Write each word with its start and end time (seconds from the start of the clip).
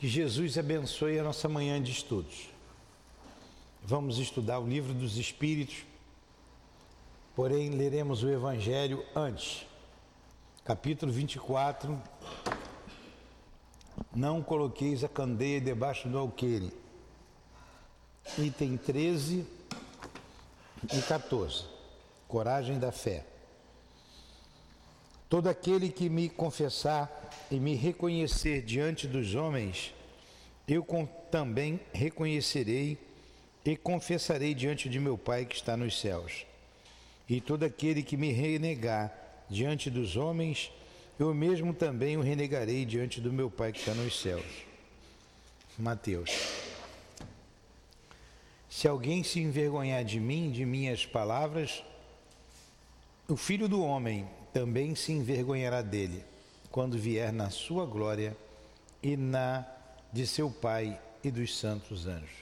Que 0.00 0.08
Jesus 0.08 0.56
abençoe 0.56 1.18
a 1.18 1.22
nossa 1.22 1.46
manhã 1.46 1.78
de 1.78 1.92
estudos. 1.92 2.48
Vamos 3.82 4.16
estudar 4.16 4.58
o 4.58 4.66
livro 4.66 4.94
dos 4.94 5.18
Espíritos, 5.18 5.84
porém 7.36 7.68
leremos 7.68 8.22
o 8.22 8.30
Evangelho 8.30 9.04
antes. 9.14 9.66
Capítulo 10.64 11.12
24. 11.12 12.00
Não 14.16 14.42
coloqueis 14.42 15.04
a 15.04 15.08
candeia 15.08 15.60
debaixo 15.60 16.08
do 16.08 16.16
alqueire. 16.16 16.72
Item 18.38 18.78
13 18.78 19.46
e 20.94 21.02
14. 21.02 21.64
Coragem 22.26 22.78
da 22.78 22.90
fé. 22.90 23.26
Todo 25.30 25.48
aquele 25.48 25.90
que 25.90 26.08
me 26.08 26.28
confessar 26.28 27.30
e 27.52 27.60
me 27.60 27.76
reconhecer 27.76 28.62
diante 28.62 29.06
dos 29.06 29.36
homens, 29.36 29.94
eu 30.66 30.84
também 31.30 31.78
reconhecerei 31.92 32.98
e 33.64 33.76
confessarei 33.76 34.54
diante 34.54 34.88
de 34.88 34.98
meu 34.98 35.16
Pai 35.16 35.44
que 35.44 35.54
está 35.54 35.76
nos 35.76 36.00
céus. 36.00 36.44
E 37.28 37.40
todo 37.40 37.62
aquele 37.62 38.02
que 38.02 38.16
me 38.16 38.32
renegar 38.32 39.16
diante 39.48 39.88
dos 39.88 40.16
homens, 40.16 40.72
eu 41.16 41.32
mesmo 41.32 41.72
também 41.72 42.16
o 42.16 42.22
renegarei 42.22 42.84
diante 42.84 43.20
do 43.20 43.32
meu 43.32 43.48
Pai 43.48 43.72
que 43.72 43.78
está 43.78 43.94
nos 43.94 44.20
céus. 44.20 44.66
Mateus. 45.78 46.30
Se 48.68 48.88
alguém 48.88 49.22
se 49.22 49.38
envergonhar 49.38 50.04
de 50.04 50.18
mim, 50.18 50.50
de 50.50 50.64
minhas 50.64 51.06
palavras, 51.06 51.84
o 53.28 53.36
filho 53.36 53.68
do 53.68 53.80
homem 53.80 54.28
também 54.52 54.94
se 54.94 55.12
envergonhará 55.12 55.82
dele 55.82 56.24
quando 56.70 56.98
vier 56.98 57.32
na 57.32 57.50
sua 57.50 57.84
glória 57.84 58.36
e 59.02 59.16
na 59.16 59.66
de 60.12 60.26
seu 60.26 60.50
Pai 60.50 61.00
e 61.22 61.30
dos 61.30 61.56
santos 61.56 62.06
anjos. 62.06 62.38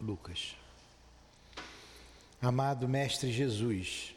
Lucas. 0.00 0.56
Amado 2.40 2.88
Mestre 2.88 3.30
Jesus, 3.30 4.14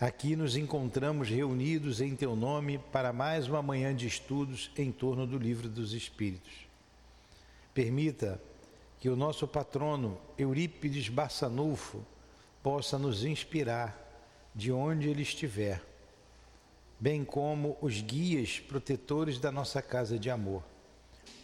aqui 0.00 0.36
nos 0.36 0.56
encontramos 0.56 1.28
reunidos 1.28 2.00
em 2.00 2.14
Teu 2.14 2.36
nome 2.36 2.78
para 2.92 3.12
mais 3.12 3.48
uma 3.48 3.60
manhã 3.60 3.94
de 3.94 4.06
estudos 4.06 4.70
em 4.76 4.92
torno 4.92 5.26
do 5.26 5.38
Livro 5.38 5.68
dos 5.68 5.92
Espíritos. 5.92 6.68
Permita 7.74 8.40
que 9.00 9.08
o 9.08 9.16
nosso 9.16 9.46
patrono 9.46 10.18
Eurípides 10.36 11.08
Barçanufo 11.08 12.04
possa 12.62 12.98
nos 12.98 13.24
inspirar 13.24 13.96
de 14.54 14.72
onde 14.72 15.08
ele 15.08 15.22
estiver 15.22 15.87
bem 17.00 17.24
como 17.24 17.76
os 17.80 18.00
guias 18.00 18.58
protetores 18.58 19.38
da 19.38 19.52
nossa 19.52 19.80
casa 19.80 20.18
de 20.18 20.30
amor, 20.30 20.62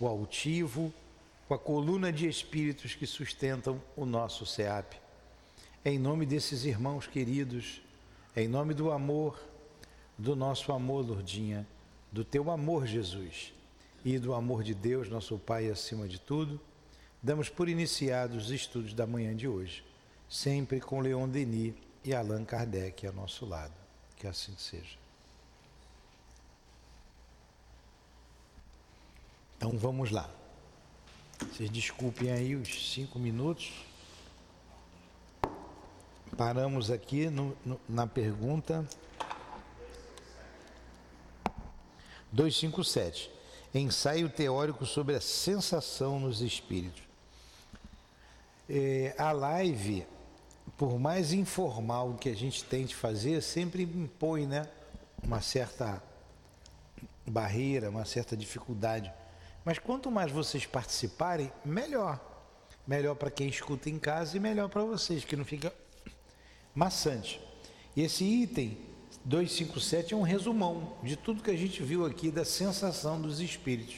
o 0.00 0.06
altivo, 0.06 0.92
com 1.46 1.54
a 1.54 1.58
coluna 1.58 2.12
de 2.12 2.26
espíritos 2.26 2.94
que 2.94 3.06
sustentam 3.06 3.80
o 3.96 4.04
nosso 4.04 4.44
SEAP. 4.46 4.94
Em 5.84 5.98
nome 5.98 6.26
desses 6.26 6.64
irmãos 6.64 7.06
queridos, 7.06 7.82
em 8.34 8.48
nome 8.48 8.74
do 8.74 8.90
amor, 8.90 9.38
do 10.16 10.34
nosso 10.34 10.72
amor, 10.72 11.06
Lourdinha, 11.06 11.66
do 12.10 12.24
teu 12.24 12.50
amor, 12.50 12.86
Jesus, 12.86 13.52
e 14.04 14.18
do 14.18 14.34
amor 14.34 14.62
de 14.62 14.74
Deus, 14.74 15.08
nosso 15.08 15.38
Pai, 15.38 15.68
acima 15.68 16.08
de 16.08 16.18
tudo, 16.18 16.60
damos 17.22 17.48
por 17.48 17.68
iniciados 17.68 18.46
os 18.46 18.50
estudos 18.50 18.92
da 18.92 19.06
manhã 19.06 19.34
de 19.36 19.46
hoje, 19.46 19.84
sempre 20.28 20.80
com 20.80 21.00
Leon 21.00 21.28
Denis 21.28 21.74
e 22.04 22.14
Allan 22.14 22.44
Kardec 22.44 23.06
ao 23.06 23.12
nosso 23.12 23.46
lado. 23.46 23.74
Que 24.16 24.26
assim 24.26 24.54
seja. 24.56 25.03
Então 29.56 29.76
vamos 29.76 30.10
lá. 30.10 30.28
Vocês 31.38 31.70
desculpem 31.70 32.30
aí 32.30 32.54
os 32.54 32.92
cinco 32.92 33.18
minutos. 33.18 33.72
Paramos 36.36 36.90
aqui 36.90 37.30
no, 37.30 37.56
no, 37.64 37.80
na 37.88 38.06
pergunta 38.06 38.86
257. 42.32 43.30
Ensaio 43.72 44.28
teórico 44.28 44.84
sobre 44.84 45.14
a 45.14 45.20
sensação 45.20 46.18
nos 46.18 46.40
espíritos. 46.40 47.02
É, 48.68 49.14
a 49.18 49.30
live, 49.32 50.06
por 50.76 50.98
mais 50.98 51.32
informal 51.32 52.14
que 52.14 52.28
a 52.28 52.34
gente 52.34 52.64
tente 52.64 52.94
fazer, 52.94 53.42
sempre 53.42 53.82
impõe 53.82 54.46
né, 54.46 54.68
uma 55.22 55.40
certa 55.40 56.02
barreira, 57.26 57.90
uma 57.90 58.04
certa 58.04 58.36
dificuldade. 58.36 59.12
Mas 59.64 59.78
quanto 59.78 60.10
mais 60.10 60.30
vocês 60.30 60.66
participarem, 60.66 61.50
melhor. 61.64 62.20
Melhor 62.86 63.14
para 63.14 63.30
quem 63.30 63.48
escuta 63.48 63.88
em 63.88 63.98
casa 63.98 64.36
e 64.36 64.40
melhor 64.40 64.68
para 64.68 64.82
vocês, 64.82 65.24
que 65.24 65.36
não 65.36 65.44
fica 65.44 65.72
maçante. 66.74 67.40
E 67.96 68.02
esse 68.02 68.24
item 68.24 68.76
257 69.24 70.12
é 70.12 70.16
um 70.16 70.22
resumão 70.22 70.92
de 71.02 71.16
tudo 71.16 71.42
que 71.42 71.50
a 71.50 71.56
gente 71.56 71.82
viu 71.82 72.04
aqui 72.04 72.30
da 72.30 72.44
sensação 72.44 73.20
dos 73.20 73.40
espíritos. 73.40 73.96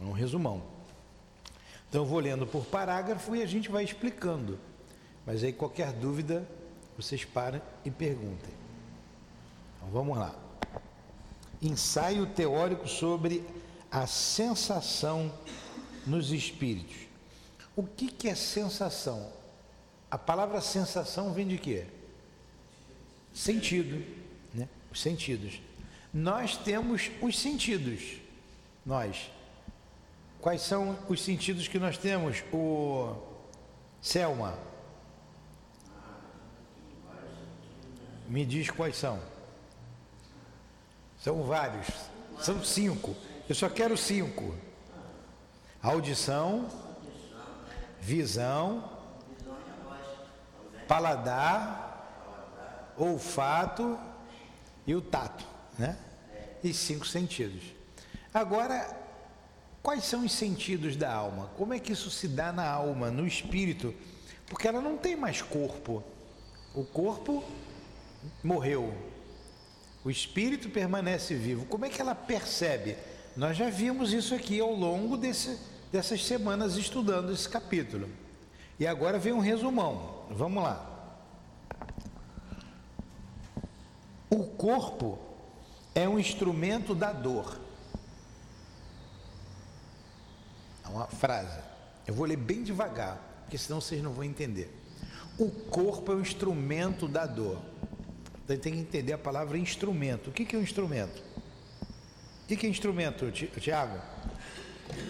É 0.00 0.04
um 0.04 0.12
resumão. 0.12 0.62
Então 1.88 2.02
eu 2.02 2.06
vou 2.06 2.20
lendo 2.20 2.46
por 2.46 2.64
parágrafo 2.64 3.36
e 3.36 3.42
a 3.42 3.46
gente 3.46 3.70
vai 3.70 3.84
explicando. 3.84 4.58
Mas 5.26 5.44
aí 5.44 5.52
qualquer 5.52 5.92
dúvida, 5.92 6.48
vocês 6.96 7.22
param 7.22 7.60
e 7.84 7.90
perguntem. 7.90 8.54
Então 9.76 9.90
vamos 9.90 10.16
lá 10.16 10.49
ensaio 11.62 12.26
teórico 12.26 12.88
sobre 12.88 13.44
a 13.90 14.06
sensação 14.06 15.32
nos 16.06 16.30
espíritos. 16.32 16.96
O 17.76 17.84
que, 17.84 18.10
que 18.10 18.28
é 18.28 18.34
sensação? 18.34 19.32
A 20.10 20.18
palavra 20.18 20.60
sensação 20.60 21.32
vem 21.32 21.46
de 21.46 21.58
quê? 21.58 21.86
Sentido, 23.32 24.04
né? 24.52 24.68
Os 24.90 25.00
sentidos. 25.00 25.60
Nós 26.12 26.56
temos 26.56 27.10
os 27.20 27.38
sentidos. 27.38 28.18
Nós. 28.84 29.30
Quais 30.40 30.62
são 30.62 30.98
os 31.08 31.22
sentidos 31.22 31.68
que 31.68 31.78
nós 31.78 31.96
temos? 31.96 32.42
O 32.52 33.14
Selma. 34.00 34.58
Me 38.28 38.44
diz 38.44 38.70
quais 38.70 38.96
são. 38.96 39.20
São 41.22 41.42
vários. 41.42 41.86
São 42.40 42.64
cinco. 42.64 43.14
Eu 43.48 43.54
só 43.54 43.68
quero 43.68 43.96
cinco. 43.96 44.54
Audição, 45.82 46.68
visão, 48.00 48.90
paladar, 50.86 52.92
olfato 52.96 53.98
e 54.86 54.94
o 54.94 55.00
tato, 55.00 55.44
né? 55.78 55.96
E 56.62 56.74
cinco 56.74 57.06
sentidos. 57.06 57.62
Agora, 58.32 58.96
quais 59.82 60.04
são 60.04 60.24
os 60.24 60.32
sentidos 60.32 60.96
da 60.96 61.12
alma? 61.12 61.50
Como 61.56 61.72
é 61.72 61.78
que 61.78 61.92
isso 61.92 62.10
se 62.10 62.28
dá 62.28 62.52
na 62.52 62.68
alma, 62.68 63.10
no 63.10 63.26
espírito? 63.26 63.94
Porque 64.46 64.68
ela 64.68 64.80
não 64.80 64.96
tem 64.96 65.16
mais 65.16 65.40
corpo. 65.40 66.02
O 66.74 66.84
corpo 66.84 67.42
morreu, 68.42 68.94
o 70.04 70.10
espírito 70.10 70.70
permanece 70.70 71.34
vivo. 71.34 71.66
Como 71.66 71.84
é 71.84 71.90
que 71.90 72.00
ela 72.00 72.14
percebe? 72.14 72.96
Nós 73.36 73.56
já 73.56 73.68
vimos 73.68 74.12
isso 74.12 74.34
aqui 74.34 74.60
ao 74.60 74.74
longo 74.74 75.16
desse, 75.16 75.58
dessas 75.92 76.24
semanas 76.24 76.76
estudando 76.76 77.32
esse 77.32 77.48
capítulo. 77.48 78.08
E 78.78 78.86
agora 78.86 79.18
vem 79.18 79.32
um 79.32 79.40
resumão. 79.40 80.24
Vamos 80.30 80.62
lá. 80.62 80.86
O 84.30 84.44
corpo 84.44 85.18
é 85.94 86.08
um 86.08 86.18
instrumento 86.18 86.94
da 86.94 87.12
dor. 87.12 87.60
É 90.84 90.88
uma 90.88 91.06
frase. 91.06 91.60
Eu 92.06 92.14
vou 92.14 92.26
ler 92.26 92.36
bem 92.36 92.62
devagar, 92.62 93.42
porque 93.42 93.58
senão 93.58 93.80
vocês 93.80 94.02
não 94.02 94.12
vão 94.12 94.24
entender. 94.24 94.74
O 95.38 95.50
corpo 95.50 96.12
é 96.12 96.14
um 96.14 96.20
instrumento 96.20 97.06
da 97.06 97.26
dor. 97.26 97.69
Então 98.50 98.58
tem 98.58 98.72
que 98.72 98.80
entender 98.80 99.12
a 99.12 99.18
palavra 99.18 99.56
instrumento. 99.56 100.30
O 100.30 100.32
que 100.32 100.56
é 100.56 100.58
um 100.58 100.62
instrumento? 100.62 101.22
O 102.42 102.46
que 102.48 102.66
é 102.66 102.68
instrumento, 102.68 103.30
Tiago? 103.30 103.96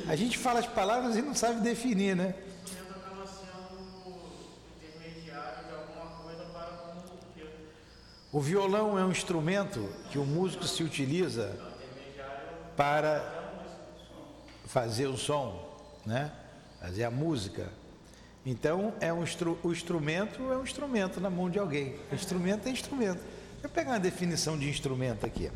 A 0.06 0.14
gente 0.14 0.36
fala 0.36 0.60
as 0.60 0.66
palavras 0.66 1.16
e 1.16 1.22
não 1.22 1.34
sabe 1.34 1.62
definir, 1.62 2.14
né? 2.14 2.34
O 8.30 8.40
violão 8.40 8.98
é 8.98 9.04
um 9.06 9.10
instrumento 9.10 9.88
que 10.10 10.18
o 10.18 10.24
músico 10.26 10.64
se 10.64 10.82
utiliza 10.82 11.58
para 12.76 13.24
fazer 14.66 15.06
o 15.06 15.16
som, 15.16 15.80
né? 16.04 16.30
Fazer 16.78 17.04
a 17.04 17.10
música. 17.10 17.72
Então, 18.44 18.94
é 19.00 19.10
um 19.10 19.24
o 19.62 19.72
instrumento 19.72 20.52
é 20.52 20.56
um 20.56 20.62
instrumento 20.62 21.20
na 21.20 21.30
mão 21.30 21.48
de 21.48 21.58
alguém. 21.58 21.96
O 22.12 22.14
instrumento 22.14 22.68
é 22.68 22.70
instrumento. 22.70 23.29
Deixa 23.60 23.66
eu 23.66 23.70
pegar 23.70 23.90
uma 23.90 24.00
definição 24.00 24.58
de 24.58 24.70
instrumento 24.70 25.26
aqui. 25.26 25.52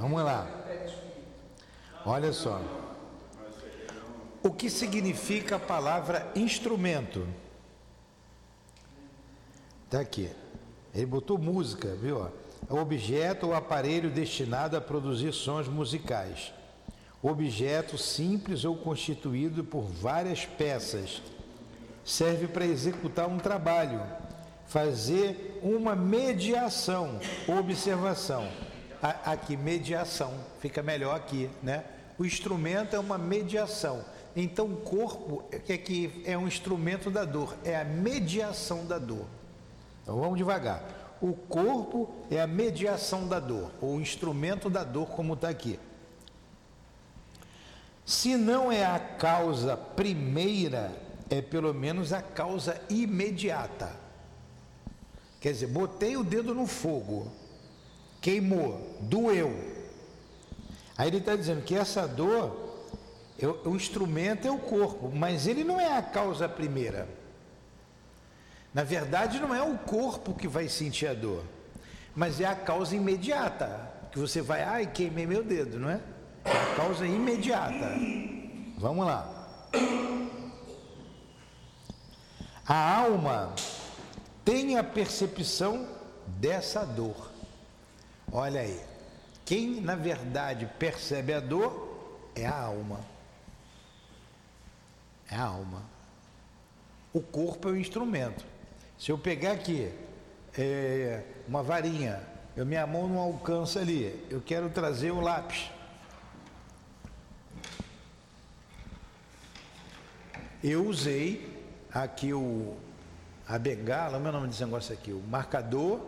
Vamos 0.00 0.22
lá. 0.24 0.44
Olha 2.04 2.32
só. 2.32 2.60
O 4.42 4.50
que 4.50 4.68
significa 4.68 5.54
a 5.54 5.60
palavra 5.60 6.28
instrumento? 6.34 7.28
Tá 9.88 10.00
aqui. 10.00 10.32
Ele 10.92 11.06
botou 11.06 11.38
música, 11.38 11.94
viu? 11.94 12.26
É 12.68 12.72
o 12.72 12.78
objeto 12.78 13.46
ou 13.46 13.54
aparelho 13.54 14.10
destinado 14.10 14.76
a 14.76 14.80
produzir 14.80 15.32
sons 15.32 15.68
musicais. 15.68 16.52
Objeto 17.28 17.98
simples 17.98 18.64
ou 18.64 18.76
constituído 18.76 19.64
por 19.64 19.82
várias 19.82 20.46
peças. 20.46 21.20
Serve 22.04 22.46
para 22.46 22.64
executar 22.64 23.26
um 23.26 23.36
trabalho, 23.36 24.00
fazer 24.68 25.58
uma 25.60 25.96
mediação, 25.96 27.18
observação. 27.48 28.46
Aqui, 29.02 29.56
mediação, 29.56 30.34
fica 30.60 30.84
melhor 30.84 31.16
aqui, 31.16 31.50
né? 31.60 31.82
O 32.16 32.24
instrumento 32.24 32.94
é 32.94 32.98
uma 33.00 33.18
mediação. 33.18 34.04
Então, 34.36 34.66
o 34.66 34.76
corpo 34.76 35.42
é 35.50 35.76
que 35.76 36.22
é 36.24 36.38
um 36.38 36.46
instrumento 36.46 37.10
da 37.10 37.24
dor, 37.24 37.56
é 37.64 37.74
a 37.76 37.84
mediação 37.84 38.86
da 38.86 39.00
dor. 39.00 39.26
Então 40.04 40.20
vamos 40.20 40.38
devagar. 40.38 41.16
O 41.20 41.32
corpo 41.32 42.08
é 42.30 42.40
a 42.40 42.46
mediação 42.46 43.26
da 43.26 43.40
dor, 43.40 43.72
ou 43.80 44.00
instrumento 44.00 44.70
da 44.70 44.84
dor, 44.84 45.08
como 45.08 45.34
está 45.34 45.48
aqui. 45.48 45.76
Se 48.06 48.36
não 48.36 48.70
é 48.70 48.84
a 48.86 49.00
causa 49.00 49.76
primeira, 49.76 50.92
é 51.28 51.42
pelo 51.42 51.74
menos 51.74 52.12
a 52.12 52.22
causa 52.22 52.80
imediata. 52.88 53.90
Quer 55.40 55.52
dizer, 55.52 55.66
botei 55.66 56.16
o 56.16 56.22
dedo 56.22 56.54
no 56.54 56.68
fogo, 56.68 57.32
queimou, 58.20 58.96
doeu. 59.00 59.52
Aí 60.96 61.08
ele 61.08 61.16
está 61.18 61.34
dizendo 61.34 61.62
que 61.62 61.74
essa 61.74 62.06
dor, 62.06 62.86
o 63.64 63.74
instrumento 63.74 64.46
é 64.46 64.50
o 64.52 64.58
corpo, 64.58 65.10
mas 65.12 65.48
ele 65.48 65.64
não 65.64 65.80
é 65.80 65.98
a 65.98 66.00
causa 66.00 66.48
primeira. 66.48 67.08
Na 68.72 68.84
verdade, 68.84 69.40
não 69.40 69.52
é 69.52 69.62
o 69.62 69.76
corpo 69.78 70.32
que 70.32 70.46
vai 70.46 70.68
sentir 70.68 71.08
a 71.08 71.14
dor, 71.14 71.42
mas 72.14 72.40
é 72.40 72.44
a 72.44 72.54
causa 72.54 72.94
imediata. 72.94 73.94
Que 74.12 74.18
você 74.20 74.40
vai, 74.40 74.62
ai, 74.62 74.86
queimei 74.86 75.26
meu 75.26 75.42
dedo, 75.42 75.78
não 75.80 75.90
é? 75.90 76.00
Causa 76.76 77.06
imediata. 77.06 77.90
Vamos 78.78 79.06
lá. 79.06 79.48
A 82.66 82.98
alma 82.98 83.54
tem 84.44 84.76
a 84.76 84.84
percepção 84.84 85.88
dessa 86.26 86.84
dor. 86.84 87.30
Olha 88.32 88.60
aí. 88.60 88.80
Quem 89.44 89.80
na 89.80 89.94
verdade 89.94 90.68
percebe 90.78 91.32
a 91.32 91.40
dor 91.40 91.86
é 92.34 92.46
a 92.46 92.60
alma. 92.60 93.00
É 95.30 95.36
a 95.36 95.44
alma. 95.44 95.82
O 97.12 97.20
corpo 97.20 97.68
é 97.68 97.72
o 97.72 97.76
instrumento. 97.76 98.44
Se 98.98 99.10
eu 99.10 99.18
pegar 99.18 99.52
aqui 99.52 99.92
é, 100.58 101.22
uma 101.46 101.62
varinha, 101.62 102.20
eu, 102.56 102.66
minha 102.66 102.86
mão 102.86 103.08
não 103.08 103.18
alcança 103.18 103.80
ali, 103.80 104.26
eu 104.30 104.40
quero 104.40 104.68
trazer 104.70 105.10
o 105.10 105.20
lápis. 105.20 105.70
Eu 110.68 110.84
usei 110.84 111.48
aqui 111.92 112.32
o, 112.32 112.74
a 113.46 113.56
bengala, 113.56 114.18
meu 114.18 114.32
nome 114.32 114.48
desse 114.48 114.64
negócio 114.64 114.92
aqui, 114.92 115.12
o 115.12 115.20
marcador 115.20 116.00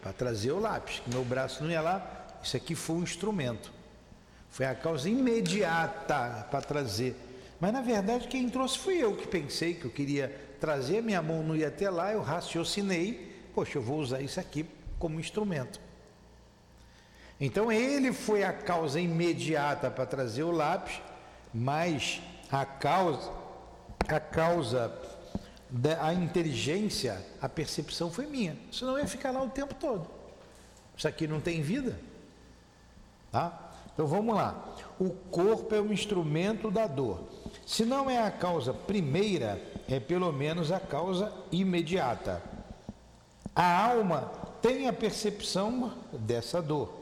para 0.00 0.14
trazer 0.14 0.50
o 0.50 0.58
lápis, 0.58 1.00
que 1.00 1.10
meu 1.10 1.22
braço 1.22 1.62
não 1.62 1.70
ia 1.70 1.82
lá, 1.82 2.26
isso 2.42 2.56
aqui 2.56 2.74
foi 2.74 2.96
um 2.96 3.02
instrumento. 3.02 3.70
Foi 4.48 4.64
a 4.64 4.74
causa 4.74 5.10
imediata 5.10 6.46
para 6.50 6.62
trazer. 6.62 7.14
Mas 7.60 7.70
na 7.70 7.82
verdade 7.82 8.28
quem 8.28 8.48
trouxe 8.48 8.78
fui 8.78 8.96
eu 8.96 9.14
que 9.14 9.28
pensei 9.28 9.74
que 9.74 9.84
eu 9.84 9.90
queria 9.90 10.34
trazer, 10.58 11.02
minha 11.02 11.20
mão 11.20 11.42
não 11.42 11.54
ia 11.54 11.68
até 11.68 11.90
lá, 11.90 12.10
eu 12.10 12.22
raciocinei, 12.22 13.30
poxa, 13.54 13.76
eu 13.76 13.82
vou 13.82 13.98
usar 13.98 14.22
isso 14.22 14.40
aqui 14.40 14.64
como 14.98 15.20
instrumento. 15.20 15.78
Então 17.38 17.70
ele 17.70 18.14
foi 18.14 18.42
a 18.42 18.54
causa 18.54 18.98
imediata 18.98 19.90
para 19.90 20.06
trazer 20.06 20.44
o 20.44 20.50
lápis, 20.50 20.98
mas 21.52 22.22
a 22.50 22.64
causa, 22.64 23.30
a 24.08 24.18
causa 24.18 24.92
da 25.70 26.12
inteligência, 26.14 27.22
a 27.40 27.48
percepção 27.48 28.10
foi 28.10 28.26
minha. 28.26 28.56
Senão 28.72 28.98
ia 28.98 29.06
ficar 29.06 29.30
lá 29.30 29.42
o 29.42 29.50
tempo 29.50 29.74
todo. 29.74 30.06
Isso 30.96 31.06
aqui 31.06 31.26
não 31.26 31.40
tem 31.40 31.60
vida. 31.60 31.98
Tá? 33.30 33.70
Então 33.92 34.06
vamos 34.06 34.34
lá. 34.34 34.74
O 34.98 35.10
corpo 35.10 35.74
é 35.74 35.80
um 35.80 35.92
instrumento 35.92 36.70
da 36.70 36.86
dor. 36.86 37.22
Se 37.66 37.84
não 37.84 38.08
é 38.08 38.24
a 38.24 38.30
causa 38.30 38.72
primeira, 38.72 39.60
é 39.88 40.00
pelo 40.00 40.32
menos 40.32 40.72
a 40.72 40.80
causa 40.80 41.32
imediata. 41.52 42.42
A 43.54 43.90
alma 43.90 44.32
tem 44.62 44.88
a 44.88 44.92
percepção 44.92 45.92
dessa 46.12 46.62
dor. 46.62 46.92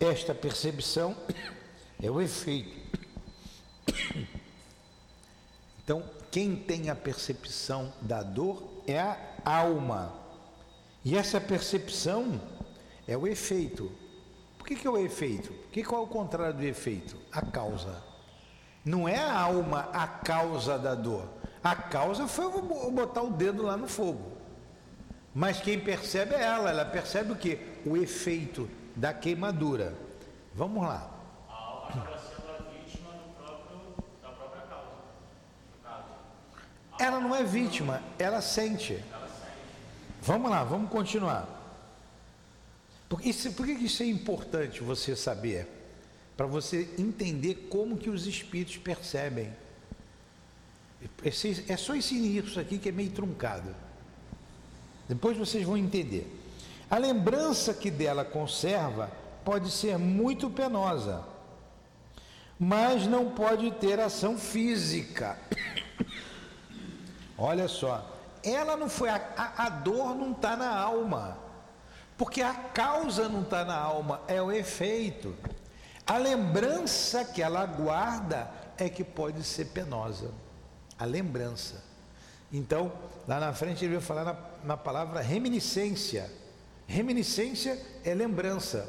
Esta 0.00 0.34
percepção 0.34 1.16
é 2.02 2.10
o 2.10 2.20
efeito. 2.20 2.82
Então, 5.84 6.02
quem 6.30 6.56
tem 6.56 6.90
a 6.90 6.94
percepção 6.94 7.92
da 8.00 8.22
dor 8.22 8.82
é 8.86 8.98
a 8.98 9.16
alma. 9.44 10.12
E 11.04 11.16
essa 11.16 11.40
percepção 11.40 12.40
é 13.06 13.16
o 13.16 13.26
efeito. 13.26 13.90
Por 14.56 14.66
que, 14.66 14.76
que 14.76 14.86
é 14.86 14.90
o 14.90 14.98
efeito? 14.98 15.52
Que, 15.72 15.82
que 15.82 15.94
é 15.94 15.98
o 15.98 16.06
contrário 16.06 16.56
do 16.56 16.64
efeito? 16.64 17.16
A 17.32 17.42
causa. 17.42 18.02
Não 18.84 19.08
é 19.08 19.18
a 19.18 19.40
alma 19.40 19.88
a 19.92 20.06
causa 20.06 20.78
da 20.78 20.94
dor. 20.94 21.28
A 21.62 21.74
causa 21.74 22.26
foi 22.26 22.50
botar 22.90 23.22
o 23.22 23.30
dedo 23.30 23.62
lá 23.62 23.76
no 23.76 23.88
fogo. 23.88 24.32
Mas 25.34 25.60
quem 25.60 25.78
percebe 25.78 26.34
é 26.34 26.42
ela, 26.42 26.70
ela 26.70 26.84
percebe 26.84 27.32
o 27.32 27.36
que? 27.36 27.58
O 27.86 27.96
efeito 27.96 28.68
da 28.94 29.14
queimadura. 29.14 29.96
Vamos 30.54 30.82
lá. 30.82 31.10
A 31.48 31.54
alma 31.54 31.88
acaba 31.88 32.18
sendo 32.18 32.50
a 32.50 32.62
vítima 32.70 33.10
próprio, 33.38 33.78
da 34.22 34.28
própria 34.28 34.62
causa. 34.62 34.90
Ela 37.02 37.18
não 37.18 37.34
é 37.34 37.42
vítima, 37.42 38.00
ela 38.16 38.40
sente. 38.40 39.02
Vamos 40.20 40.48
lá, 40.48 40.62
vamos 40.62 40.88
continuar. 40.88 41.48
Por, 43.08 43.26
isso, 43.26 43.50
por 43.54 43.66
que 43.66 43.72
isso 43.72 44.04
é 44.04 44.06
importante 44.06 44.84
você 44.84 45.16
saber? 45.16 45.66
Para 46.36 46.46
você 46.46 46.88
entender 46.96 47.66
como 47.68 47.98
que 47.98 48.08
os 48.08 48.28
espíritos 48.28 48.76
percebem. 48.76 49.52
É 51.68 51.76
só 51.76 51.96
esse 51.96 52.14
início 52.14 52.60
aqui 52.60 52.78
que 52.78 52.90
é 52.90 52.92
meio 52.92 53.10
truncado. 53.10 53.74
Depois 55.08 55.36
vocês 55.36 55.64
vão 55.64 55.76
entender. 55.76 56.24
A 56.88 56.98
lembrança 56.98 57.74
que 57.74 57.90
dela 57.90 58.24
conserva 58.24 59.10
pode 59.44 59.72
ser 59.72 59.98
muito 59.98 60.48
penosa, 60.48 61.24
mas 62.60 63.08
não 63.08 63.30
pode 63.30 63.72
ter 63.72 63.98
ação 63.98 64.38
física. 64.38 65.36
Olha 67.36 67.68
só, 67.68 68.04
ela 68.42 68.76
não 68.76 68.88
foi, 68.88 69.08
a, 69.08 69.52
a, 69.56 69.68
dor 69.68 70.14
não 70.14 70.32
está 70.32 70.56
na 70.56 70.74
alma, 70.74 71.38
porque 72.16 72.42
a 72.42 72.52
causa 72.52 73.28
não 73.28 73.42
está 73.42 73.64
na 73.64 73.76
alma, 73.76 74.20
é 74.28 74.40
o 74.40 74.52
efeito. 74.52 75.34
A 76.06 76.18
lembrança 76.18 77.24
que 77.24 77.42
ela 77.42 77.64
guarda 77.64 78.50
é 78.76 78.88
que 78.88 79.04
pode 79.04 79.42
ser 79.44 79.66
penosa 79.66 80.30
a 80.98 81.04
lembrança. 81.04 81.82
Então, 82.52 82.92
lá 83.26 83.40
na 83.40 83.52
frente 83.52 83.84
ele 83.84 83.94
vai 83.94 84.02
falar 84.02 84.24
na, 84.24 84.36
na 84.62 84.76
palavra 84.76 85.20
reminiscência. 85.20 86.30
Reminiscência 86.86 87.80
é 88.04 88.14
lembrança. 88.14 88.88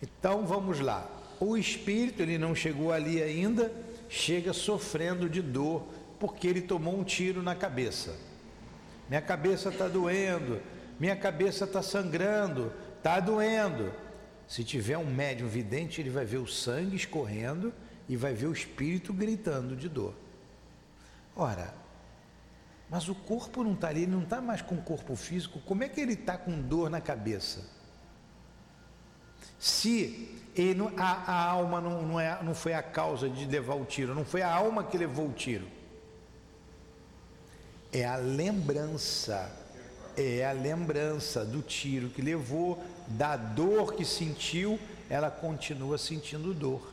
Então 0.00 0.46
vamos 0.46 0.80
lá. 0.80 1.06
O 1.40 1.56
espírito, 1.56 2.22
ele 2.22 2.38
não 2.38 2.54
chegou 2.54 2.92
ali 2.92 3.22
ainda, 3.22 3.72
chega 4.08 4.52
sofrendo 4.52 5.28
de 5.28 5.42
dor, 5.42 5.86
porque 6.18 6.46
ele 6.46 6.62
tomou 6.62 6.98
um 6.98 7.04
tiro 7.04 7.42
na 7.42 7.54
cabeça. 7.54 8.16
Minha 9.08 9.22
cabeça 9.22 9.68
está 9.68 9.86
doendo, 9.88 10.60
minha 10.98 11.16
cabeça 11.16 11.64
está 11.64 11.82
sangrando, 11.82 12.72
está 12.96 13.20
doendo. 13.20 13.92
Se 14.46 14.64
tiver 14.64 14.98
um 14.98 15.06
médium 15.06 15.48
vidente, 15.48 16.00
ele 16.00 16.10
vai 16.10 16.24
ver 16.24 16.38
o 16.38 16.46
sangue 16.46 16.96
escorrendo 16.96 17.72
e 18.08 18.16
vai 18.16 18.32
ver 18.32 18.46
o 18.46 18.52
espírito 18.52 19.12
gritando 19.12 19.76
de 19.76 19.88
dor. 19.88 20.14
Ora, 21.34 21.74
mas 22.88 23.08
o 23.08 23.14
corpo 23.14 23.64
não 23.64 23.72
está 23.72 23.88
ali, 23.88 24.02
ele 24.02 24.12
não 24.12 24.22
está 24.22 24.40
mais 24.40 24.62
com 24.62 24.76
o 24.76 24.82
corpo 24.82 25.16
físico, 25.16 25.60
como 25.66 25.82
é 25.82 25.88
que 25.88 26.00
ele 26.00 26.12
está 26.12 26.38
com 26.38 26.60
dor 26.60 26.88
na 26.88 27.00
cabeça? 27.00 27.64
Se 29.58 30.42
não, 30.76 30.92
a, 30.96 31.32
a, 31.32 31.44
alma 31.50 31.80
não, 31.80 32.02
não, 32.02 32.20
é, 32.20 32.42
não 32.42 32.54
foi 32.54 32.72
a 32.72 32.82
causa 32.82 33.28
de 33.28 33.44
levar 33.46 33.74
o 33.74 33.84
tiro, 33.84 34.14
não 34.14 34.24
foi 34.24 34.42
a 34.42 34.54
alma 34.54 34.84
que 34.84 34.96
levou 34.96 35.28
o 35.28 35.32
tiro, 35.32 35.66
é 37.96 38.04
a 38.04 38.16
lembrança, 38.16 39.50
é 40.16 40.44
a 40.44 40.52
lembrança 40.52 41.46
do 41.46 41.62
tiro 41.62 42.10
que 42.10 42.20
levou, 42.20 42.84
da 43.08 43.36
dor 43.36 43.94
que 43.94 44.04
sentiu, 44.04 44.78
ela 45.08 45.30
continua 45.30 45.96
sentindo 45.96 46.52
dor. 46.52 46.92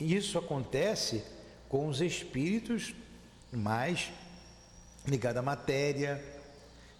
Isso 0.00 0.38
acontece 0.38 1.22
com 1.68 1.86
os 1.86 2.00
espíritos 2.00 2.94
mais 3.52 4.10
ligados 5.06 5.38
à 5.38 5.42
matéria. 5.42 6.20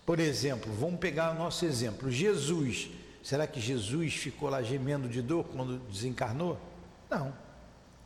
Por 0.07 0.21
exemplo, 0.21 0.73
vamos 0.75 1.01
pegar 1.01 1.33
o 1.33 1.35
nosso 1.35 1.65
exemplo: 1.65 2.09
Jesus. 2.09 2.89
Será 3.21 3.49
que 3.49 3.61
Jesus 3.61 4.15
ficou 4.15 4.49
lá 4.49 4.63
gemendo 4.63 5.09
de 5.09 5.21
dor 5.21 5.45
quando 5.45 5.79
desencarnou? 5.91 6.57
Não. 7.11 7.35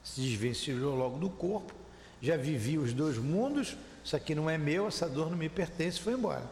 Se 0.03 0.23
desvencilhou 0.23 0.97
logo 0.97 1.19
do 1.19 1.29
corpo, 1.29 1.84
já 2.21 2.37
vivia 2.37 2.81
os 2.81 2.93
dois 2.93 3.19
mundos, 3.19 3.77
isso 4.05 4.17
aqui 4.17 4.35
não 4.35 4.49
é 4.49 4.59
meu, 4.59 4.89
essa 4.89 5.09
dor 5.09 5.31
não 5.31 5.37
me 5.37 5.49
pertence, 5.49 6.01
foi 6.01 6.15
embora. 6.15 6.45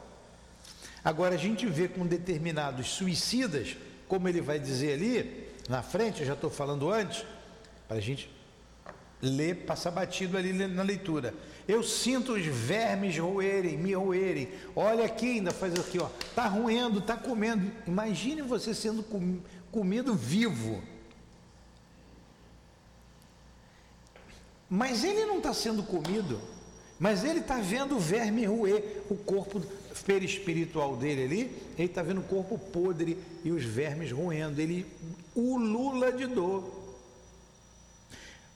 Agora 1.04 1.34
a 1.34 1.38
gente 1.38 1.66
vê 1.66 1.88
com 1.88 2.06
determinados 2.06 2.88
suicidas, 2.90 3.76
como 4.06 4.28
ele 4.28 4.40
vai 4.40 4.58
dizer 4.58 4.94
ali, 4.94 5.48
na 5.68 5.82
frente, 5.82 6.20
eu 6.20 6.26
já 6.26 6.34
estou 6.34 6.50
falando 6.50 6.90
antes, 6.90 7.24
para 7.88 7.96
a 7.96 8.00
gente 8.00 8.30
ler, 9.20 9.64
passar 9.64 9.90
batido 9.90 10.36
ali 10.36 10.52
na 10.52 10.82
leitura. 10.82 11.32
Eu 11.66 11.82
sinto 11.82 12.32
os 12.32 12.44
vermes 12.44 13.16
roerem, 13.16 13.78
me 13.78 13.94
roerem. 13.94 14.48
Olha 14.74 15.04
aqui, 15.04 15.36
ainda 15.36 15.52
faz 15.52 15.78
aqui, 15.78 15.98
ó. 15.98 16.08
Tá 16.34 16.48
roendo, 16.48 17.00
tá 17.00 17.16
comendo. 17.16 17.70
Imagine 17.86 18.42
você 18.42 18.74
sendo 18.74 19.02
com, 19.02 19.38
comido 19.70 20.14
vivo. 20.14 20.82
Mas 24.74 25.04
ele 25.04 25.26
não 25.26 25.36
está 25.36 25.52
sendo 25.52 25.82
comido. 25.82 26.40
Mas 26.98 27.24
ele 27.24 27.40
está 27.40 27.58
vendo 27.58 27.96
o 27.96 27.98
verme 27.98 28.46
roer 28.46 29.02
o 29.10 29.14
corpo 29.14 29.60
perispiritual 30.06 30.96
dele 30.96 31.24
ali. 31.24 31.40
Ele 31.76 31.88
está 31.88 32.02
vendo 32.02 32.22
o 32.22 32.24
corpo 32.24 32.56
podre 32.56 33.18
e 33.44 33.50
os 33.52 33.62
vermes 33.62 34.10
roendo. 34.10 34.62
Ele 34.62 34.86
ulula 35.36 36.10
de 36.10 36.26
dor. 36.26 36.64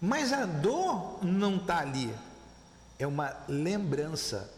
Mas 0.00 0.32
a 0.32 0.46
dor 0.46 1.22
não 1.22 1.56
está 1.56 1.80
ali. 1.80 2.10
É 2.98 3.06
uma 3.06 3.36
lembrança, 3.46 4.50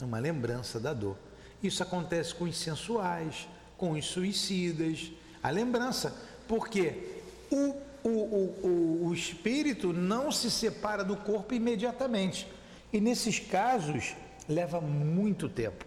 uma 0.00 0.18
lembrança 0.18 0.80
da 0.80 0.94
dor. 0.94 1.18
Isso 1.62 1.82
acontece 1.82 2.34
com 2.34 2.44
os 2.44 2.56
sensuais, 2.56 3.46
com 3.76 3.90
os 3.90 4.06
suicidas. 4.06 5.12
A 5.42 5.50
lembrança, 5.50 6.16
porque 6.48 7.20
o, 7.50 7.74
o, 8.10 8.66
o, 8.66 9.06
o 9.06 9.14
espírito 9.14 9.92
não 9.92 10.30
se 10.30 10.50
separa 10.50 11.04
do 11.04 11.16
corpo 11.16 11.54
imediatamente. 11.54 12.46
E 12.92 13.00
nesses 13.00 13.38
casos 13.38 14.14
leva 14.48 14.80
muito 14.80 15.48
tempo. 15.48 15.84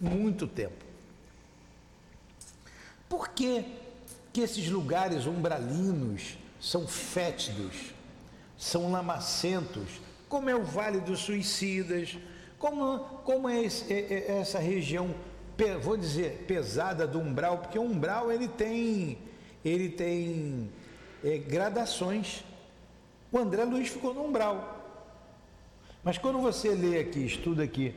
Muito 0.00 0.46
tempo. 0.46 0.84
Por 3.08 3.28
que, 3.28 3.64
que 4.32 4.40
esses 4.40 4.68
lugares 4.68 5.26
umbralinos 5.26 6.36
são 6.60 6.86
fétidos? 6.86 7.96
são 8.56 8.90
lamacentos, 8.90 10.00
como 10.28 10.48
é 10.48 10.54
o 10.54 10.64
Vale 10.64 11.00
dos 11.00 11.20
Suicidas, 11.20 12.16
como, 12.58 12.98
como 13.24 13.48
é, 13.48 13.62
esse, 13.62 13.92
é, 13.92 14.24
é 14.28 14.38
essa 14.40 14.58
região, 14.58 15.14
vou 15.82 15.96
dizer, 15.96 16.44
pesada 16.46 17.06
do 17.06 17.18
umbral, 17.18 17.58
porque 17.58 17.78
o 17.78 17.82
umbral 17.82 18.32
ele 18.32 18.48
tem, 18.48 19.18
ele 19.64 19.88
tem 19.88 20.70
é, 21.26 21.38
gradações. 21.38 22.44
O 23.32 23.38
André 23.38 23.64
Luiz 23.64 23.88
ficou 23.88 24.14
no 24.14 24.24
umbral. 24.24 24.74
Mas 26.04 26.16
quando 26.16 26.38
você 26.38 26.68
lê 26.68 27.00
aqui, 27.00 27.26
estuda 27.26 27.64
aqui, 27.64 27.92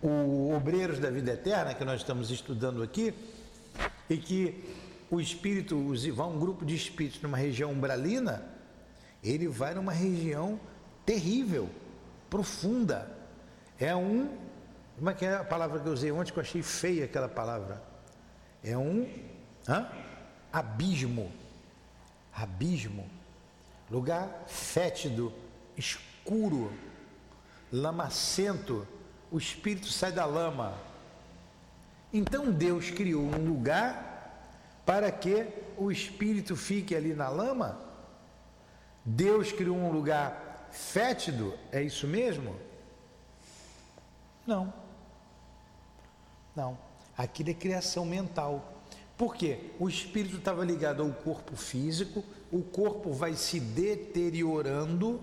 o 0.00 0.54
Obreiros 0.54 1.00
da 1.00 1.10
Vida 1.10 1.32
Eterna, 1.32 1.74
que 1.74 1.84
nós 1.84 2.00
estamos 2.00 2.30
estudando 2.30 2.80
aqui, 2.84 3.12
e 4.08 4.16
que 4.16 4.64
o 5.10 5.20
espírito, 5.20 5.92
vai 6.14 6.26
um 6.26 6.38
grupo 6.38 6.64
de 6.64 6.76
espíritos 6.76 7.20
numa 7.20 7.36
região 7.36 7.72
umbralina, 7.72 8.44
ele 9.24 9.48
vai 9.48 9.74
numa 9.74 9.90
região 9.90 10.60
terrível, 11.04 11.68
profunda. 12.30 13.10
É 13.80 13.94
um. 13.96 14.28
Como 14.96 15.10
é 15.10 15.14
que 15.14 15.24
é 15.24 15.34
a 15.34 15.44
palavra 15.44 15.80
que 15.80 15.88
eu 15.88 15.92
usei 15.92 16.12
ontem 16.12 16.32
que 16.32 16.38
eu 16.38 16.42
achei 16.42 16.62
feia 16.62 17.06
aquela 17.06 17.28
palavra? 17.28 17.82
É 18.62 18.78
um 18.78 19.08
hã? 19.68 19.88
abismo. 20.52 21.32
Abismo. 22.42 23.08
Lugar 23.90 24.44
fétido, 24.46 25.32
escuro, 25.76 26.72
lamacento. 27.72 28.86
O 29.30 29.38
espírito 29.38 29.88
sai 29.88 30.12
da 30.12 30.24
lama. 30.24 30.74
Então 32.12 32.50
Deus 32.50 32.90
criou 32.90 33.22
um 33.22 33.48
lugar 33.48 34.06
para 34.84 35.10
que 35.12 35.46
o 35.76 35.90
espírito 35.90 36.56
fique 36.56 36.94
ali 36.94 37.14
na 37.14 37.28
lama 37.28 37.88
Deus 39.10 39.52
criou 39.52 39.74
um 39.74 39.90
lugar 39.90 40.68
fétido, 40.70 41.58
é 41.72 41.82
isso 41.82 42.06
mesmo? 42.06 42.54
Não. 44.46 44.70
Não. 46.54 46.76
Aquilo 47.16 47.48
é 47.48 47.54
criação 47.54 48.04
mental. 48.04 48.77
Por 49.18 49.34
quê? 49.34 49.58
O 49.80 49.88
espírito 49.88 50.36
estava 50.36 50.64
ligado 50.64 51.02
ao 51.02 51.10
corpo 51.10 51.56
físico, 51.56 52.24
o 52.52 52.62
corpo 52.62 53.12
vai 53.12 53.34
se 53.34 53.58
deteriorando, 53.58 55.20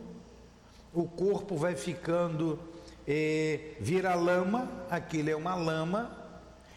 o 0.94 1.08
corpo 1.08 1.56
vai 1.56 1.78
ficando, 1.78 2.60
é, 3.08 3.72
vira 3.80 4.14
lama, 4.14 4.70
aquilo 4.90 5.30
é 5.30 5.36
uma 5.36 5.56
lama, 5.56 6.12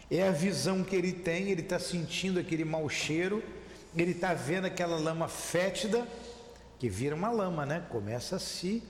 é 0.08 0.28
a 0.28 0.30
visão 0.30 0.84
que 0.84 0.94
ele 0.94 1.12
tem, 1.12 1.50
ele 1.50 1.60
está 1.60 1.80
sentindo 1.80 2.38
aquele 2.38 2.64
mau 2.64 2.88
cheiro, 2.88 3.42
ele 3.96 4.12
está 4.12 4.32
vendo 4.32 4.66
aquela 4.66 4.96
lama 4.96 5.26
fétida, 5.26 6.06
que 6.78 6.88
vira 6.88 7.16
uma 7.16 7.32
lama, 7.32 7.66
né? 7.66 7.84
Começa 7.90 8.36
a 8.36 8.38
se. 8.38 8.80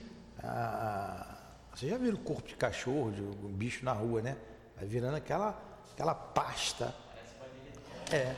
A, 0.43 1.35
você 1.73 1.89
já 1.89 1.97
viu 1.97 2.13
o 2.13 2.17
corpo 2.19 2.47
de 2.47 2.55
cachorro, 2.55 3.11
de 3.11 3.21
um 3.21 3.51
bicho 3.51 3.83
na 3.83 3.91
rua, 3.91 4.21
né? 4.21 4.37
Vai 4.77 4.87
virando 4.87 5.15
aquela, 5.15 5.59
aquela 5.93 6.13
pasta. 6.13 6.93
É. 8.11 8.35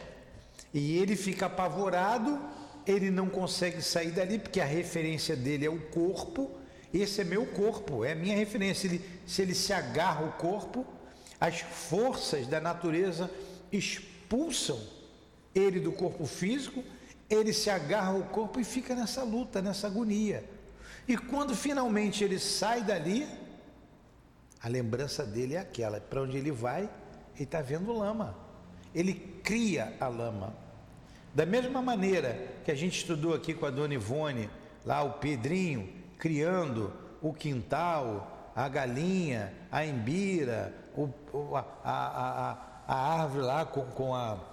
E 0.73 0.97
ele 0.97 1.15
fica 1.15 1.47
apavorado, 1.47 2.39
ele 2.85 3.09
não 3.09 3.29
consegue 3.29 3.81
sair 3.81 4.11
dali, 4.11 4.39
porque 4.39 4.61
a 4.61 4.65
referência 4.65 5.35
dele 5.35 5.65
é 5.65 5.69
o 5.69 5.79
corpo. 5.79 6.51
Esse 6.93 7.21
é 7.21 7.23
meu 7.23 7.45
corpo, 7.45 8.03
é 8.03 8.11
a 8.11 8.15
minha 8.15 8.35
referência. 8.35 8.87
Ele, 8.87 9.01
se 9.25 9.41
ele 9.41 9.55
se 9.55 9.71
agarra 9.73 10.25
ao 10.25 10.33
corpo, 10.33 10.85
as 11.39 11.61
forças 11.61 12.47
da 12.47 12.59
natureza 12.59 13.29
expulsam 13.71 14.79
ele 15.53 15.79
do 15.79 15.91
corpo 15.91 16.25
físico 16.25 16.83
ele 17.31 17.53
se 17.53 17.69
agarra 17.69 18.11
ao 18.11 18.23
corpo 18.23 18.59
e 18.59 18.63
fica 18.63 18.93
nessa 18.93 19.23
luta, 19.23 19.61
nessa 19.61 19.87
agonia. 19.87 20.43
E 21.07 21.17
quando 21.17 21.55
finalmente 21.55 22.23
ele 22.23 22.37
sai 22.37 22.83
dali, 22.83 23.27
a 24.61 24.67
lembrança 24.67 25.25
dele 25.25 25.55
é 25.55 25.59
aquela: 25.59 25.99
para 25.99 26.21
onde 26.21 26.37
ele 26.37 26.51
vai, 26.51 26.89
ele 27.35 27.43
está 27.43 27.61
vendo 27.61 27.91
lama. 27.93 28.35
Ele 28.93 29.13
cria 29.43 29.95
a 29.99 30.07
lama. 30.07 30.53
Da 31.33 31.45
mesma 31.45 31.81
maneira 31.81 32.47
que 32.65 32.71
a 32.71 32.75
gente 32.75 32.97
estudou 32.97 33.33
aqui 33.33 33.53
com 33.53 33.65
a 33.65 33.69
dona 33.69 33.93
Ivone, 33.93 34.49
lá 34.85 35.01
o 35.01 35.13
Pedrinho, 35.13 35.89
criando 36.17 36.93
o 37.21 37.33
quintal, 37.33 38.51
a 38.55 38.67
galinha, 38.67 39.53
a 39.71 39.85
embira, 39.85 40.73
o, 40.95 41.09
a, 41.55 41.65
a, 41.83 42.51
a, 42.51 42.57
a 42.87 43.21
árvore 43.21 43.45
lá 43.45 43.65
com, 43.65 43.85
com 43.85 44.13
a 44.13 44.51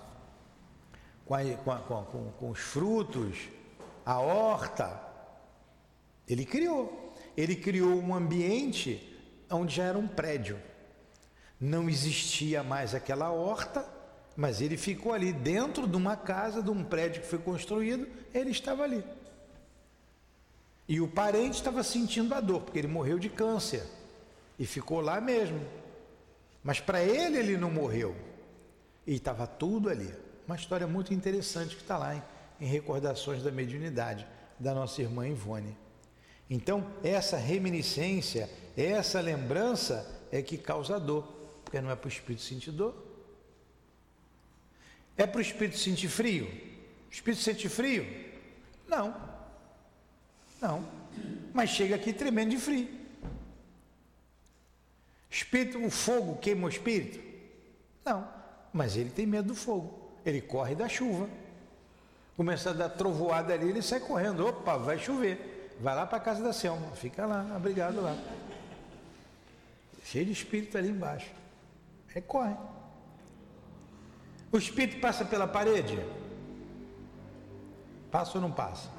com, 1.28 1.34
a, 1.70 1.76
com, 1.76 2.04
com, 2.04 2.32
com 2.32 2.50
os 2.50 2.58
frutos, 2.58 3.36
a 4.04 4.18
horta. 4.18 4.98
Ele 6.26 6.44
criou. 6.44 7.14
Ele 7.36 7.54
criou 7.54 8.00
um 8.00 8.14
ambiente 8.14 9.16
onde 9.50 9.76
já 9.76 9.84
era 9.84 9.98
um 9.98 10.08
prédio. 10.08 10.58
Não 11.60 11.88
existia 11.88 12.62
mais 12.62 12.94
aquela 12.94 13.30
horta, 13.30 13.86
mas 14.38 14.60
ele 14.60 14.76
ficou 14.76 15.12
ali 15.12 15.32
dentro 15.32 15.84
de 15.84 15.96
uma 15.96 16.16
casa, 16.16 16.62
de 16.62 16.70
um 16.70 16.84
prédio 16.84 17.22
que 17.22 17.26
foi 17.26 17.40
construído, 17.40 18.06
ele 18.32 18.52
estava 18.52 18.84
ali. 18.84 19.02
E 20.86 21.00
o 21.00 21.08
parente 21.08 21.56
estava 21.56 21.82
sentindo 21.82 22.32
a 22.32 22.40
dor, 22.40 22.60
porque 22.60 22.78
ele 22.78 22.86
morreu 22.86 23.18
de 23.18 23.28
câncer 23.28 23.82
e 24.56 24.64
ficou 24.64 25.00
lá 25.00 25.20
mesmo. 25.20 25.60
Mas 26.62 26.78
para 26.78 27.02
ele, 27.02 27.36
ele 27.36 27.56
não 27.56 27.68
morreu. 27.68 28.14
E 29.04 29.16
estava 29.16 29.44
tudo 29.44 29.88
ali. 29.88 30.14
Uma 30.46 30.54
história 30.54 30.86
muito 30.86 31.12
interessante 31.12 31.74
que 31.74 31.82
está 31.82 31.98
lá 31.98 32.14
em, 32.14 32.22
em 32.60 32.66
Recordações 32.66 33.42
da 33.42 33.50
Mediunidade, 33.50 34.24
da 34.56 34.72
nossa 34.72 35.02
irmã 35.02 35.26
Ivone. 35.26 35.76
Então, 36.48 36.86
essa 37.02 37.36
reminiscência, 37.36 38.48
essa 38.76 39.20
lembrança 39.20 40.08
é 40.30 40.40
que 40.42 40.56
causa 40.56 41.00
dor, 41.00 41.24
porque 41.64 41.80
não 41.80 41.90
é 41.90 41.96
para 41.96 42.06
o 42.06 42.08
espírito 42.08 42.42
sentir 42.42 42.70
dor. 42.70 43.07
É 45.18 45.26
para 45.26 45.38
o 45.38 45.42
espírito 45.42 45.76
sentir 45.76 46.08
frio? 46.08 46.46
O 46.46 47.12
espírito 47.12 47.42
sente 47.42 47.68
frio? 47.68 48.06
Não. 48.86 49.14
Não. 50.60 50.88
Mas 51.52 51.70
chega 51.70 51.96
aqui 51.96 52.12
tremendo 52.12 52.50
de 52.50 52.56
frio. 52.56 52.88
Espírito, 55.28 55.84
o 55.84 55.90
fogo 55.90 56.36
queima 56.36 56.66
o 56.66 56.70
espírito? 56.70 57.18
Não. 58.04 58.26
Mas 58.72 58.96
ele 58.96 59.10
tem 59.10 59.26
medo 59.26 59.48
do 59.48 59.54
fogo. 59.56 60.12
Ele 60.24 60.40
corre 60.40 60.76
da 60.76 60.88
chuva. 60.88 61.28
Começa 62.36 62.70
a 62.70 62.72
dar 62.72 62.88
trovoada 62.90 63.52
ali, 63.52 63.68
ele 63.68 63.82
sai 63.82 63.98
correndo. 63.98 64.46
Opa, 64.46 64.76
vai 64.76 64.98
chover. 64.98 65.74
vai 65.80 65.96
lá 65.96 66.06
para 66.06 66.18
a 66.18 66.20
casa 66.20 66.42
da 66.42 66.52
Selma, 66.52 66.92
fica 66.92 67.26
lá, 67.26 67.40
abrigado 67.54 68.00
lá. 68.00 68.16
Cheio 70.04 70.26
de 70.26 70.32
espírito 70.32 70.78
ali 70.78 70.88
embaixo. 70.88 71.30
Aí 72.14 72.22
corre. 72.22 72.54
O 74.50 74.58
espírito 74.58 75.00
passa 75.00 75.24
pela 75.24 75.46
parede? 75.46 75.98
Passa 78.10 78.38
ou 78.38 78.42
não 78.42 78.50
passa? 78.50 78.90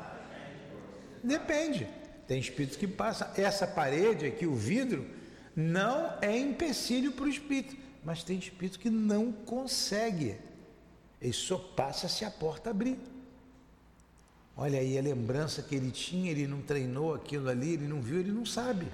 Depende. 1.24 1.88
Tem 2.28 2.40
espíritos 2.40 2.78
que 2.78 2.88
passam. 2.88 3.28
Essa 3.36 3.66
parede 3.66 4.26
aqui, 4.26 4.46
o 4.46 4.56
vidro, 4.56 5.08
não 5.56 6.14
é 6.22 6.38
empecilho 6.38 7.12
para 7.12 7.26
o 7.26 7.30
espírito. 7.30 7.76
Mas 8.04 8.24
tem 8.24 8.38
espírito 8.38 8.80
que 8.80 8.90
não 8.90 9.32
consegue. 9.32 10.38
Ele 11.22 11.34
só 11.34 11.58
passa 11.58 12.08
se 12.08 12.24
a 12.24 12.32
porta 12.32 12.70
abrir. 12.70 12.98
Olha 14.56 14.80
aí 14.80 14.98
a 14.98 15.02
lembrança 15.02 15.62
que 15.62 15.74
ele 15.74 15.90
tinha, 15.90 16.32
ele 16.32 16.46
não 16.46 16.62
treinou 16.62 17.16
aquilo 17.16 17.50
ali, 17.50 17.74
ele 17.74 17.88
não 17.88 18.02
viu, 18.02 18.20
ele 18.20 18.32
não 18.32 18.46
sabe. 18.46 18.88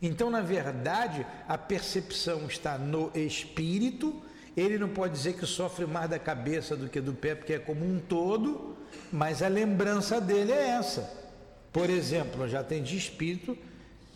Então, 0.00 0.30
na 0.30 0.40
verdade, 0.40 1.26
a 1.48 1.58
percepção 1.58 2.46
está 2.46 2.78
no 2.78 3.10
espírito. 3.14 4.22
Ele 4.58 4.76
não 4.76 4.88
pode 4.88 5.12
dizer 5.12 5.34
que 5.34 5.46
sofre 5.46 5.86
mais 5.86 6.10
da 6.10 6.18
cabeça 6.18 6.76
do 6.76 6.88
que 6.88 7.00
do 7.00 7.14
pé, 7.14 7.36
porque 7.36 7.52
é 7.52 7.58
como 7.60 7.84
um 7.84 8.00
todo, 8.00 8.76
mas 9.12 9.40
a 9.40 9.46
lembrança 9.46 10.20
dele 10.20 10.50
é 10.50 10.70
essa. 10.70 11.08
Por 11.72 11.88
exemplo, 11.88 12.48
já 12.48 12.58
atendi 12.58 12.96
espírito 12.96 13.56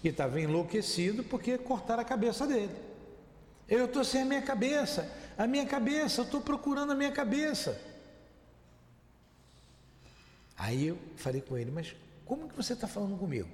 que 0.00 0.08
estava 0.08 0.40
enlouquecido 0.40 1.22
porque 1.22 1.56
cortaram 1.56 2.02
a 2.02 2.04
cabeça 2.04 2.44
dele. 2.44 2.74
Eu 3.68 3.84
estou 3.84 4.02
sem 4.02 4.22
a 4.22 4.24
minha 4.24 4.42
cabeça, 4.42 5.08
a 5.38 5.46
minha 5.46 5.64
cabeça, 5.64 6.22
eu 6.22 6.24
estou 6.24 6.40
procurando 6.40 6.90
a 6.90 6.96
minha 6.96 7.12
cabeça. 7.12 7.80
Aí 10.56 10.88
eu 10.88 10.98
falei 11.14 11.40
com 11.40 11.56
ele, 11.56 11.70
mas 11.70 11.94
como 12.24 12.48
que 12.48 12.56
você 12.56 12.72
está 12.72 12.88
falando 12.88 13.16
comigo? 13.16 13.48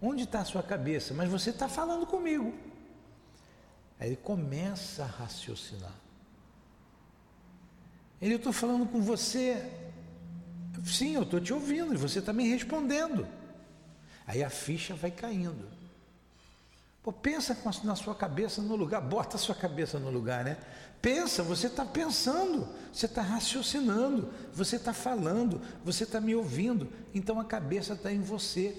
Onde 0.00 0.22
está 0.22 0.38
a 0.38 0.44
sua 0.44 0.62
cabeça? 0.62 1.12
Mas 1.12 1.28
você 1.28 1.50
está 1.50 1.68
falando 1.68 2.06
comigo. 2.06 2.54
Aí 3.98 4.08
ele 4.08 4.16
começa 4.16 5.04
a 5.04 5.06
raciocinar. 5.06 5.94
Ele, 8.20 8.34
eu 8.34 8.38
estou 8.38 8.52
falando 8.52 8.86
com 8.86 9.00
você. 9.00 9.70
Sim, 10.84 11.14
eu 11.14 11.22
estou 11.22 11.40
te 11.40 11.52
ouvindo 11.52 11.94
e 11.94 11.96
você 11.96 12.18
está 12.18 12.32
me 12.32 12.48
respondendo. 12.48 13.26
Aí 14.26 14.42
a 14.42 14.50
ficha 14.50 14.94
vai 14.94 15.10
caindo. 15.10 15.68
Pô, 17.02 17.12
pensa 17.12 17.56
na 17.84 17.94
sua 17.94 18.14
cabeça 18.14 18.62
no 18.62 18.74
lugar, 18.74 19.02
bota 19.02 19.36
a 19.36 19.38
sua 19.38 19.54
cabeça 19.54 19.98
no 19.98 20.10
lugar, 20.10 20.42
né? 20.42 20.56
Pensa, 21.02 21.42
você 21.42 21.66
está 21.66 21.84
pensando, 21.84 22.66
você 22.90 23.04
está 23.04 23.20
raciocinando, 23.20 24.32
você 24.54 24.76
está 24.76 24.94
falando, 24.94 25.60
você 25.84 26.04
está 26.04 26.18
me 26.18 26.34
ouvindo, 26.34 26.90
então 27.12 27.38
a 27.38 27.44
cabeça 27.44 27.92
está 27.92 28.10
em 28.10 28.22
você. 28.22 28.74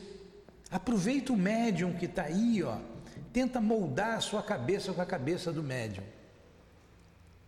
Aproveita 0.72 1.31
o 1.31 1.38
médium 1.38 1.93
que 1.93 2.05
está 2.05 2.24
aí, 2.24 2.63
ó. 2.63 2.79
Tenta 3.35 3.59
moldar 3.59 4.15
a 4.15 4.21
sua 4.21 4.41
cabeça 4.41 4.93
com 4.93 5.01
a 5.01 5.05
cabeça 5.05 5.51
do 5.51 5.61
médium. 5.61 6.05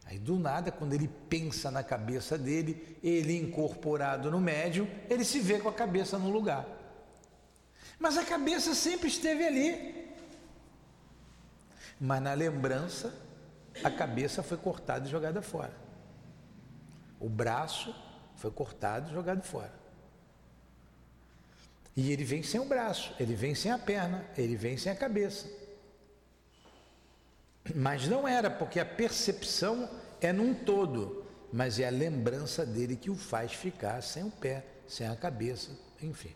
Aí 0.06 0.20
do 0.20 0.38
nada, 0.38 0.70
quando 0.70 0.92
ele 0.92 1.08
pensa 1.30 1.72
na 1.72 1.82
cabeça 1.82 2.38
dele, 2.38 2.98
ele 3.02 3.38
incorporado 3.38 4.30
no 4.30 4.42
médium, 4.42 4.86
ele 5.10 5.24
se 5.24 5.40
vê 5.40 5.60
com 5.60 5.70
a 5.70 5.74
cabeça 5.74 6.20
no 6.20 6.30
lugar. 6.30 6.68
Mas 7.98 8.18
a 8.18 8.26
cabeça 8.26 8.76
sempre 8.76 9.08
esteve 9.08 9.48
ali. 9.48 10.14
Mas 11.98 12.22
na 12.22 12.34
lembrança, 12.34 13.16
a 13.82 13.90
cabeça 13.90 14.44
foi 14.44 14.58
cortada 14.58 15.08
e 15.08 15.10
jogada 15.10 15.42
fora. 15.42 15.74
O 17.18 17.30
braço 17.30 17.96
foi 18.36 18.52
cortado 18.52 19.10
e 19.10 19.14
jogado 19.14 19.42
fora. 19.42 19.74
E 21.96 22.12
ele 22.12 22.26
vem 22.26 22.44
sem 22.44 22.60
o 22.60 22.66
braço, 22.66 23.16
ele 23.18 23.36
vem 23.36 23.56
sem 23.56 23.72
a 23.72 23.80
perna, 23.80 24.26
ele 24.38 24.58
vem 24.58 24.76
sem 24.76 24.92
a 24.92 24.96
cabeça. 24.96 25.66
Mas 27.76 28.08
não 28.08 28.28
era, 28.28 28.50
porque 28.50 28.80
a 28.80 28.86
percepção 28.86 29.90
é 30.22 30.32
num 30.32 30.54
todo, 30.54 31.26
mas 31.52 31.80
é 31.80 31.88
a 31.88 31.92
lembrança 31.92 32.66
dele 32.66 32.96
que 32.96 33.10
o 33.10 33.16
faz 33.16 33.54
ficar 33.54 34.02
sem 34.02 34.24
o 34.24 34.32
pé, 34.32 34.66
sem 34.88 35.08
a 35.08 35.16
cabeça, 35.16 35.72
enfim. 36.02 36.34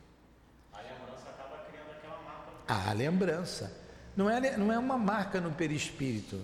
A 0.72 0.78
lembrança 0.78 1.30
acaba 1.30 1.64
criando 1.70 1.92
aquela 1.92 2.22
marca. 2.22 2.90
A 2.90 2.94
lembrança. 2.94 3.82
Não 4.16 4.30
é, 4.30 4.58
não 4.58 4.72
é 4.72 4.78
uma 4.78 4.98
marca 4.98 5.40
no 5.40 5.52
perispírito. 5.52 6.42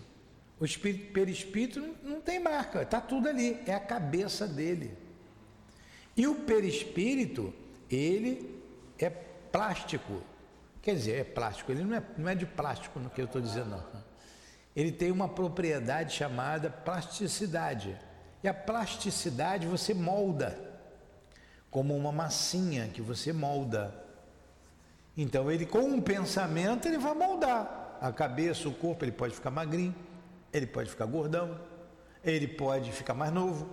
O 0.60 0.66
espírito, 0.66 1.12
perispírito 1.12 1.80
não, 1.80 1.96
não 2.04 2.22
tem 2.22 2.40
marca, 2.40 2.82
está 2.82 3.00
tudo 3.00 3.28
ali, 3.28 3.62
é 3.66 3.74
a 3.74 3.80
cabeça 3.80 4.48
dele. 4.48 4.98
E 6.16 6.26
o 6.26 6.34
perispírito, 6.34 7.54
ele 7.92 8.60
é 8.98 9.10
plástico. 9.10 10.24
Quer 10.82 10.96
dizer, 10.96 11.20
é 11.20 11.24
plástico, 11.24 11.72
ele 11.72 11.84
não 11.84 11.96
é, 11.96 12.04
não 12.18 12.30
é 12.30 12.34
de 12.34 12.46
plástico 12.46 13.00
no 13.00 13.10
que 13.10 13.22
eu 13.22 13.26
estou 13.26 13.42
dizendo, 13.42 13.70
não. 13.70 14.07
Ele 14.78 14.92
tem 14.92 15.12
uma 15.12 15.28
propriedade 15.28 16.14
chamada 16.14 16.70
plasticidade. 16.70 17.98
E 18.44 18.48
a 18.48 18.54
plasticidade 18.54 19.66
você 19.66 19.92
molda, 19.92 20.56
como 21.72 21.98
uma 21.98 22.12
massinha 22.12 22.88
que 22.88 23.02
você 23.02 23.34
molda. 23.34 23.92
Então 25.18 25.50
ele 25.50 25.66
com 25.66 25.80
um 25.80 26.00
pensamento 26.00 26.88
ele 26.88 27.00
vai 27.00 27.16
moldar 27.16 27.98
a 28.00 28.12
cabeça, 28.12 28.70
o 28.70 28.72
corpo, 28.72 29.04
ele 29.04 29.12
pode 29.12 29.34
ficar 29.34 29.50
magrinho, 29.50 29.96
ele 30.54 30.68
pode 30.68 30.92
ficar 30.92 31.08
gordão, 31.08 31.60
ele 32.24 32.48
pode 32.48 32.92
ficar 32.92 33.16
mais 33.16 33.34
novo. 33.34 33.68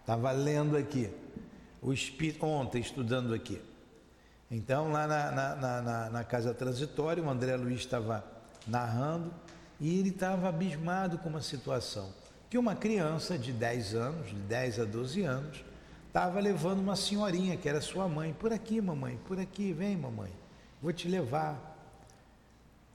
Estava 0.00 0.32
lendo 0.32 0.76
aqui, 0.76 1.08
o 1.80 1.92
espírito, 1.92 2.44
ontem 2.44 2.80
estudando 2.80 3.32
aqui. 3.32 3.62
Então, 4.50 4.90
lá 4.90 5.06
na, 5.06 5.30
na, 5.30 5.82
na, 5.82 6.10
na 6.10 6.24
casa 6.24 6.52
transitória, 6.52 7.22
o 7.22 7.30
André 7.30 7.54
Luiz 7.54 7.78
estava 7.78 8.24
narrando 8.66 9.32
e 9.80 9.98
ele 9.98 10.10
estava 10.10 10.48
abismado 10.48 11.18
com 11.18 11.28
uma 11.28 11.40
situação. 11.40 12.12
Que 12.50 12.58
uma 12.58 12.74
criança 12.74 13.38
de 13.38 13.52
10 13.52 13.94
anos, 13.94 14.28
de 14.28 14.34
10 14.34 14.80
a 14.80 14.84
12 14.84 15.22
anos, 15.22 15.64
estava 16.06 16.40
levando 16.40 16.80
uma 16.80 16.96
senhorinha, 16.96 17.56
que 17.56 17.68
era 17.68 17.80
sua 17.80 18.08
mãe, 18.08 18.32
por 18.32 18.52
aqui, 18.52 18.80
mamãe, 18.80 19.18
por 19.26 19.38
aqui, 19.38 19.72
vem, 19.72 19.96
mamãe, 19.96 20.32
vou 20.82 20.92
te 20.92 21.06
levar. 21.06 21.76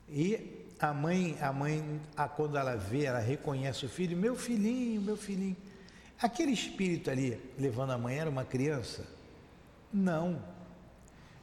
E 0.10 0.66
a 0.80 0.94
mãe, 0.94 1.38
a 1.40 1.54
mãe, 1.54 2.02
a, 2.18 2.28
quando 2.28 2.58
ela 2.58 2.76
vê, 2.76 3.06
ela 3.06 3.20
reconhece 3.20 3.86
o 3.86 3.90
filho, 3.90 4.18
meu 4.18 4.36
filhinho, 4.36 5.02
meu 5.02 5.16
filhinho. 5.16 5.56
Aquele 6.22 6.52
espírito 6.52 7.10
ali 7.10 7.40
levando 7.58 7.92
a 7.92 7.98
mãe 7.98 8.18
era 8.18 8.30
uma 8.30 8.44
criança? 8.44 9.06
Não. 9.92 10.42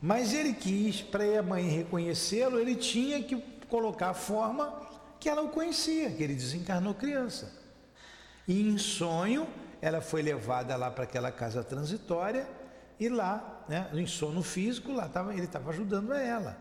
Mas 0.03 0.33
ele 0.35 0.53
quis, 0.53 1.01
para 1.01 1.39
a 1.39 1.43
mãe 1.43 1.69
reconhecê-lo, 1.69 2.59
ele 2.59 2.75
tinha 2.75 3.23
que 3.23 3.37
colocar 3.69 4.11
a 4.11 4.15
forma 4.15 4.90
que 5.21 5.29
ela 5.29 5.43
o 5.43 5.51
conhecia, 5.51 6.11
que 6.11 6.23
ele 6.23 6.35
desencarnou 6.35 6.95
criança. 6.95 7.53
E 8.49 8.61
em 8.61 8.79
sonho, 8.79 9.47
ela 9.81 10.01
foi 10.01 10.23
levada 10.23 10.75
lá 10.77 10.91
para 10.91 11.05
aquela 11.05 11.31
casa 11.31 11.63
transitória 11.63 12.49
e 12.99 13.09
lá, 13.09 13.65
né, 13.69 13.89
em 13.93 14.07
sono 14.07 14.43
físico, 14.43 14.93
lá 14.93 15.09
tava, 15.09 15.33
ele 15.35 15.45
estava 15.45 15.71
ajudando 15.71 16.13
a 16.13 16.21
ela. 16.21 16.59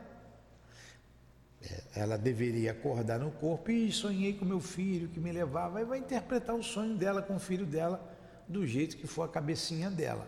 É, 1.61 2.01
ela 2.01 2.17
deveria 2.17 2.71
acordar 2.71 3.19
no 3.19 3.31
corpo 3.31 3.71
e 3.71 3.91
sonhei 3.91 4.33
com 4.33 4.45
meu 4.45 4.59
filho 4.59 5.09
que 5.09 5.19
me 5.19 5.31
levava, 5.31 5.81
e 5.81 5.85
vai 5.85 5.99
interpretar 5.99 6.55
o 6.55 6.63
sonho 6.63 6.95
dela 6.95 7.21
com 7.21 7.35
o 7.35 7.39
filho 7.39 7.65
dela 7.65 7.99
do 8.47 8.65
jeito 8.67 8.97
que 8.97 9.07
for 9.07 9.23
a 9.23 9.27
cabecinha 9.27 9.89
dela. 9.89 10.27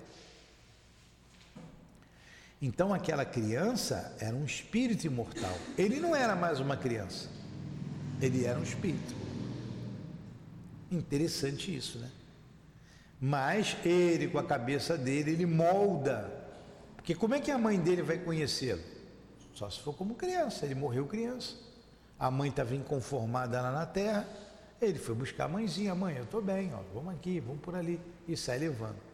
Então 2.62 2.94
aquela 2.94 3.26
criança 3.26 4.16
era 4.20 4.36
um 4.36 4.46
espírito 4.46 5.08
imortal. 5.08 5.58
Ele 5.78 6.00
não 6.00 6.16
era 6.16 6.36
mais 6.36 6.60
uma 6.60 6.78
criança. 6.78 7.41
Ele 8.22 8.46
era 8.46 8.60
um 8.60 8.64
espírito. 8.64 9.16
Interessante 10.92 11.76
isso, 11.76 11.98
né? 11.98 12.10
Mas 13.20 13.76
ele, 13.86 14.28
com 14.28 14.38
a 14.38 14.44
cabeça 14.44 14.98
dele, 14.98 15.32
ele 15.32 15.46
molda. 15.46 16.32
Porque 16.96 17.16
como 17.16 17.34
é 17.34 17.40
que 17.40 17.52
a 17.52 17.58
mãe 17.58 17.80
dele 17.80 18.02
vai 18.02 18.18
conhecê-lo? 18.18 18.82
Só 19.54 19.70
se 19.70 19.80
for 19.80 19.94
como 19.94 20.16
criança. 20.16 20.66
Ele 20.66 20.76
morreu 20.76 21.06
criança. 21.08 21.56
A 22.20 22.30
mãe 22.30 22.50
estava 22.50 22.76
inconformada 22.76 23.62
lá 23.62 23.72
na 23.72 23.86
terra. 23.86 24.28
Ele 24.80 25.00
foi 25.00 25.16
buscar 25.16 25.46
a 25.46 25.48
mãezinha. 25.48 25.94
Mãe, 25.96 26.18
eu 26.18 26.24
estou 26.24 26.42
bem, 26.42 26.72
ó, 26.74 26.80
vamos 26.94 27.14
aqui, 27.14 27.40
vamos 27.40 27.62
por 27.62 27.76
ali. 27.76 28.00
E 28.28 28.36
sai 28.38 28.60
levando. 28.60 29.12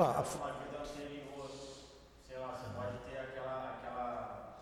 a... 0.00 0.20
Uma 0.20 0.52
vida 0.52 0.78
anterior, 0.80 1.50
sei 2.38 2.46
lá, 2.46 2.56
você 2.56 2.68
pode 2.76 2.98
ter 3.10 3.18
aquela, 3.18 3.74
aquela, 3.74 4.58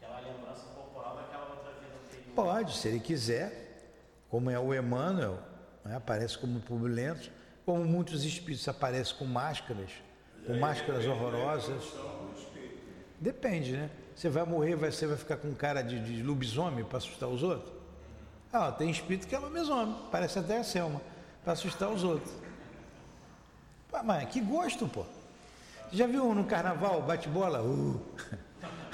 aquela 0.00 0.20
lembrança 0.20 0.62
corporal 0.74 1.16
daquela 1.16 1.50
outra 1.50 1.72
vida 1.72 1.94
anterior. 2.06 2.34
Pode, 2.34 2.76
se 2.76 2.88
ele 2.88 3.00
quiser, 3.00 3.92
como 4.30 4.50
é 4.50 4.58
o 4.58 4.74
Emmanuel, 4.74 5.38
né, 5.84 5.96
aparece 5.96 6.38
como 6.38 6.60
pululento, 6.60 7.30
como 7.66 7.84
muitos 7.84 8.24
espíritos 8.24 8.66
aparecem 8.66 9.14
com 9.16 9.26
máscaras, 9.26 9.90
com 10.46 10.58
máscaras 10.58 11.06
horrorosas. 11.06 11.84
Depende, 13.20 13.72
né? 13.72 13.90
Você 14.14 14.28
vai 14.28 14.44
morrer, 14.44 14.74
você 14.74 15.06
vai 15.06 15.16
ficar 15.16 15.36
com 15.36 15.54
cara 15.54 15.82
de, 15.82 16.00
de 16.00 16.22
lobisomem 16.22 16.84
para 16.84 16.98
assustar 16.98 17.28
os 17.28 17.42
outros? 17.42 17.72
Ah, 18.50 18.72
tem 18.72 18.90
espírito 18.90 19.26
que 19.28 19.34
é 19.34 19.38
lobisomem, 19.38 19.94
parece 20.10 20.38
até 20.38 20.58
a 20.58 20.64
Selma, 20.64 21.02
para 21.44 21.52
assustar 21.52 21.90
os 21.90 22.02
outros. 22.02 22.32
Mas 24.02 24.28
que 24.30 24.40
gosto, 24.40 24.88
pô. 24.88 25.04
Já 25.90 26.06
viu 26.06 26.34
no 26.34 26.44
carnaval 26.44 27.00
bate-bola? 27.02 27.62
Uh. 27.62 28.00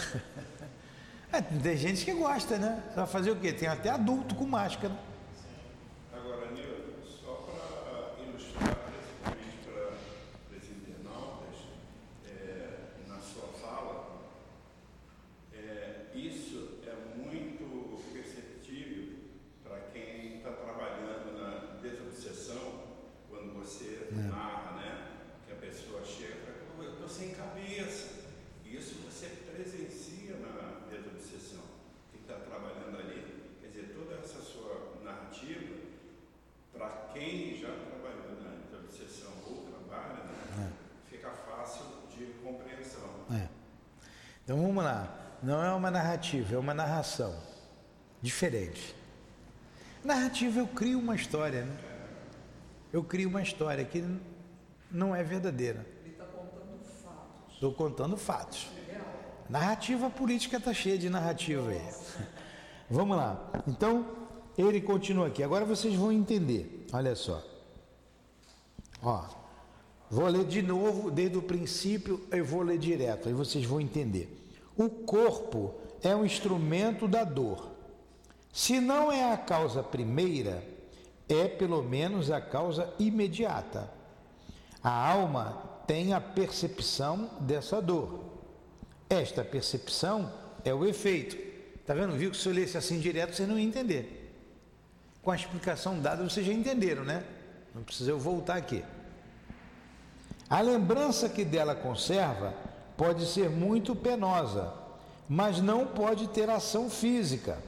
é, 1.33 1.41
tem 1.41 1.77
gente 1.77 2.05
que 2.05 2.13
gosta, 2.13 2.57
né? 2.57 2.83
Vai 2.95 3.07
fazer 3.07 3.33
o 3.33 3.37
quê? 3.37 3.53
Tem 3.53 3.69
até 3.69 3.91
adulto 3.91 4.35
com 4.37 4.47
máscara. 4.47 4.95
Agora, 6.13 6.51
Nilton, 6.53 7.03
só 7.05 7.49
para 7.51 8.23
ilustrar, 8.25 8.77
principalmente 9.25 9.59
para 9.65 10.57
os 10.57 10.65
internautas, 10.71 11.57
é, 12.29 12.79
na 13.09 13.19
sua 13.19 13.49
fala, 13.61 14.21
é, 15.53 16.07
isso 16.15 16.79
é 16.87 16.95
muito 17.19 18.01
perceptível 18.13 19.15
para 19.65 19.79
quem 19.93 20.37
está 20.37 20.51
trabalhando 20.51 21.37
na 21.37 21.81
desobsessão, 21.83 22.85
quando 23.29 23.53
você 23.55 24.09
narra, 24.13 24.73
né? 24.77 25.07
Que 25.47 25.53
a 25.53 25.57
pessoa 25.57 26.05
chega 26.05 26.35
e 26.35 26.67
fala, 26.77 26.85
eu 26.85 26.93
estou 26.93 27.09
sem 27.09 27.31
cabeça. 27.31 28.25
Isso 28.65 28.95
você 29.05 29.27
presencia 29.53 30.37
na 30.37 30.89
desobsessão. 30.91 31.63
Quem 32.11 32.21
está 32.23 32.35
trabalhando 32.35 32.99
ali, 32.99 33.57
quer 33.61 33.69
dizer, 33.69 33.95
toda 33.95 34.15
essa 34.21 34.41
sua 34.41 34.93
narrativa, 35.05 35.75
para 36.73 36.89
quem 37.13 37.57
já 37.57 37.69
trabalhou 37.69 38.43
na 38.43 38.57
desobsessão 38.65 39.33
ou 39.47 39.67
trabalha, 39.69 40.25
né, 40.25 40.73
fica 41.09 41.31
fácil 41.31 41.85
de 42.11 42.27
compreensão. 42.43 43.09
É. 43.31 43.49
Então 44.43 44.61
vamos 44.61 44.83
lá. 44.85 45.39
Não 45.43 45.63
é 45.63 45.71
uma 45.73 45.91
narrativa, 46.25 46.55
é 46.55 46.59
uma 46.59 46.73
narração. 46.73 47.35
Diferente. 48.23 48.95
Narrativa 50.03 50.61
eu 50.61 50.67
crio 50.67 50.99
uma 50.99 51.15
história, 51.15 51.65
né? 51.65 51.77
Eu 52.93 53.05
crio 53.05 53.29
uma 53.29 53.43
história 53.43 53.85
que 53.85 54.03
não 54.91 55.15
é 55.15 55.23
verdadeira. 55.23 55.87
Ele 56.03 56.13
está 56.13 56.25
contando 56.25 56.79
fatos. 57.03 57.55
Estou 57.55 57.75
contando 57.75 58.17
fatos. 58.17 58.69
Narrativa 59.49 60.09
política 60.09 60.57
está 60.57 60.73
cheia 60.73 60.97
de 60.97 61.11
narrativa 61.11 61.69
aí. 61.71 61.83
Vamos 62.89 63.17
lá. 63.17 63.51
Então, 63.67 64.07
ele 64.57 64.81
continua 64.81 65.27
aqui. 65.27 65.43
Agora 65.43 65.65
vocês 65.65 65.95
vão 65.95 66.11
entender. 66.11 66.87
Olha 66.93 67.15
só. 67.15 67.43
Ó. 69.03 69.25
Vou 70.11 70.27
ler 70.29 70.45
de 70.45 70.63
novo, 70.63 71.11
desde 71.11 71.37
o 71.37 71.43
princípio, 71.43 72.27
eu 72.31 72.45
vou 72.45 72.63
ler 72.63 72.79
direto, 72.79 73.27
aí 73.29 73.35
vocês 73.35 73.65
vão 73.65 73.81
entender. 73.81 74.29
O 74.77 74.89
corpo 74.89 75.75
é 76.05 76.15
um 76.15 76.25
instrumento 76.25 77.09
da 77.09 77.25
dor. 77.25 77.71
Se 78.53 78.81
não 78.81 79.11
é 79.11 79.33
a 79.33 79.37
causa 79.37 79.83
primeira, 79.83 80.63
é 81.29 81.49
pelo 81.49 81.83
menos 81.83 82.31
a 82.31 82.41
causa 82.41 82.93
imediata. 82.99 83.91
A 84.83 84.91
alma 84.91 85.63
tem 85.87 86.13
a 86.13 86.21
percepção 86.21 87.31
dessa 87.41 87.81
dor. 87.81 88.21
Esta 89.09 89.45
percepção 89.45 90.33
é 90.65 90.73
o 90.73 90.85
efeito. 90.85 91.37
Tá 91.87 91.95
vendo? 91.95 92.13
Viu 92.13 92.31
que 92.31 92.37
se 92.37 92.49
eu 92.49 92.53
lesse 92.53 92.77
assim 92.77 93.01
direto, 93.01 93.35
você 93.35 93.47
não 93.47 93.59
ia 93.59 93.65
entender. 93.65 94.21
Com 95.23 95.31
a 95.31 95.37
explicação 95.37 95.99
dada, 96.01 96.23
vocês 96.23 96.47
já 96.47 96.53
entenderam, 96.53 97.03
né? 97.03 97.25
Não 97.75 97.83
precisa 97.83 98.11
eu 98.11 98.19
voltar 98.19 98.57
aqui. 98.57 98.85
A 100.49 100.61
lembrança 100.61 101.29
que 101.29 101.45
dela 101.45 101.75
conserva 101.75 102.55
pode 102.97 103.27
ser 103.27 103.51
muito 103.51 103.97
penosa, 103.97 104.73
mas 105.29 105.61
não 105.61 105.87
pode 105.87 106.29
ter 106.29 106.49
ação 106.51 106.91
física. 106.91 107.59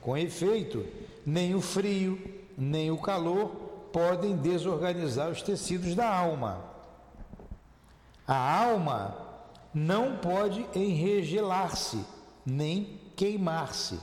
Com 0.00 0.16
efeito, 0.16 0.86
nem 1.24 1.54
o 1.54 1.60
frio, 1.60 2.18
nem 2.56 2.90
o 2.90 2.98
calor 2.98 3.48
podem 3.92 4.36
desorganizar 4.36 5.30
os 5.30 5.42
tecidos 5.42 5.94
da 5.94 6.12
alma. 6.12 6.64
A 8.26 8.64
alma 8.64 9.16
não 9.72 10.16
pode 10.16 10.66
enregelar-se, 10.74 12.04
nem 12.44 13.00
queimar-se. 13.16 13.98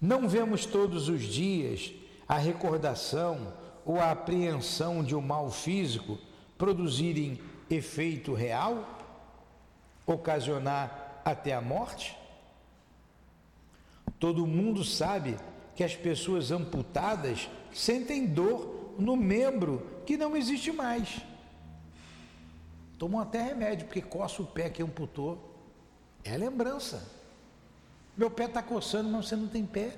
Não 0.00 0.28
vemos 0.28 0.66
todos 0.66 1.08
os 1.08 1.22
dias 1.22 1.92
a 2.28 2.36
recordação 2.36 3.52
ou 3.84 4.00
a 4.00 4.10
apreensão 4.10 5.02
de 5.02 5.14
um 5.14 5.20
mal 5.20 5.50
físico 5.50 6.18
produzirem 6.56 7.40
efeito 7.68 8.34
real, 8.34 8.84
ocasionar 10.06 11.01
até 11.24 11.54
a 11.54 11.60
morte? 11.60 12.16
Todo 14.18 14.46
mundo 14.46 14.84
sabe 14.84 15.36
que 15.74 15.82
as 15.82 15.96
pessoas 15.96 16.50
amputadas 16.50 17.48
sentem 17.72 18.26
dor 18.26 18.94
no 18.98 19.16
membro 19.16 19.86
que 20.06 20.16
não 20.16 20.36
existe 20.36 20.70
mais. 20.70 21.20
Tomam 22.98 23.20
até 23.20 23.42
remédio, 23.42 23.86
porque 23.86 24.00
coça 24.00 24.42
o 24.42 24.46
pé 24.46 24.70
que 24.70 24.82
amputou. 24.82 25.52
É 26.22 26.36
lembrança. 26.36 27.02
Meu 28.16 28.30
pé 28.30 28.44
está 28.44 28.62
coçando, 28.62 29.08
mas 29.08 29.26
você 29.26 29.34
não 29.34 29.48
tem 29.48 29.66
pé. 29.66 29.96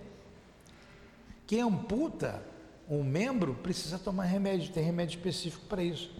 Quem 1.46 1.60
amputa 1.60 2.42
um 2.88 3.02
membro 3.02 3.54
precisa 3.54 3.98
tomar 3.98 4.24
remédio, 4.24 4.72
tem 4.72 4.82
remédio 4.82 5.18
específico 5.18 5.66
para 5.66 5.82
isso. 5.82 6.10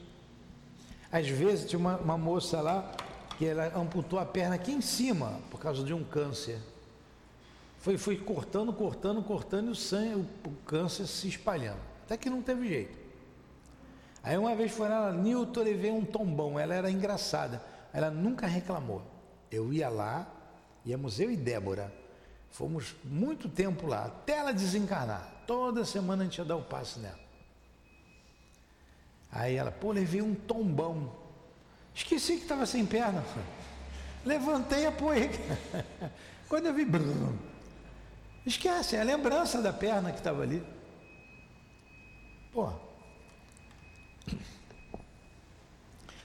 Às 1.11 1.29
vezes 1.29 1.69
tinha 1.69 1.79
uma, 1.79 1.97
uma 1.97 2.19
moça 2.19 2.61
lá 2.61 2.93
que 3.39 3.47
ela 3.47 3.77
amputou 3.77 4.19
a 4.19 4.25
perna 4.25 4.55
aqui 4.55 4.73
em 4.73 4.81
cima 4.81 5.41
por 5.51 5.61
causa 5.61 5.83
de 5.83 5.93
um 5.93 6.05
câncer. 6.05 6.59
Foi, 7.79 7.99
foi 7.99 8.17
cortando, 8.17 8.73
cortando, 8.73 9.23
cortando 9.23 9.69
e 9.69 9.71
o 9.73 9.75
sangue, 9.75 10.15
o, 10.15 10.49
o 10.49 10.53
câncer 10.65 11.07
se 11.07 11.29
espalhando. 11.29 11.81
Até 12.05 12.17
que 12.17 12.31
não 12.31 12.41
teve 12.41 12.69
jeito. 12.69 12.97
Aí 14.23 14.39
uma 14.39 14.55
vez 14.55 14.73
foi 14.73 14.89
lá, 14.89 15.13
Nilton, 15.13 15.61
levei 15.63 15.91
um 15.91 16.05
tombão. 16.05 16.59
Ela 16.59 16.75
era 16.75 16.91
engraçada. 16.91 17.63
Ela 17.93 18.11
nunca 18.11 18.47
reclamou. 18.47 19.03
Eu 19.51 19.73
ia 19.73 19.89
lá, 19.89 20.27
íamos 20.85 21.21
eu 21.21 21.31
e 21.31 21.37
Débora. 21.37 21.93
Fomos 22.51 22.95
muito 23.05 23.49
tempo 23.49 23.87
lá, 23.87 24.07
até 24.07 24.39
ela 24.39 24.53
desencarnar. 24.53 25.43
Toda 25.47 25.85
semana 25.85 26.23
a 26.23 26.25
gente 26.25 26.39
ia 26.39 26.45
dar 26.45 26.57
o 26.57 26.63
passe 26.63 27.01
nela. 27.01 27.19
Aí 29.31 29.57
ela, 29.57 29.73
pô, 29.73 29.91
levei 29.91 30.23
um 30.23 30.35
tombão. 30.35 31.13
Esqueci 31.95 32.37
que 32.37 32.43
estava 32.43 32.67
sem 32.67 32.85
perna. 32.85 33.25
Levantei 34.25 34.83
e 34.83 34.87
apoiei. 34.87 35.31
Quando 36.49 36.67
eu 36.67 36.75
vi, 36.75 36.85
brum, 36.85 37.37
esquece, 38.45 38.97
é 38.97 39.01
a 39.01 39.05
lembrança 39.05 39.63
da 39.63 39.73
perna 39.73 40.11
que 40.11 40.19
estava 40.19 40.43
ali. 40.43 40.63
Pô. 42.53 42.71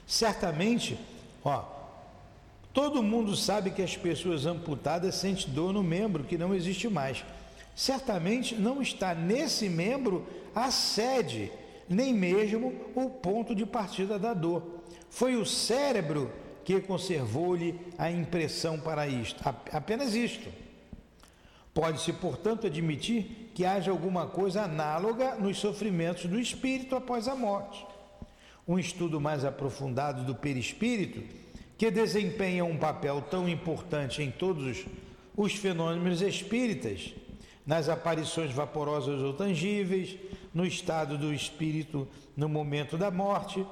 Certamente, 0.06 0.98
ó, 1.44 1.64
todo 2.72 3.02
mundo 3.02 3.36
sabe 3.36 3.70
que 3.70 3.82
as 3.82 3.96
pessoas 3.96 4.46
amputadas 4.46 5.14
sentem 5.14 5.52
dor 5.52 5.72
no 5.72 5.82
membro 5.82 6.24
que 6.24 6.36
não 6.36 6.54
existe 6.54 6.88
mais. 6.88 7.24
Certamente 7.76 8.54
não 8.56 8.82
está 8.82 9.14
nesse 9.14 9.68
membro 9.68 10.26
a 10.54 10.70
sede, 10.70 11.52
nem 11.88 12.12
mesmo 12.12 12.74
o 12.94 13.08
ponto 13.08 13.54
de 13.54 13.64
partida 13.64 14.18
da 14.18 14.34
dor. 14.34 14.79
Foi 15.10 15.36
o 15.36 15.44
cérebro 15.44 16.30
que 16.64 16.80
conservou-lhe 16.80 17.78
a 17.98 18.10
impressão 18.10 18.78
para 18.78 19.06
isto, 19.08 19.42
apenas 19.72 20.14
isto. 20.14 20.48
Pode-se, 21.74 22.12
portanto, 22.12 22.66
admitir 22.66 23.50
que 23.54 23.64
haja 23.64 23.90
alguma 23.90 24.26
coisa 24.26 24.62
análoga 24.62 25.34
nos 25.36 25.58
sofrimentos 25.58 26.26
do 26.26 26.38
espírito 26.38 26.96
após 26.96 27.28
a 27.28 27.34
morte. 27.34 27.84
Um 28.66 28.78
estudo 28.78 29.20
mais 29.20 29.44
aprofundado 29.44 30.24
do 30.24 30.34
perispírito, 30.34 31.22
que 31.76 31.90
desempenha 31.90 32.64
um 32.64 32.76
papel 32.76 33.22
tão 33.22 33.48
importante 33.48 34.22
em 34.22 34.30
todos 34.30 34.84
os 35.36 35.54
fenômenos 35.54 36.22
espíritas, 36.22 37.14
nas 37.66 37.88
aparições 37.88 38.52
vaporosas 38.52 39.20
ou 39.20 39.32
tangíveis, 39.32 40.16
no 40.52 40.66
estado 40.66 41.16
do 41.16 41.32
espírito 41.32 42.06
no 42.36 42.48
momento 42.48 42.98
da 42.98 43.10
morte, 43.10 43.64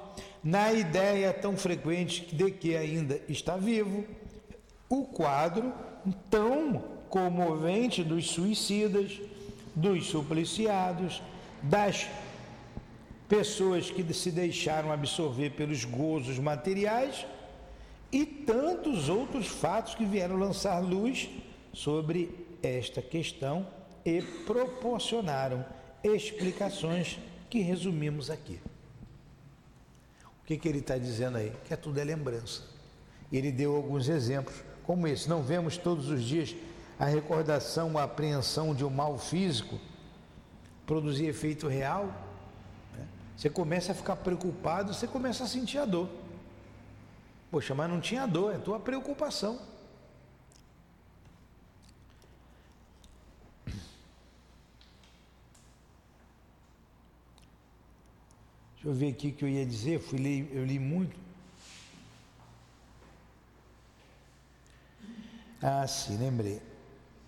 na 0.43 0.71
ideia 0.71 1.33
tão 1.33 1.57
frequente 1.57 2.33
de 2.33 2.51
que 2.51 2.75
ainda 2.75 3.19
está 3.27 3.57
vivo, 3.57 4.05
o 4.89 5.03
quadro 5.05 5.73
tão 6.29 6.83
comovente 7.09 8.03
dos 8.03 8.29
suicidas, 8.31 9.19
dos 9.75 10.07
supliciados, 10.07 11.21
das 11.61 12.07
pessoas 13.27 13.91
que 13.91 14.13
se 14.13 14.31
deixaram 14.31 14.91
absorver 14.91 15.51
pelos 15.51 15.85
gozos 15.85 16.39
materiais 16.39 17.25
e 18.11 18.25
tantos 18.25 19.07
outros 19.09 19.47
fatos 19.47 19.93
que 19.93 20.05
vieram 20.05 20.35
lançar 20.35 20.79
luz 20.79 21.29
sobre 21.73 22.29
esta 22.63 23.01
questão 23.01 23.67
e 24.03 24.21
proporcionaram 24.21 25.63
explicações 26.03 27.19
que 27.49 27.59
resumimos 27.59 28.29
aqui. 28.29 28.59
Que, 30.49 30.57
que 30.57 30.67
ele 30.67 30.79
está 30.79 30.97
dizendo 30.97 31.37
aí? 31.37 31.53
Que 31.63 31.75
é 31.75 31.77
tudo 31.77 31.99
é 31.99 32.03
lembrança. 32.03 32.63
Ele 33.31 33.51
deu 33.51 33.75
alguns 33.75 34.09
exemplos, 34.09 34.55
como 34.81 35.05
esse. 35.05 35.29
Não 35.29 35.43
vemos 35.43 35.77
todos 35.77 36.09
os 36.09 36.23
dias 36.23 36.55
a 36.97 37.05
recordação, 37.05 37.95
a 37.95 38.01
apreensão 38.01 38.73
de 38.73 38.83
um 38.83 38.89
mal 38.89 39.19
físico 39.19 39.79
produzir 40.87 41.27
efeito 41.27 41.67
real, 41.67 42.05
né? 42.97 43.07
você 43.37 43.47
começa 43.47 43.91
a 43.91 43.95
ficar 43.95 44.15
preocupado, 44.15 44.91
você 44.91 45.05
começa 45.05 45.43
a 45.43 45.47
sentir 45.47 45.77
a 45.77 45.85
dor. 45.85 46.09
Poxa, 47.51 47.75
mas 47.75 47.87
não 47.87 48.01
tinha 48.01 48.25
dor, 48.25 48.55
é 48.55 48.57
tua 48.57 48.79
preocupação. 48.79 49.59
Deixa 58.79 58.87
eu 58.87 58.93
ver 58.93 59.09
aqui 59.09 59.27
o 59.27 59.33
que 59.33 59.43
eu 59.43 59.49
ia 59.49 59.65
dizer, 59.65 59.99
fui 59.99 60.17
ler, 60.17 60.49
eu 60.53 60.63
li 60.63 60.79
muito. 60.79 61.13
Ah, 65.61 65.85
sim, 65.85 66.17
lembrei. 66.17 66.61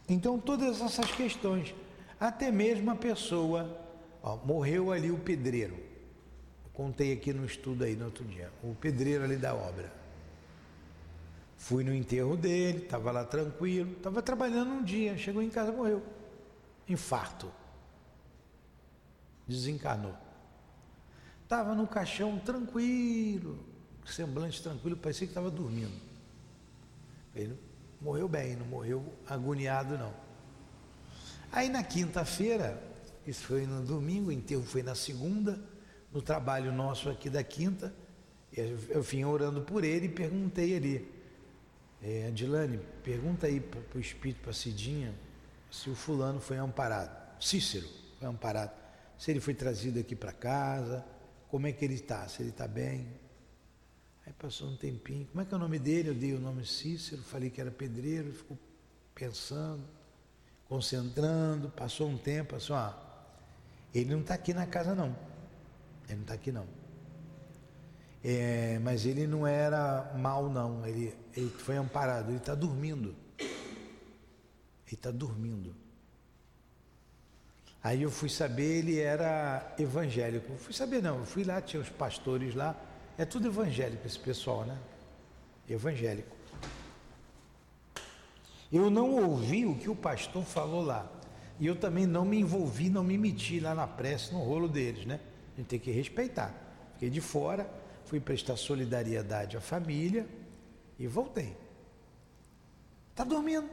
Então, 0.08 0.40
todas 0.40 0.80
essas 0.80 1.12
questões, 1.12 1.76
até 2.18 2.50
mesmo 2.50 2.90
a 2.90 2.96
pessoa, 2.96 3.86
ó, 4.24 4.38
morreu 4.38 4.94
ali 4.94 5.12
o 5.12 5.18
pedreiro. 5.18 5.76
Eu 5.76 6.72
contei 6.72 7.12
aqui 7.12 7.34
no 7.34 7.46
estudo 7.46 7.84
aí 7.84 7.98
no 7.98 8.06
outro 8.06 8.24
dia, 8.24 8.50
o 8.64 8.74
pedreiro 8.74 9.26
ali 9.26 9.36
da 9.36 9.54
obra. 9.54 9.92
Fui 11.58 11.84
no 11.84 11.94
enterro 11.94 12.38
dele, 12.38 12.84
estava 12.84 13.12
lá 13.12 13.26
tranquilo, 13.26 13.92
estava 13.92 14.22
trabalhando 14.22 14.72
um 14.72 14.84
dia, 14.84 15.18
chegou 15.18 15.44
em 15.44 15.50
casa 15.50 15.74
morreu. 15.74 16.02
Infarto. 16.88 17.52
Desencarnou. 19.46 20.31
Estava 21.52 21.76
no 21.76 21.86
caixão 21.86 22.40
tranquilo, 22.40 23.60
semblante 24.06 24.64
tranquilo, 24.64 24.96
parecia 24.96 25.28
que 25.28 25.32
estava 25.32 25.52
dormindo. 25.52 25.92
Ele 27.36 27.60
morreu 28.00 28.30
bem, 28.30 28.56
não 28.56 28.66
morreu 28.66 29.04
agoniado 29.28 29.98
não. 29.98 30.14
Aí 31.52 31.68
na 31.68 31.84
quinta-feira, 31.84 32.82
isso 33.28 33.48
foi 33.48 33.68
no 33.68 33.84
domingo, 33.84 34.30
o 34.30 34.32
enterro 34.32 34.64
foi 34.64 34.82
na 34.82 34.96
segunda, 34.96 35.62
no 36.10 36.22
trabalho 36.22 36.72
nosso 36.72 37.10
aqui 37.10 37.30
da 37.30 37.44
quinta, 37.44 37.94
eu 38.54 39.02
vim 39.02 39.26
orando 39.26 39.60
por 39.60 39.84
ele 39.84 40.06
e 40.06 40.10
perguntei 40.10 40.78
ali, 40.78 41.12
é, 42.02 42.28
Adilane, 42.28 42.80
pergunta 43.04 43.48
aí 43.48 43.60
para 43.60 43.98
o 43.98 44.00
espírito, 44.00 44.40
para 44.40 44.54
Cidinha, 44.54 45.14
se 45.70 45.90
o 45.90 45.96
fulano 45.96 46.40
foi 46.40 46.56
amparado. 46.56 47.12
Cícero 47.42 47.90
foi 48.20 48.30
amparado. 48.30 48.72
Se 49.18 49.32
ele 49.32 49.42
foi 49.42 49.54
trazido 49.54 50.00
aqui 50.00 50.16
para 50.16 50.32
casa, 50.32 51.06
como 51.52 51.68
é 51.68 51.74
que 51.74 51.84
ele 51.84 51.96
está, 51.96 52.26
se 52.30 52.42
ele 52.42 52.52
está 52.52 52.66
bem. 52.66 53.06
Aí 54.26 54.32
passou 54.32 54.70
um 54.70 54.78
tempinho, 54.78 55.28
como 55.28 55.42
é 55.42 55.46
que 55.46 55.54
é 55.54 55.58
o 55.58 55.60
nome 55.60 55.78
dele? 55.78 56.10
Eu 56.10 56.16
dei 56.16 56.34
o 56.34 56.40
nome 56.40 56.66
Cícero, 56.66 57.22
falei 57.24 57.50
que 57.50 57.60
era 57.60 57.70
pedreiro, 57.70 58.32
ficou 58.32 58.58
pensando, 59.14 59.84
concentrando, 60.70 61.70
passou 61.70 62.08
um 62.08 62.18
tempo, 62.18 62.56
assim, 62.56 62.72
ah, 62.72 62.98
ele 63.94 64.12
não 64.12 64.22
está 64.22 64.36
aqui 64.36 64.54
na 64.54 64.66
casa 64.66 64.96
não. 64.96 65.14
Ele 66.08 66.16
não 66.16 66.22
está 66.22 66.36
aqui 66.36 66.52
não. 66.54 66.66
É, 68.24 68.80
mas 68.80 69.06
ele 69.06 69.28
não 69.28 69.46
era 69.46 70.14
mal 70.18 70.50
não, 70.50 70.88
ele, 70.88 71.14
ele 71.36 71.50
foi 71.50 71.76
amparado, 71.76 72.30
ele 72.30 72.38
está 72.38 72.56
dormindo. 72.56 73.14
Ele 73.40 73.50
está 74.94 75.12
dormindo. 75.12 75.76
Aí 77.84 78.04
eu 78.04 78.12
fui 78.12 78.30
saber, 78.30 78.80
ele 78.80 79.00
era 79.00 79.74
evangélico. 79.78 80.56
Fui 80.58 80.74
saber 80.74 81.02
não, 81.02 81.20
eu 81.20 81.26
fui 81.26 81.44
lá, 81.44 81.60
tinha 81.62 81.82
os 81.82 81.90
pastores 81.90 82.54
lá. 82.54 82.76
É 83.18 83.26
tudo 83.26 83.48
evangélico 83.48 84.06
esse 84.06 84.20
pessoal, 84.20 84.66
né? 84.66 84.78
Evangélico. 85.68 86.36
Eu 88.72 88.90
não 88.90 89.16
ouvi 89.16 89.66
o 89.66 89.76
que 89.76 89.90
o 89.90 89.96
pastor 89.96 90.44
falou 90.44 90.82
lá. 90.82 91.12
E 91.60 91.66
eu 91.66 91.76
também 91.76 92.06
não 92.06 92.24
me 92.24 92.40
envolvi, 92.40 92.90
não 92.90 93.04
me 93.04 93.18
meti 93.18 93.60
lá 93.60 93.76
na 93.76 93.86
prece, 93.86 94.32
no 94.32 94.40
rolo 94.40 94.68
deles, 94.68 95.06
né? 95.06 95.20
A 95.54 95.60
gente 95.60 95.68
tem 95.68 95.80
que 95.80 95.92
respeitar. 95.92 96.54
Fiquei 96.94 97.10
de 97.10 97.20
fora, 97.20 97.70
fui 98.06 98.20
prestar 98.20 98.58
solidariedade 98.58 99.58
à 99.58 99.62
família 99.62 100.28
e 100.98 101.08
voltei. 101.08 101.56
Está 103.10 103.24
dormindo. 103.24 103.70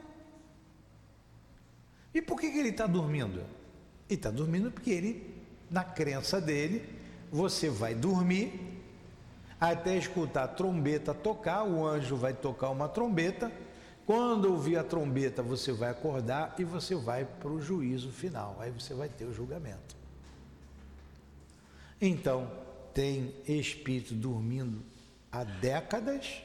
E 2.13 2.21
por 2.21 2.39
que, 2.39 2.51
que 2.51 2.57
ele 2.57 2.69
está 2.69 2.87
dormindo? 2.87 3.58
E 4.09 4.15
está 4.15 4.31
dormindo 4.31 4.71
porque 4.71 4.89
ele, 4.89 5.33
na 5.69 5.83
crença 5.83 6.41
dele, 6.41 6.83
você 7.31 7.69
vai 7.69 7.93
dormir 7.93 8.79
até 9.59 9.97
escutar 9.97 10.43
a 10.43 10.47
trombeta 10.47 11.13
tocar, 11.13 11.63
o 11.63 11.85
anjo 11.85 12.15
vai 12.15 12.33
tocar 12.33 12.69
uma 12.69 12.87
trombeta. 12.87 13.51
Quando 14.05 14.45
ouvir 14.45 14.77
a 14.77 14.83
trombeta, 14.83 15.43
você 15.43 15.71
vai 15.71 15.91
acordar 15.91 16.55
e 16.57 16.63
você 16.63 16.95
vai 16.95 17.25
para 17.25 17.49
o 17.49 17.61
juízo 17.61 18.09
final. 18.09 18.57
Aí 18.59 18.71
você 18.71 18.93
vai 18.93 19.09
ter 19.09 19.25
o 19.25 19.33
julgamento. 19.33 19.95
Então, 22.01 22.49
tem 22.93 23.35
espírito 23.45 24.13
dormindo 24.13 24.81
há 25.31 25.43
décadas, 25.43 26.41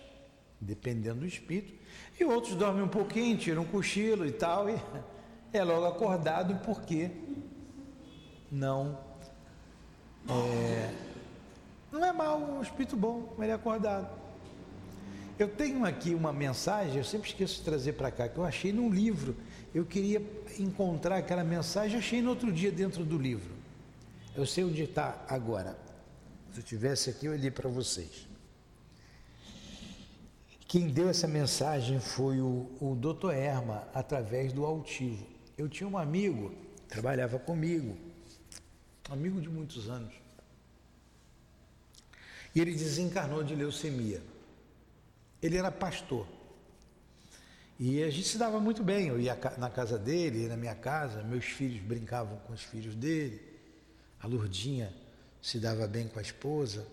dependendo 0.61 1.21
do 1.21 1.27
espírito, 1.27 1.73
e 2.19 2.25
outros 2.25 2.55
dormem 2.55 2.83
um 2.83 2.89
pouquinho, 2.89 3.39
tiram 3.39 3.63
um 3.63 3.67
cochilo 3.67 4.27
e 4.27 4.33
tal, 4.33 4.69
e 4.69 4.77
é 5.53 5.63
logo 5.63 5.87
acordado 5.87 6.57
porque 6.65 7.11
não 8.51 8.99
é, 10.29 10.95
não 11.93 12.05
é 12.05 12.13
mal, 12.13 12.39
um 12.39 12.63
espírito 12.63 12.97
bom, 12.97 13.35
ele 13.39 13.51
é 13.51 13.55
acordado. 13.55 14.09
Eu 15.39 15.49
tenho 15.49 15.85
aqui 15.85 16.15
uma 16.15 16.33
mensagem, 16.33 16.97
eu 16.97 17.05
sempre 17.05 17.29
esqueço 17.29 17.57
de 17.57 17.63
trazer 17.63 17.95
para 17.95 18.11
cá, 18.11 18.29
que 18.29 18.39
eu 18.39 18.45
achei 18.45 18.73
num 18.73 18.89
livro. 18.89 19.35
Eu 19.75 19.85
queria 19.85 20.23
encontrar 20.59 21.17
aquela 21.17 21.43
mensagem, 21.43 21.99
achei 21.99 22.23
no 22.23 22.31
outro 22.31 22.53
dia 22.53 22.71
dentro 22.71 23.05
do 23.05 23.19
livro. 23.19 23.53
Eu 24.37 24.47
sei 24.47 24.65
onde 24.65 24.83
está 24.83 25.25
agora. 25.29 25.77
Se 26.53 26.61
eu 26.61 26.65
tivesse 26.65 27.11
aqui, 27.11 27.27
eu 27.27 27.37
li 27.37 27.51
para 27.51 27.69
vocês. 27.69 28.29
Quem 30.69 30.89
deu 30.89 31.09
essa 31.09 31.27
mensagem 31.27 32.01
foi 32.01 32.41
o, 32.41 32.69
o 32.81 32.97
Dr. 32.97 33.33
Erma, 33.33 33.87
através 33.93 34.53
do 34.53 34.65
Altivo. 34.65 35.27
Eu 35.59 35.69
tinha 35.69 35.89
um 35.89 35.99
amigo, 35.99 36.53
trabalhava 36.89 37.39
comigo, 37.39 37.97
amigo 39.11 39.41
de 39.41 39.49
muitos 39.49 39.89
anos. 39.89 40.13
E 42.55 42.61
ele 42.61 42.73
desencarnou 42.73 43.43
de 43.43 43.55
leucemia. 43.55 44.23
Ele 45.43 45.57
era 45.57 45.71
pastor. 45.71 46.27
E 47.79 48.03
a 48.03 48.11
gente 48.11 48.29
se 48.29 48.39
dava 48.39 48.61
muito 48.61 48.83
bem. 48.83 49.09
Eu 49.09 49.21
ia 49.21 49.39
na 49.59 49.69
casa 49.69 49.99
dele, 49.99 50.49
na 50.49 50.57
minha 50.57 50.75
casa, 50.75 51.23
meus 51.23 51.45
filhos 51.45 51.83
brincavam 51.83 52.39
com 52.47 52.53
os 52.53 52.63
filhos 52.63 52.95
dele. 52.95 53.43
A 54.21 54.27
Lurdinha 54.27 54.93
se 55.43 55.59
dava 55.59 55.87
bem 55.87 56.07
com 56.09 56.19
a 56.19 56.23
esposa. 56.23 56.87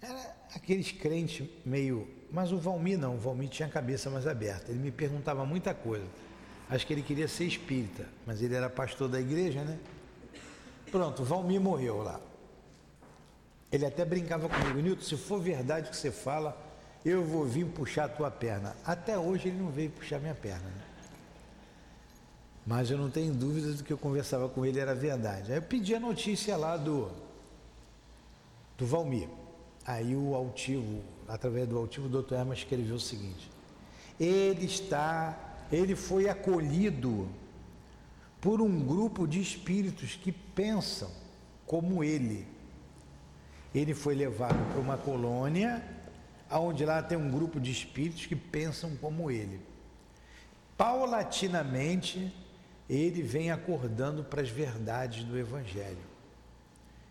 Era 0.00 0.36
aqueles 0.54 0.92
crentes 0.92 1.48
meio. 1.64 2.06
Mas 2.30 2.52
o 2.52 2.58
Valmir 2.58 2.98
não, 2.98 3.16
o 3.16 3.18
Valmir 3.18 3.48
tinha 3.48 3.66
a 3.66 3.70
cabeça 3.70 4.10
mais 4.10 4.26
aberta. 4.26 4.70
Ele 4.70 4.80
me 4.80 4.92
perguntava 4.92 5.46
muita 5.46 5.72
coisa. 5.72 6.06
Acho 6.68 6.86
que 6.86 6.92
ele 6.92 7.02
queria 7.02 7.28
ser 7.28 7.44
espírita, 7.44 8.08
mas 8.26 8.42
ele 8.42 8.54
era 8.54 8.68
pastor 8.68 9.08
da 9.08 9.20
igreja, 9.20 9.62
né? 9.62 9.78
Pronto, 10.94 11.24
Valmir 11.24 11.60
morreu 11.60 12.04
lá. 12.04 12.20
Ele 13.72 13.84
até 13.84 14.04
brincava 14.04 14.48
comigo, 14.48 14.78
Nilton, 14.78 15.02
se 15.02 15.16
for 15.16 15.40
verdade 15.40 15.88
o 15.88 15.90
que 15.90 15.96
você 15.96 16.12
fala, 16.12 16.56
eu 17.04 17.24
vou 17.24 17.44
vir 17.44 17.66
puxar 17.66 18.04
a 18.04 18.08
tua 18.08 18.30
perna. 18.30 18.76
Até 18.84 19.18
hoje 19.18 19.48
ele 19.48 19.58
não 19.58 19.72
veio 19.72 19.90
puxar 19.90 20.20
minha 20.20 20.36
perna. 20.36 20.68
Né? 20.68 20.84
Mas 22.64 22.92
eu 22.92 22.96
não 22.96 23.10
tenho 23.10 23.34
dúvida 23.34 23.72
do 23.72 23.82
que 23.82 23.92
eu 23.92 23.98
conversava 23.98 24.48
com 24.48 24.64
ele 24.64 24.78
era 24.78 24.94
verdade. 24.94 25.50
Aí 25.50 25.58
eu 25.58 25.62
pedi 25.62 25.96
a 25.96 25.98
notícia 25.98 26.56
lá 26.56 26.76
do, 26.76 27.10
do 28.78 28.86
Valmir. 28.86 29.28
Aí 29.84 30.14
o 30.14 30.32
altivo, 30.32 31.02
através 31.26 31.66
do 31.66 31.76
altivo, 31.76 32.06
o 32.06 32.08
doutor 32.08 32.38
Herman 32.38 32.56
escreveu 32.56 32.94
o 32.94 33.00
seguinte: 33.00 33.50
ele 34.20 34.66
está, 34.66 35.56
ele 35.72 35.96
foi 35.96 36.28
acolhido 36.28 37.28
por 38.44 38.60
um 38.60 38.78
grupo 38.78 39.26
de 39.26 39.40
espíritos 39.40 40.16
que 40.22 40.30
pensam 40.30 41.10
como 41.66 42.04
ele. 42.04 42.46
Ele 43.74 43.94
foi 43.94 44.14
levado 44.14 44.70
para 44.70 44.78
uma 44.78 44.98
colônia, 44.98 45.82
onde 46.50 46.84
lá 46.84 47.02
tem 47.02 47.16
um 47.16 47.30
grupo 47.30 47.58
de 47.58 47.72
espíritos 47.72 48.26
que 48.26 48.36
pensam 48.36 48.96
como 48.96 49.30
ele. 49.30 49.58
Paulatinamente, 50.76 52.30
ele 52.86 53.22
vem 53.22 53.50
acordando 53.50 54.22
para 54.22 54.42
as 54.42 54.50
verdades 54.50 55.24
do 55.24 55.38
Evangelho. 55.38 56.04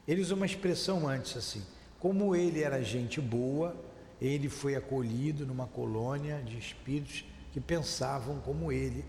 Ele 0.07 0.21
usa 0.21 0.35
uma 0.35 0.45
expressão 0.45 1.07
antes 1.07 1.35
assim: 1.35 1.63
como 1.99 2.35
ele 2.35 2.61
era 2.61 2.83
gente 2.83 3.19
boa, 3.19 3.75
ele 4.21 4.49
foi 4.49 4.75
acolhido 4.75 5.47
numa 5.47 5.65
colônia 5.65 6.43
de 6.45 6.59
espíritos 6.59 7.25
que 7.51 7.59
pensavam 7.59 8.39
como 8.41 8.71
ele 8.71 9.03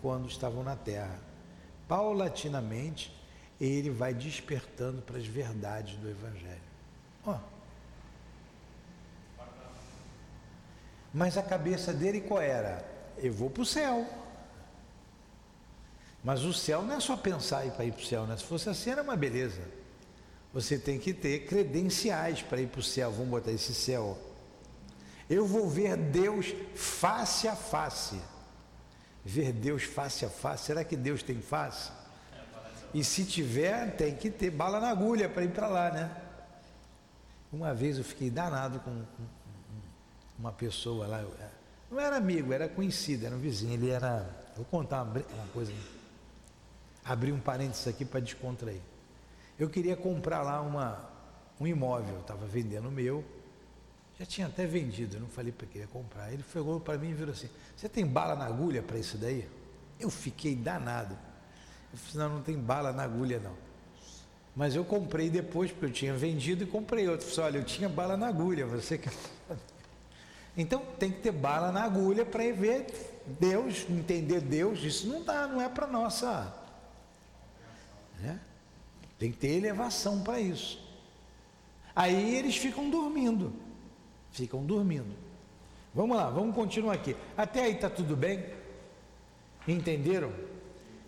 quando 0.00 0.28
estavam 0.28 0.62
na 0.62 0.76
Terra 0.76 1.33
paulatinamente, 1.88 3.14
ele 3.60 3.90
vai 3.90 4.12
despertando 4.12 5.02
para 5.02 5.18
as 5.18 5.26
verdades 5.26 5.96
do 5.96 6.08
Evangelho. 6.08 6.60
Oh. 7.26 7.36
Mas 11.12 11.38
a 11.38 11.42
cabeça 11.42 11.92
dele 11.92 12.20
qual 12.20 12.40
era? 12.40 12.84
Eu 13.18 13.32
vou 13.32 13.48
para 13.48 13.62
o 13.62 13.66
céu. 13.66 14.06
Mas 16.24 16.42
o 16.42 16.52
céu 16.52 16.82
não 16.82 16.96
é 16.96 17.00
só 17.00 17.16
pensar 17.16 17.64
para 17.72 17.84
ir 17.84 17.92
para 17.92 18.02
o 18.02 18.06
céu, 18.06 18.26
né? 18.26 18.36
Se 18.36 18.44
fosse 18.44 18.68
assim 18.68 18.90
era 18.90 19.02
uma 19.02 19.14
beleza. 19.14 19.62
Você 20.52 20.78
tem 20.78 20.98
que 20.98 21.12
ter 21.12 21.46
credenciais 21.46 22.42
para 22.42 22.60
ir 22.60 22.68
para 22.68 22.80
o 22.80 22.82
céu. 22.82 23.10
Vamos 23.12 23.28
botar 23.28 23.52
esse 23.52 23.74
céu. 23.74 24.18
Eu 25.28 25.46
vou 25.46 25.68
ver 25.68 25.96
Deus 25.96 26.54
face 26.74 27.46
a 27.46 27.54
face. 27.54 28.16
Ver 29.24 29.52
Deus 29.52 29.84
face 29.84 30.24
a 30.24 30.28
face. 30.28 30.66
Será 30.66 30.84
que 30.84 30.96
Deus 30.96 31.22
tem 31.22 31.40
face? 31.40 31.90
E 32.92 33.02
se 33.02 33.24
tiver, 33.24 33.96
tem 33.96 34.14
que 34.14 34.30
ter 34.30 34.50
bala 34.50 34.78
na 34.78 34.90
agulha 34.90 35.28
para 35.28 35.42
ir 35.44 35.50
para 35.50 35.66
lá, 35.66 35.90
né? 35.90 36.16
Uma 37.52 37.72
vez 37.72 37.98
eu 37.98 38.04
fiquei 38.04 38.30
danado 38.30 38.80
com, 38.80 39.02
uma 40.38 40.52
pessoa 40.52 41.06
lá. 41.06 41.24
Não 41.90 42.00
era 42.00 42.16
amigo, 42.16 42.52
era 42.52 42.68
conhecido, 42.68 43.26
era 43.26 43.34
um 43.34 43.38
vizinho. 43.38 43.74
Ele 43.74 43.90
era. 43.90 44.28
Vou 44.56 44.64
contar 44.64 45.02
uma, 45.02 45.22
coisa. 45.52 45.72
Abrir 47.04 47.32
um 47.32 47.40
parênteses 47.40 47.88
aqui 47.88 48.04
para 48.04 48.20
descontrair. 48.20 48.80
Eu 49.58 49.68
queria 49.70 49.96
comprar 49.96 50.42
lá 50.42 50.60
uma, 50.60 51.08
um 51.60 51.66
imóvel, 51.66 52.20
estava 52.20 52.46
vendendo 52.46 52.88
o 52.88 52.92
meu. 52.92 53.24
Já 54.18 54.24
tinha 54.24 54.46
até 54.46 54.64
vendido, 54.64 55.18
não 55.18 55.28
falei 55.28 55.50
para 55.50 55.66
que 55.66 55.72
queria 55.72 55.88
comprar. 55.88 56.32
Ele 56.32 56.44
pegou 56.52 56.78
para 56.78 56.96
mim 56.96 57.10
e 57.10 57.14
virou 57.14 57.32
assim: 57.32 57.48
Você 57.76 57.88
tem 57.88 58.06
bala 58.06 58.36
na 58.36 58.46
agulha 58.46 58.82
para 58.82 58.98
isso 58.98 59.18
daí? 59.18 59.48
Eu 59.98 60.08
fiquei 60.08 60.54
danado. 60.54 61.16
Eu 61.92 61.98
falei: 61.98 62.28
Não, 62.28 62.36
não 62.36 62.42
tem 62.42 62.56
bala 62.56 62.92
na 62.92 63.02
agulha 63.02 63.40
não. 63.40 63.56
Mas 64.54 64.76
eu 64.76 64.84
comprei 64.84 65.28
depois, 65.28 65.72
porque 65.72 65.86
eu 65.86 65.92
tinha 65.92 66.14
vendido 66.14 66.62
e 66.62 66.66
comprei 66.66 67.08
outro. 67.08 67.26
Falei: 67.26 67.44
Olha, 67.44 67.58
eu 67.58 67.64
tinha 67.64 67.88
bala 67.88 68.16
na 68.16 68.28
agulha, 68.28 68.66
você 68.66 68.98
quer. 68.98 69.12
Então 70.56 70.80
tem 71.00 71.10
que 71.10 71.20
ter 71.20 71.32
bala 71.32 71.72
na 71.72 71.82
agulha 71.82 72.24
para 72.24 72.44
ver 72.52 72.86
Deus, 73.40 73.84
entender 73.90 74.40
Deus. 74.40 74.84
Isso 74.84 75.08
não 75.08 75.24
dá, 75.24 75.48
não 75.48 75.60
é 75.60 75.68
para 75.68 75.84
nossa. 75.84 76.54
Né? 78.20 78.38
Tem 79.18 79.32
que 79.32 79.36
ter 79.36 79.48
elevação 79.48 80.22
para 80.22 80.38
isso. 80.38 80.80
Aí 81.92 82.36
eles 82.36 82.56
ficam 82.56 82.88
dormindo. 82.88 83.52
Ficam 84.34 84.64
dormindo. 84.66 85.14
Vamos 85.94 86.16
lá, 86.16 86.28
vamos 86.28 86.56
continuar 86.56 86.94
aqui. 86.94 87.16
Até 87.36 87.62
aí 87.62 87.74
está 87.74 87.88
tudo 87.88 88.16
bem? 88.16 88.44
Entenderam? 89.66 90.32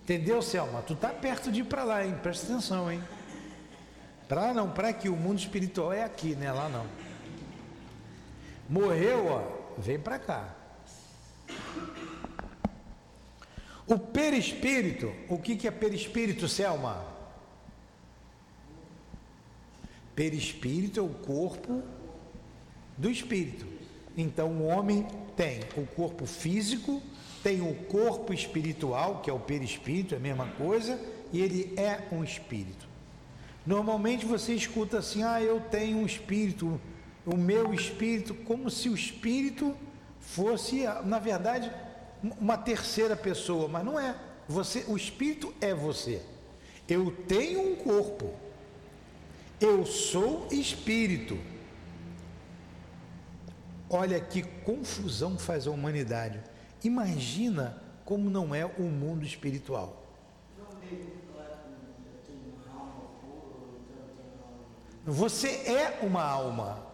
Entendeu, 0.04 0.40
Selma? 0.40 0.80
Tu 0.82 0.94
tá 0.94 1.08
perto 1.08 1.50
de 1.50 1.60
ir 1.60 1.64
para 1.64 1.82
lá, 1.82 2.06
hein? 2.06 2.16
Presta 2.22 2.46
atenção, 2.46 2.90
hein? 2.90 3.02
Para 4.28 4.54
não, 4.54 4.70
para 4.70 4.92
que 4.92 5.08
o 5.08 5.16
mundo 5.16 5.40
espiritual 5.40 5.92
é 5.92 6.04
aqui, 6.04 6.36
né? 6.36 6.52
Lá 6.52 6.68
não. 6.68 6.86
Morreu, 8.68 9.26
ó, 9.26 9.42
vem 9.76 9.98
para 9.98 10.20
cá. 10.20 10.54
O 13.88 13.98
perispírito, 13.98 15.12
o 15.28 15.36
que, 15.36 15.56
que 15.56 15.66
é 15.66 15.72
perispírito, 15.72 16.46
Selma? 16.46 17.04
Perispírito 20.14 21.00
é 21.00 21.02
o 21.02 21.08
corpo 21.08 21.82
do 22.96 23.10
espírito. 23.10 23.66
Então 24.16 24.48
o 24.50 24.66
homem 24.66 25.06
tem 25.36 25.60
o 25.76 25.86
corpo 25.86 26.26
físico, 26.26 27.02
tem 27.42 27.60
o 27.60 27.74
corpo 27.86 28.32
espiritual, 28.32 29.20
que 29.20 29.30
é 29.30 29.32
o 29.32 29.38
perispírito, 29.38 30.14
é 30.14 30.16
a 30.16 30.20
mesma 30.20 30.46
coisa, 30.58 31.00
e 31.32 31.40
ele 31.40 31.74
é 31.76 32.00
um 32.10 32.24
espírito. 32.24 32.88
Normalmente 33.66 34.24
você 34.24 34.54
escuta 34.54 34.98
assim: 34.98 35.22
ah, 35.22 35.42
eu 35.42 35.60
tenho 35.60 35.98
um 35.98 36.06
espírito, 36.06 36.80
o 37.24 37.36
meu 37.36 37.74
espírito, 37.74 38.34
como 38.34 38.70
se 38.70 38.88
o 38.88 38.94
espírito 38.94 39.76
fosse, 40.20 40.84
na 41.04 41.18
verdade, 41.18 41.70
uma 42.40 42.56
terceira 42.56 43.14
pessoa, 43.14 43.68
mas 43.68 43.84
não 43.84 43.98
é. 43.98 44.14
Você, 44.48 44.84
o 44.88 44.96
espírito 44.96 45.52
é 45.60 45.74
você. 45.74 46.22
Eu 46.88 47.10
tenho 47.28 47.72
um 47.72 47.76
corpo. 47.76 48.32
Eu 49.60 49.84
sou 49.84 50.46
espírito. 50.50 51.38
Olha 53.88 54.20
que 54.20 54.42
confusão 54.42 55.38
faz 55.38 55.66
a 55.66 55.70
humanidade. 55.70 56.42
Imagina 56.82 57.82
como 58.04 58.28
não 58.30 58.54
é 58.54 58.64
o 58.64 58.82
mundo 58.82 59.24
espiritual. 59.24 60.02
Você 65.04 65.48
é 65.48 66.00
uma 66.02 66.22
alma. 66.22 66.84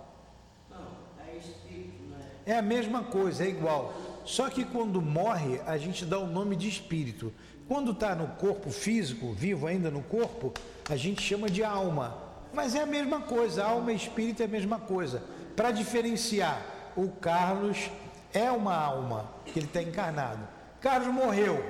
É 2.44 2.58
a 2.58 2.62
mesma 2.62 3.04
coisa, 3.04 3.44
é 3.44 3.48
igual. 3.48 3.94
Só 4.24 4.50
que 4.50 4.64
quando 4.64 5.00
morre, 5.00 5.60
a 5.66 5.78
gente 5.78 6.04
dá 6.04 6.18
o 6.18 6.26
nome 6.26 6.56
de 6.56 6.68
espírito. 6.68 7.32
Quando 7.66 7.92
está 7.92 8.14
no 8.14 8.26
corpo 8.36 8.70
físico, 8.70 9.32
vivo 9.32 9.66
ainda 9.66 9.90
no 9.90 10.02
corpo, 10.02 10.52
a 10.90 10.96
gente 10.96 11.22
chama 11.22 11.48
de 11.48 11.64
alma. 11.64 12.18
Mas 12.52 12.74
é 12.74 12.82
a 12.82 12.86
mesma 12.86 13.20
coisa, 13.20 13.64
alma 13.64 13.92
e 13.92 13.96
espírito 13.96 14.42
é 14.42 14.44
a 14.44 14.48
mesma 14.48 14.78
coisa. 14.78 15.22
Para 15.56 15.70
diferenciar, 15.70 16.62
o 16.96 17.08
Carlos 17.08 17.90
é 18.32 18.50
uma 18.50 18.74
alma, 18.74 19.30
que 19.46 19.58
ele 19.58 19.66
está 19.66 19.82
encarnado. 19.82 20.46
Carlos 20.80 21.08
morreu. 21.08 21.62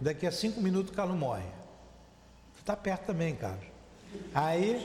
Daqui 0.00 0.26
a 0.26 0.32
cinco 0.32 0.60
minutos 0.60 0.92
o 0.92 0.96
Carlos 0.96 1.16
morre. 1.16 1.46
Está 2.58 2.76
perto 2.76 3.06
também, 3.06 3.34
Carlos. 3.34 3.64
Aí, 4.34 4.84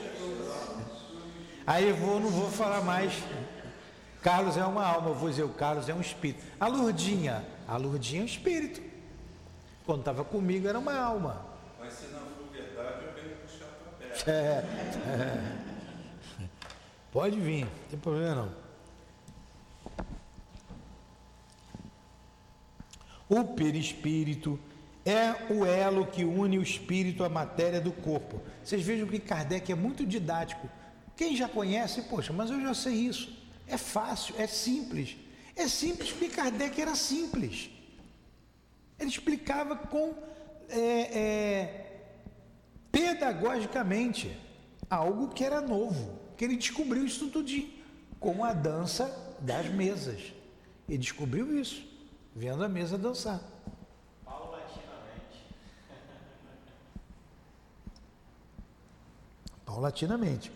aí 1.66 1.92
vou, 1.92 2.18
não 2.20 2.30
vou 2.30 2.50
falar 2.50 2.80
mais 2.80 3.12
Carlos 4.22 4.56
é 4.56 4.64
uma 4.64 4.84
alma, 4.84 5.10
eu 5.10 5.14
vou 5.14 5.30
dizer, 5.30 5.44
o 5.44 5.48
Carlos 5.48 5.88
é 5.88 5.94
um 5.94 6.00
espírito. 6.00 6.44
A 6.58 6.66
Lurdinha, 6.66 7.44
a 7.66 7.76
Lurdinha 7.76 8.20
é 8.20 8.22
um 8.24 8.26
espírito. 8.26 8.82
Quando 9.86 10.00
estava 10.00 10.24
comigo 10.24 10.68
era 10.68 10.78
uma 10.78 10.94
alma. 10.94 11.46
Mas 11.78 11.94
se 11.94 12.08
não 12.08 12.20
for 12.20 12.52
verdade, 12.52 13.04
eu 13.04 13.12
venho 13.14 13.36
puxar 13.36 13.66
para 13.66 14.08
perto. 14.08 14.28
É, 14.28 14.64
é. 16.42 16.48
Pode 17.12 17.38
vir, 17.38 17.64
não 17.64 17.70
tem 17.88 17.98
problema 17.98 18.34
não. 18.34 18.67
O 23.28 23.44
perispírito 23.44 24.58
é 25.04 25.52
o 25.52 25.64
elo 25.64 26.06
que 26.06 26.24
une 26.24 26.58
o 26.58 26.62
espírito 26.62 27.24
à 27.24 27.28
matéria 27.28 27.80
do 27.80 27.92
corpo. 27.92 28.40
Vocês 28.62 28.82
vejam 28.82 29.06
que 29.06 29.18
Kardec 29.18 29.70
é 29.70 29.74
muito 29.74 30.06
didático. 30.06 30.68
Quem 31.16 31.36
já 31.36 31.48
conhece, 31.48 32.02
poxa, 32.02 32.32
mas 32.32 32.50
eu 32.50 32.60
já 32.60 32.74
sei 32.74 32.94
isso. 32.94 33.36
É 33.66 33.76
fácil, 33.76 34.34
é 34.38 34.46
simples. 34.46 35.16
É 35.56 35.66
simples 35.66 36.10
porque 36.10 36.28
Kardec 36.28 36.80
era 36.80 36.94
simples. 36.94 37.70
Ele 38.98 39.08
explicava 39.08 39.76
com 39.76 40.14
é, 40.68 41.18
é, 41.18 42.00
pedagogicamente 42.92 44.36
algo 44.90 45.28
que 45.28 45.44
era 45.44 45.60
novo, 45.60 46.18
que 46.36 46.44
ele 46.44 46.56
descobriu 46.56 47.04
isso 47.04 47.28
tudo 47.28 47.48
com 48.20 48.44
a 48.44 48.52
dança 48.52 49.36
das 49.40 49.68
mesas. 49.68 50.34
Ele 50.88 50.98
descobriu 50.98 51.58
isso, 51.58 51.87
vendo 52.38 52.62
a 52.62 52.68
mesa 52.68 52.96
dançar. 52.96 53.40
Paulatinamente. 54.24 55.44
Paulatinamente. 59.66 60.52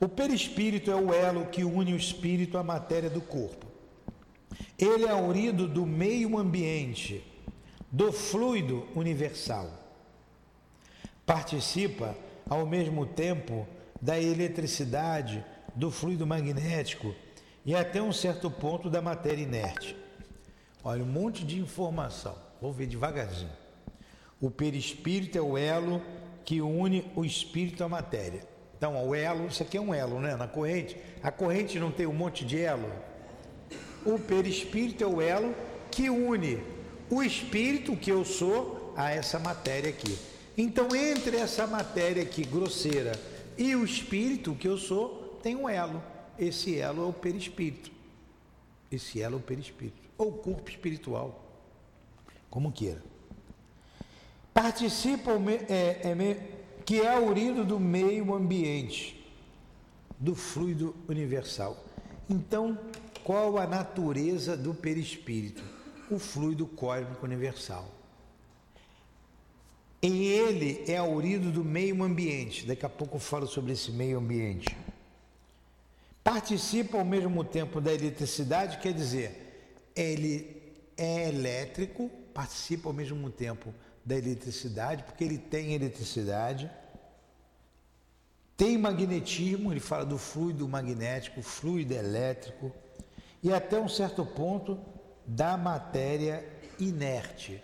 O 0.00 0.08
perispírito 0.08 0.88
é 0.88 0.94
o 0.94 1.12
elo 1.12 1.46
que 1.46 1.64
une 1.64 1.92
o 1.92 1.96
espírito 1.96 2.56
à 2.56 2.62
matéria 2.62 3.10
do 3.10 3.20
corpo. 3.20 3.66
Ele 4.78 5.04
é 5.04 5.10
aurido 5.10 5.66
do 5.66 5.84
meio 5.84 6.38
ambiente, 6.38 7.24
do 7.90 8.12
fluido 8.12 8.86
universal. 8.94 9.68
Participa, 11.26 12.16
ao 12.48 12.64
mesmo 12.64 13.04
tempo, 13.04 13.66
da 14.00 14.20
eletricidade, 14.20 15.44
do 15.74 15.90
fluido 15.90 16.24
magnético 16.24 17.14
e 17.66 17.74
até 17.74 18.00
um 18.00 18.12
certo 18.12 18.48
ponto 18.48 18.88
da 18.88 19.02
matéria 19.02 19.42
inerte. 19.42 20.01
Olha, 20.84 21.02
um 21.02 21.06
monte 21.06 21.44
de 21.44 21.58
informação. 21.58 22.34
Vou 22.60 22.72
ver 22.72 22.86
devagarzinho. 22.86 23.50
O 24.40 24.50
perispírito 24.50 25.38
é 25.38 25.40
o 25.40 25.56
elo 25.56 26.02
que 26.44 26.60
une 26.60 27.10
o 27.14 27.24
espírito 27.24 27.84
à 27.84 27.88
matéria. 27.88 28.46
Então, 28.76 29.08
o 29.08 29.14
elo, 29.14 29.46
isso 29.46 29.62
aqui 29.62 29.76
é 29.76 29.80
um 29.80 29.94
elo, 29.94 30.20
né? 30.20 30.34
Na 30.34 30.48
corrente. 30.48 30.96
A 31.22 31.30
corrente 31.30 31.78
não 31.78 31.92
tem 31.92 32.06
um 32.06 32.12
monte 32.12 32.44
de 32.44 32.60
elo? 32.60 32.90
O 34.04 34.18
perispírito 34.18 35.04
é 35.04 35.06
o 35.06 35.20
elo 35.20 35.54
que 35.90 36.10
une 36.10 36.60
o 37.12 37.22
espírito 37.22 37.94
que 37.94 38.10
eu 38.10 38.24
sou 38.24 38.94
a 38.96 39.10
essa 39.10 39.38
matéria 39.38 39.90
aqui. 39.90 40.18
Então, 40.56 40.96
entre 40.96 41.36
essa 41.36 41.66
matéria 41.66 42.22
aqui 42.22 42.42
grosseira 42.42 43.12
e 43.58 43.76
o 43.76 43.84
espírito 43.84 44.54
que 44.54 44.66
eu 44.66 44.78
sou, 44.78 45.38
tem 45.42 45.54
um 45.54 45.68
elo. 45.68 46.02
Esse 46.38 46.78
elo 46.78 47.04
é 47.04 47.06
o 47.06 47.12
perispírito. 47.12 47.92
Esse 48.90 49.20
elo 49.20 49.34
é 49.34 49.38
o 49.38 49.42
perispírito. 49.42 50.01
Ou 50.16 50.32
corpo 50.32 50.70
espiritual. 50.70 51.42
Como 52.50 52.72
queira. 52.72 53.02
Participa 54.52 55.32
é, 55.68 56.08
é, 56.08 56.52
que 56.84 57.00
é 57.00 57.18
oriundo 57.18 57.64
do 57.64 57.80
meio 57.80 58.34
ambiente, 58.34 59.24
do 60.18 60.34
fluido 60.34 60.94
universal. 61.08 61.76
Então, 62.28 62.78
qual 63.24 63.58
a 63.58 63.66
natureza 63.66 64.56
do 64.56 64.74
perispírito? 64.74 65.62
O 66.10 66.18
fluido 66.18 66.66
cósmico 66.66 67.24
universal. 67.24 67.88
Em 70.02 70.24
ele 70.24 70.84
é 70.88 70.96
aurido 70.96 71.52
do 71.52 71.64
meio 71.64 72.02
ambiente. 72.02 72.66
Daqui 72.66 72.84
a 72.84 72.88
pouco 72.88 73.16
eu 73.16 73.20
falo 73.20 73.46
sobre 73.46 73.72
esse 73.72 73.92
meio 73.92 74.18
ambiente. 74.18 74.76
Participa 76.24 76.98
ao 76.98 77.04
mesmo 77.04 77.44
tempo 77.44 77.80
da 77.80 77.92
eletricidade, 77.92 78.78
quer 78.78 78.92
dizer, 78.92 79.51
ele 79.94 80.62
é 80.96 81.28
elétrico, 81.28 82.10
participa 82.34 82.88
ao 82.88 82.92
mesmo 82.92 83.30
tempo 83.30 83.74
da 84.04 84.16
eletricidade, 84.16 85.02
porque 85.04 85.24
ele 85.24 85.38
tem 85.38 85.74
eletricidade. 85.74 86.70
Tem 88.56 88.76
magnetismo, 88.78 89.72
ele 89.72 89.80
fala 89.80 90.04
do 90.04 90.18
fluido 90.18 90.68
magnético, 90.68 91.42
fluido 91.42 91.94
elétrico, 91.94 92.72
e 93.42 93.52
até 93.52 93.78
um 93.78 93.88
certo 93.88 94.24
ponto 94.24 94.78
da 95.26 95.56
matéria 95.56 96.46
inerte. 96.78 97.62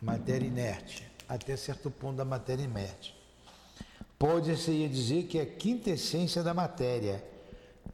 Matéria 0.00 0.46
inerte, 0.46 1.08
até 1.28 1.56
certo 1.56 1.90
ponto 1.90 2.16
da 2.16 2.24
matéria 2.24 2.64
inerte. 2.64 3.14
Pode-se 4.18 4.88
dizer 4.88 5.24
que 5.24 5.38
é 5.38 5.42
a 5.42 5.46
quinta 5.46 5.90
essência 5.90 6.42
da 6.42 6.54
matéria. 6.54 7.24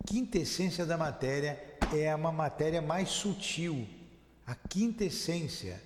Quinta 0.07 0.39
essência 0.39 0.87
da 0.87 0.97
matéria 0.97 1.68
é 1.93 2.15
uma 2.15 2.33
matéria 2.33 2.83
mais 2.83 3.09
sutil. 3.09 3.87
A 4.47 4.55
quinta 4.55 5.05
essência 5.05 5.83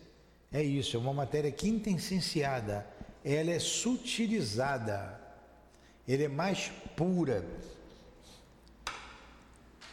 é 0.52 0.62
isso, 0.62 0.96
é 0.96 1.00
uma 1.00 1.12
matéria 1.12 1.50
quintessenciada. 1.50 2.86
Ela 3.24 3.50
é 3.50 3.58
sutilizada. 3.58 5.20
Ela 6.06 6.24
é 6.24 6.28
mais 6.28 6.70
pura. 6.96 7.44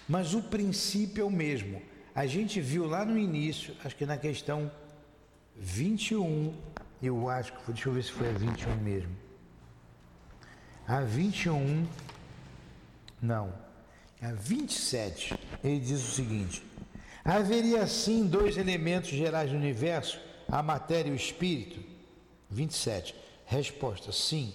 Mas 0.07 0.33
o 0.33 0.41
princípio 0.41 1.21
é 1.21 1.25
o 1.25 1.29
mesmo. 1.29 1.81
A 2.15 2.25
gente 2.25 2.59
viu 2.59 2.87
lá 2.87 3.05
no 3.05 3.17
início, 3.17 3.75
acho 3.83 3.95
que 3.95 4.05
na 4.05 4.17
questão 4.17 4.71
21, 5.55 6.53
eu 7.01 7.29
acho 7.29 7.53
que 7.53 7.71
deixa 7.71 7.89
eu 7.89 7.93
ver 7.93 8.03
se 8.03 8.11
foi 8.11 8.29
a 8.29 8.33
21 8.33 8.75
mesmo. 8.77 9.15
A 10.87 11.01
21, 11.01 11.87
não, 13.21 13.53
27, 14.21 15.33
ele 15.63 15.79
diz 15.79 16.03
o 16.03 16.11
seguinte: 16.11 16.63
haveria 17.23 17.87
sim 17.87 18.25
dois 18.27 18.57
elementos 18.57 19.09
gerais 19.09 19.51
do 19.51 19.57
universo, 19.57 20.19
a 20.47 20.61
matéria 20.61 21.09
e 21.09 21.13
o 21.13 21.15
espírito? 21.15 21.79
27. 22.49 23.15
Resposta: 23.45 24.11
sim, 24.11 24.53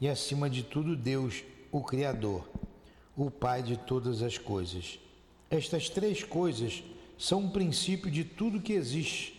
e 0.00 0.08
acima 0.08 0.50
de 0.50 0.62
tudo, 0.62 0.94
Deus, 0.94 1.42
o 1.72 1.82
Criador, 1.82 2.46
o 3.16 3.30
Pai 3.30 3.62
de 3.62 3.76
todas 3.76 4.22
as 4.22 4.36
coisas. 4.36 4.98
Estas 5.50 5.88
três 5.88 6.22
coisas 6.22 6.82
são 7.18 7.40
um 7.40 7.50
princípio 7.50 8.10
de 8.10 8.24
tudo 8.24 8.60
que 8.60 8.74
existe 8.74 9.34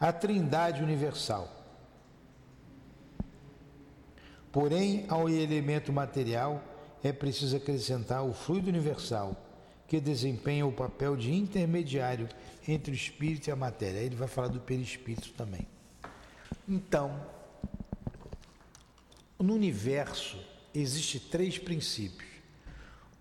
a 0.00 0.12
trindade 0.12 0.82
universal. 0.82 1.54
Porém, 4.50 5.04
ao 5.08 5.28
elemento 5.28 5.92
material 5.92 6.62
é 7.02 7.12
preciso 7.12 7.56
acrescentar 7.56 8.24
o 8.24 8.32
fluido 8.32 8.68
universal, 8.68 9.36
que 9.86 10.00
desempenha 10.00 10.66
o 10.66 10.72
papel 10.72 11.16
de 11.16 11.32
intermediário 11.32 12.28
entre 12.66 12.92
o 12.92 12.94
espírito 12.94 13.48
e 13.48 13.50
a 13.50 13.56
matéria. 13.56 13.98
Ele 13.98 14.16
vai 14.16 14.28
falar 14.28 14.48
do 14.48 14.60
perispírito 14.60 15.32
também. 15.32 15.66
Então, 16.68 17.18
no 19.38 19.54
universo 19.54 20.38
existe 20.74 21.18
três 21.18 21.58
princípios: 21.58 22.28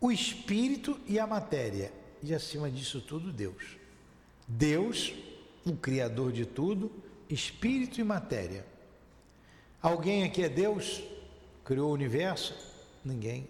o 0.02 0.12
espírito 0.12 1.00
e 1.08 1.20
a 1.20 1.28
matéria, 1.28 1.92
e 2.22 2.34
acima 2.34 2.70
disso 2.70 3.00
tudo 3.02 3.32
Deus. 3.32 3.78
Deus 4.48 5.14
o 5.66 5.76
Criador 5.76 6.32
de 6.32 6.46
tudo, 6.46 6.92
espírito 7.30 8.00
e 8.00 8.04
matéria. 8.04 8.66
Alguém 9.82 10.24
aqui 10.24 10.44
é 10.44 10.50
Deus? 10.50 11.04
Criou 11.64 11.90
o 11.90 11.94
universo? 11.94 12.56
Ninguém. 13.04 13.48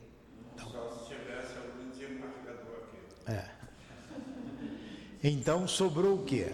Não. 0.58 0.70
Só 0.70 0.92
se 0.92 1.16
tivesse 1.16 1.54
algum 1.58 1.90
desembargador 1.92 2.84
aqui. 2.84 3.32
É. 3.32 3.50
Então 5.24 5.68
sobrou 5.68 6.16
o 6.16 6.24
que? 6.24 6.46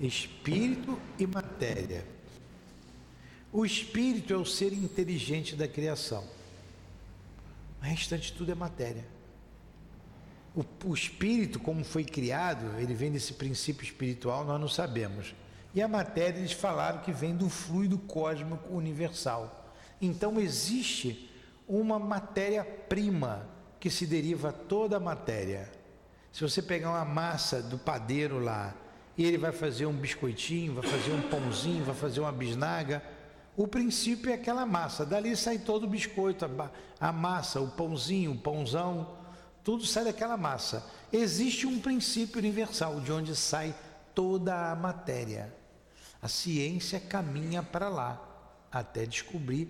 Espírito 0.00 0.98
e 1.18 1.26
matéria. 1.26 2.04
O 3.52 3.64
espírito 3.64 4.32
é 4.32 4.36
o 4.36 4.44
ser 4.44 4.72
inteligente 4.72 5.56
da 5.56 5.66
criação. 5.66 6.24
O 7.80 7.84
restante 7.84 8.32
tudo 8.32 8.52
é 8.52 8.54
matéria. 8.54 9.04
O, 10.54 10.64
o 10.86 10.94
espírito, 10.94 11.58
como 11.58 11.84
foi 11.84 12.04
criado, 12.04 12.78
ele 12.78 12.94
vem 12.94 13.10
desse 13.10 13.34
princípio 13.34 13.84
espiritual, 13.84 14.44
nós 14.44 14.60
não 14.60 14.68
sabemos. 14.68 15.34
E 15.74 15.80
a 15.80 15.88
matéria, 15.88 16.38
eles 16.38 16.52
falaram 16.52 17.00
que 17.00 17.12
vem 17.12 17.36
do 17.36 17.48
fluido 17.48 17.98
cósmico 17.98 18.74
universal. 18.74 19.72
Então 20.00 20.40
existe 20.40 21.27
uma 21.68 21.98
matéria-prima 21.98 23.46
que 23.78 23.90
se 23.90 24.06
deriva 24.06 24.52
toda 24.52 24.96
a 24.96 25.00
matéria. 25.00 25.70
Se 26.32 26.42
você 26.42 26.62
pegar 26.62 26.90
uma 26.90 27.04
massa 27.04 27.62
do 27.62 27.78
padeiro 27.78 28.38
lá, 28.38 28.74
e 29.16 29.24
ele 29.24 29.38
vai 29.38 29.52
fazer 29.52 29.86
um 29.86 29.96
biscoitinho, 29.96 30.74
vai 30.74 30.88
fazer 30.88 31.12
um 31.12 31.22
pãozinho, 31.22 31.84
vai 31.84 31.94
fazer 31.94 32.20
uma 32.20 32.32
bisnaga, 32.32 33.02
o 33.56 33.66
princípio 33.66 34.30
é 34.30 34.34
aquela 34.34 34.64
massa. 34.64 35.04
Dali 35.04 35.36
sai 35.36 35.58
todo 35.58 35.84
o 35.84 35.88
biscoito, 35.88 36.44
a, 36.44 36.70
a 37.08 37.12
massa, 37.12 37.60
o 37.60 37.68
pãozinho, 37.68 38.32
o 38.32 38.38
pãozão 38.38 39.18
tudo 39.68 39.84
sai 39.84 40.04
daquela 40.04 40.38
massa. 40.38 40.82
Existe 41.12 41.66
um 41.66 41.78
princípio 41.78 42.38
universal 42.38 43.02
de 43.02 43.12
onde 43.12 43.36
sai 43.36 43.74
toda 44.14 44.72
a 44.72 44.74
matéria. 44.74 45.54
A 46.22 46.26
ciência 46.26 46.98
caminha 46.98 47.62
para 47.62 47.90
lá 47.90 48.18
até 48.72 49.04
descobrir 49.04 49.68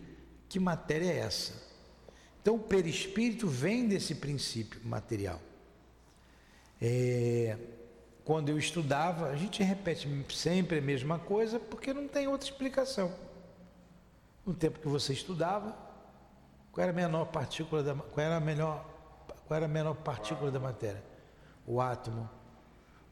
que 0.48 0.60
matéria 0.60 1.10
é 1.10 1.18
essa. 1.18 1.67
Então, 2.48 2.56
o 2.56 2.60
perispírito 2.60 3.46
vem 3.46 3.86
desse 3.86 4.14
princípio 4.14 4.80
material. 4.82 5.38
É, 6.80 7.58
quando 8.24 8.48
eu 8.48 8.58
estudava, 8.58 9.28
a 9.28 9.36
gente 9.36 9.62
repete 9.62 10.08
sempre 10.30 10.78
a 10.78 10.80
mesma 10.80 11.18
coisa 11.18 11.60
porque 11.60 11.92
não 11.92 12.08
tem 12.08 12.26
outra 12.26 12.48
explicação. 12.48 13.12
No 14.46 14.54
tempo 14.54 14.78
que 14.78 14.88
você 14.88 15.12
estudava, 15.12 15.76
qual 16.72 16.84
era 16.84 16.90
a 16.90 16.94
menor 16.94 17.26
partícula 17.26 17.82
da, 17.82 17.94
qual 17.94 18.24
era 18.24 18.36
a 18.36 18.40
melhor 18.40 18.82
qual 19.46 19.54
era 19.54 19.66
a 19.66 19.68
menor 19.68 19.96
partícula 19.96 20.50
da 20.50 20.58
matéria? 20.58 21.04
O 21.66 21.82
átomo. 21.82 22.30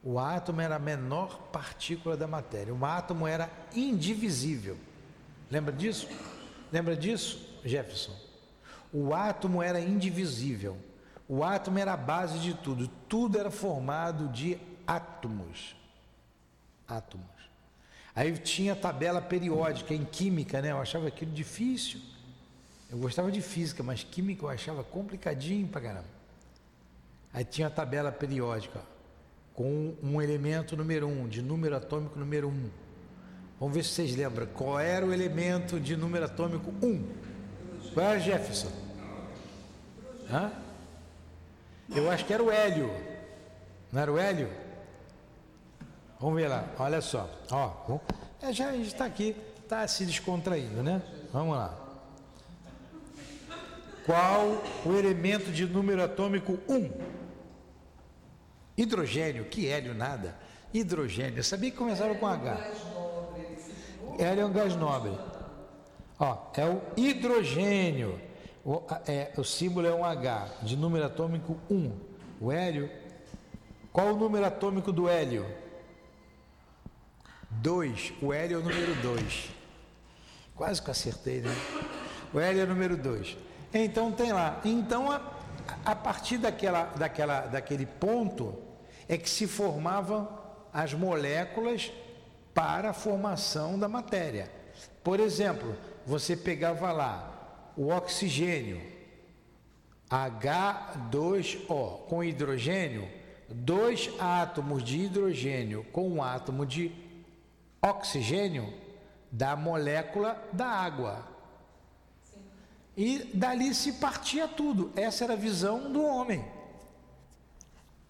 O 0.03 0.17
átomo 0.17 0.61
era 0.61 0.77
a 0.77 0.79
menor 0.79 1.37
partícula 1.51 2.17
da 2.17 2.25
matéria. 2.25 2.73
O 2.73 2.83
átomo 2.83 3.27
era 3.27 3.51
indivisível. 3.75 4.77
Lembra 5.51 5.71
disso? 5.71 6.07
Lembra 6.71 6.97
disso, 6.97 7.59
Jefferson? 7.63 8.26
O 8.91 9.13
átomo 9.13 9.61
era 9.61 9.79
indivisível. 9.79 10.77
O 11.27 11.43
átomo 11.43 11.77
era 11.77 11.93
a 11.93 11.97
base 11.97 12.39
de 12.39 12.53
tudo. 12.53 12.87
Tudo 13.09 13.37
era 13.37 13.51
formado 13.51 14.29
de 14.29 14.57
átomos. 14.85 15.75
Átomos. 16.87 17.25
Aí 18.15 18.35
tinha 18.37 18.75
tabela 18.75 19.21
periódica 19.21 19.93
em 19.93 20.03
química, 20.03 20.61
né? 20.61 20.71
Eu 20.71 20.81
achava 20.81 21.07
aquilo 21.07 21.31
difícil. 21.31 21.99
Eu 22.89 22.97
gostava 22.97 23.31
de 23.31 23.41
física, 23.41 23.83
mas 23.83 24.03
química 24.03 24.45
eu 24.45 24.49
achava 24.49 24.83
complicadinho 24.83 25.67
pra 25.67 25.81
caramba. 25.81 26.17
Aí 27.33 27.43
tinha 27.43 27.67
a 27.67 27.69
tabela 27.69 28.11
periódica 28.11 28.81
com 29.53 29.93
um 30.01 30.21
elemento 30.21 30.77
número 30.77 31.07
1, 31.07 31.21
um, 31.21 31.27
de 31.27 31.41
número 31.41 31.75
atômico 31.75 32.17
número 32.17 32.47
1. 32.47 32.51
Um. 32.51 32.69
Vamos 33.59 33.75
ver 33.75 33.83
se 33.83 33.89
vocês 33.89 34.15
lembram. 34.15 34.47
Qual 34.47 34.79
era 34.79 35.05
o 35.05 35.13
elemento 35.13 35.79
de 35.79 35.97
número 35.97 36.25
atômico 36.25 36.73
1? 36.81 36.87
Um? 36.87 37.07
Qual 37.97 38.05
era 38.05 38.19
Jefferson? 38.19 38.71
Hã? 40.31 40.51
Eu 41.89 42.11
acho 42.11 42.23
que 42.25 42.31
era 42.31 42.43
o 42.43 42.51
hélio. 42.51 42.93
Não 43.91 43.99
era 43.99 44.13
o 44.13 44.19
hélio? 44.19 44.51
Vamos 46.19 46.39
ver 46.39 46.47
lá, 46.47 46.63
olha 46.77 47.01
só. 47.01 47.27
Ó, 47.49 47.97
é, 48.39 48.53
já 48.53 48.75
está 48.75 49.05
aqui, 49.05 49.35
está 49.63 49.87
se 49.87 50.05
descontraindo, 50.05 50.83
né? 50.83 51.01
Vamos 51.33 51.55
lá. 51.57 51.75
Qual 54.05 54.61
o 54.85 54.95
elemento 54.95 55.51
de 55.51 55.65
número 55.65 56.03
atômico 56.03 56.59
1? 56.69 56.91
Hidrogênio, 58.77 59.45
que 59.45 59.67
hélio 59.67 59.95
nada. 59.95 60.35
Hidrogênio, 60.71 61.39
eu 61.39 61.43
sabia 61.43 61.71
que 61.71 61.77
começava 61.77 62.13
com 62.13 62.27
H. 62.27 62.73
Hélio 64.19 64.43
é 64.43 64.45
um 64.45 64.53
gás 64.53 64.75
nobre. 64.75 65.17
Ó, 66.19 66.51
é 66.55 66.65
o 66.65 66.81
hidrogênio. 66.95 68.19
O, 68.65 68.81
é, 69.07 69.31
o 69.37 69.43
símbolo 69.43 69.87
é 69.87 69.93
um 69.93 70.03
H, 70.03 70.49
de 70.63 70.75
número 70.75 71.05
atômico 71.05 71.57
1. 71.69 71.91
O 72.41 72.51
hélio. 72.51 72.89
Qual 73.93 74.13
o 74.13 74.17
número 74.17 74.45
atômico 74.45 74.91
do 74.91 75.07
hélio? 75.07 75.45
2. 77.49 78.13
O 78.21 78.33
hélio 78.33 78.57
é 78.57 78.59
o 78.59 78.63
número 78.63 78.95
2. 79.01 79.49
Quase 80.55 80.81
que 80.81 80.91
acertei, 80.91 81.41
né? 81.41 81.55
O 82.33 82.39
hélio 82.39 82.61
é 82.61 82.63
o 82.63 82.67
número 82.67 82.97
2. 82.97 83.37
Então 83.73 84.11
tem 84.11 84.33
lá. 84.33 84.59
Então, 84.65 85.11
a, 85.11 85.21
a 85.85 85.95
partir 85.95 86.37
daquela, 86.37 86.85
daquela, 86.95 87.41
daquele 87.41 87.85
ponto, 87.85 88.55
é 89.07 89.17
que 89.17 89.29
se 89.29 89.47
formavam 89.47 90.27
as 90.73 90.93
moléculas 90.93 91.91
para 92.53 92.89
a 92.89 92.93
formação 92.93 93.77
da 93.79 93.87
matéria. 93.87 94.51
Por 95.03 95.19
exemplo, 95.19 95.75
você 96.07 96.37
pegava 96.37 96.93
lá 96.93 97.73
o 97.75 97.89
oxigênio 97.89 98.81
H2O 100.09 102.07
com 102.07 102.23
hidrogênio, 102.23 103.09
dois 103.49 104.09
átomos 104.17 104.81
de 104.85 105.01
hidrogênio 105.01 105.85
com 105.91 106.07
um 106.09 106.23
átomo 106.23 106.65
de 106.65 106.93
oxigênio 107.81 108.73
da 109.29 109.57
molécula 109.57 110.41
da 110.53 110.65
água. 110.65 111.27
E 112.95 113.29
dali 113.33 113.75
se 113.75 113.93
partia 113.93 114.47
tudo. 114.47 114.93
Essa 114.95 115.25
era 115.25 115.33
a 115.33 115.37
visão 115.37 115.91
do 115.91 116.01
homem. 116.01 116.43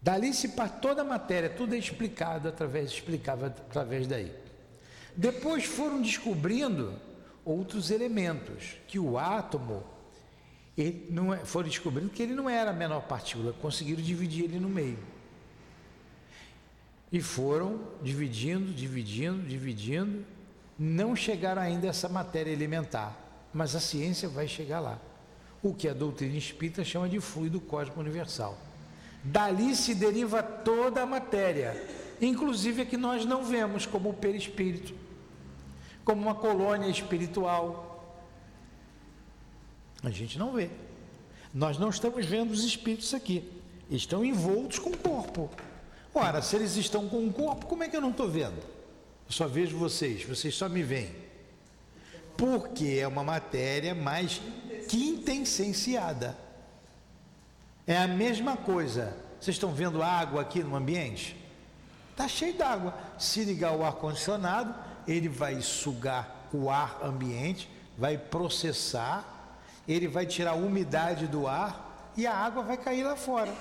Dali 0.04 0.36
se 0.36 0.50
parte 0.50 0.82
toda 0.82 1.02
a 1.02 1.04
matéria, 1.04 1.50
tudo 1.50 1.74
é 1.74 1.80
explicado 1.80 2.48
através, 2.48 2.92
explicava 2.92 3.48
através 3.48 4.06
daí. 4.06 4.32
Depois 5.16 5.66
foram 5.66 6.00
descobrindo 6.00 7.08
outros 7.48 7.90
elementos, 7.92 8.76
que 8.88 9.00
o 9.00 9.18
átomo, 9.18 9.82
ele 10.78 11.08
não 11.10 11.34
é, 11.34 11.38
foram 11.38 11.70
descobrindo 11.70 12.10
que 12.10 12.22
ele 12.22 12.36
não 12.36 12.50
era 12.50 12.72
a 12.72 12.74
menor 12.74 13.04
partícula, 13.04 13.54
conseguiram 13.54 14.02
dividir 14.02 14.44
ele 14.44 14.60
no 14.60 14.68
meio. 14.68 15.00
E 17.10 17.22
foram 17.22 17.80
dividindo, 18.04 18.74
dividindo, 18.74 19.48
dividindo, 19.48 20.26
não 20.78 21.16
chegaram 21.16 21.62
ainda 21.62 21.88
a 21.88 21.90
essa 21.90 22.10
matéria 22.10 22.52
elementar, 22.52 23.18
mas 23.54 23.76
a 23.76 23.80
ciência 23.80 24.28
vai 24.28 24.46
chegar 24.46 24.82
lá. 24.82 25.00
O 25.64 25.74
que 25.74 25.88
a 25.88 25.94
doutrina 25.94 26.36
espírita 26.36 26.84
chama 26.84 27.08
de 27.08 27.20
fluido 27.22 27.62
cósmico 27.62 28.02
universal. 28.02 28.58
Dali 29.24 29.74
se 29.74 29.96
deriva 29.96 30.44
toda 30.44 31.02
a 31.02 31.06
matéria, 31.06 31.82
inclusive 32.22 32.82
a 32.82 32.86
que 32.86 32.98
nós 32.98 33.26
não 33.26 33.44
vemos, 33.44 33.86
como 33.86 34.14
perispírito, 34.14 34.94
como 36.08 36.22
uma 36.22 36.36
colônia 36.36 36.88
espiritual. 36.88 38.16
A 40.02 40.10
gente 40.10 40.40
não 40.40 40.54
vê. 40.54 40.70
Nós 41.54 41.78
não 41.78 41.90
estamos 41.90 42.26
vendo 42.26 42.52
os 42.52 42.64
espíritos 42.64 43.14
aqui. 43.14 43.52
Estão 43.90 44.24
envoltos 44.24 44.80
com 44.80 44.92
o 44.92 44.98
corpo. 44.98 45.50
Ora, 46.14 46.42
se 46.42 46.56
eles 46.56 46.78
estão 46.78 47.10
com 47.10 47.28
o 47.28 47.34
corpo, 47.34 47.66
como 47.66 47.84
é 47.84 47.90
que 47.90 47.98
eu 47.98 48.00
não 48.00 48.12
estou 48.12 48.30
vendo? 48.30 48.56
Eu 48.56 49.32
só 49.32 49.50
vejo 49.50 49.78
vocês, 49.78 50.24
vocês 50.24 50.56
só 50.56 50.70
me 50.70 50.82
veem. 50.82 51.14
Porque 52.38 53.00
é 53.02 53.08
uma 53.08 53.24
matéria 53.24 53.94
mais 53.94 54.42
quintessenciada. 54.88 56.38
É 57.86 57.98
a 57.98 58.08
mesma 58.08 58.56
coisa. 58.56 59.14
Vocês 59.42 59.58
estão 59.58 59.74
vendo 59.74 60.02
água 60.02 60.40
aqui 60.40 60.64
no 60.64 60.74
ambiente? 60.74 61.36
Está 62.12 62.30
cheio 62.30 62.54
d'água. 62.54 62.98
Se 63.20 63.44
ligar 63.44 63.74
o 63.74 63.84
ar-condicionado, 63.84 64.87
ele 65.08 65.30
vai 65.30 65.62
sugar 65.62 66.50
o 66.54 66.70
ar 66.70 67.00
ambiente, 67.04 67.70
vai 67.98 68.18
processar, 68.18 69.26
ele 69.88 70.08
vai 70.08 70.26
tirar 70.26 70.52
a 70.52 70.56
umidade 70.56 71.28
do 71.28 71.48
ar 71.48 72.14
e 72.18 72.28
a 72.28 72.36
água 72.36 72.64
vai 72.64 72.78
cair 72.78 73.04
lá 73.04 73.16
fora. 73.16 73.54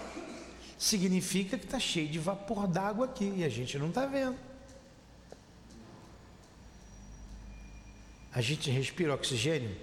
Significa 0.78 1.56
que 1.56 1.64
está 1.64 1.78
cheio 1.78 2.08
de 2.08 2.18
vapor 2.18 2.66
d'água 2.66 3.06
aqui 3.06 3.32
e 3.36 3.44
a 3.44 3.48
gente 3.48 3.78
não 3.78 3.88
está 3.88 4.06
vendo. 4.06 4.36
A 8.32 8.40
gente 8.42 8.70
respira 8.70 9.14
oxigênio, 9.14 9.74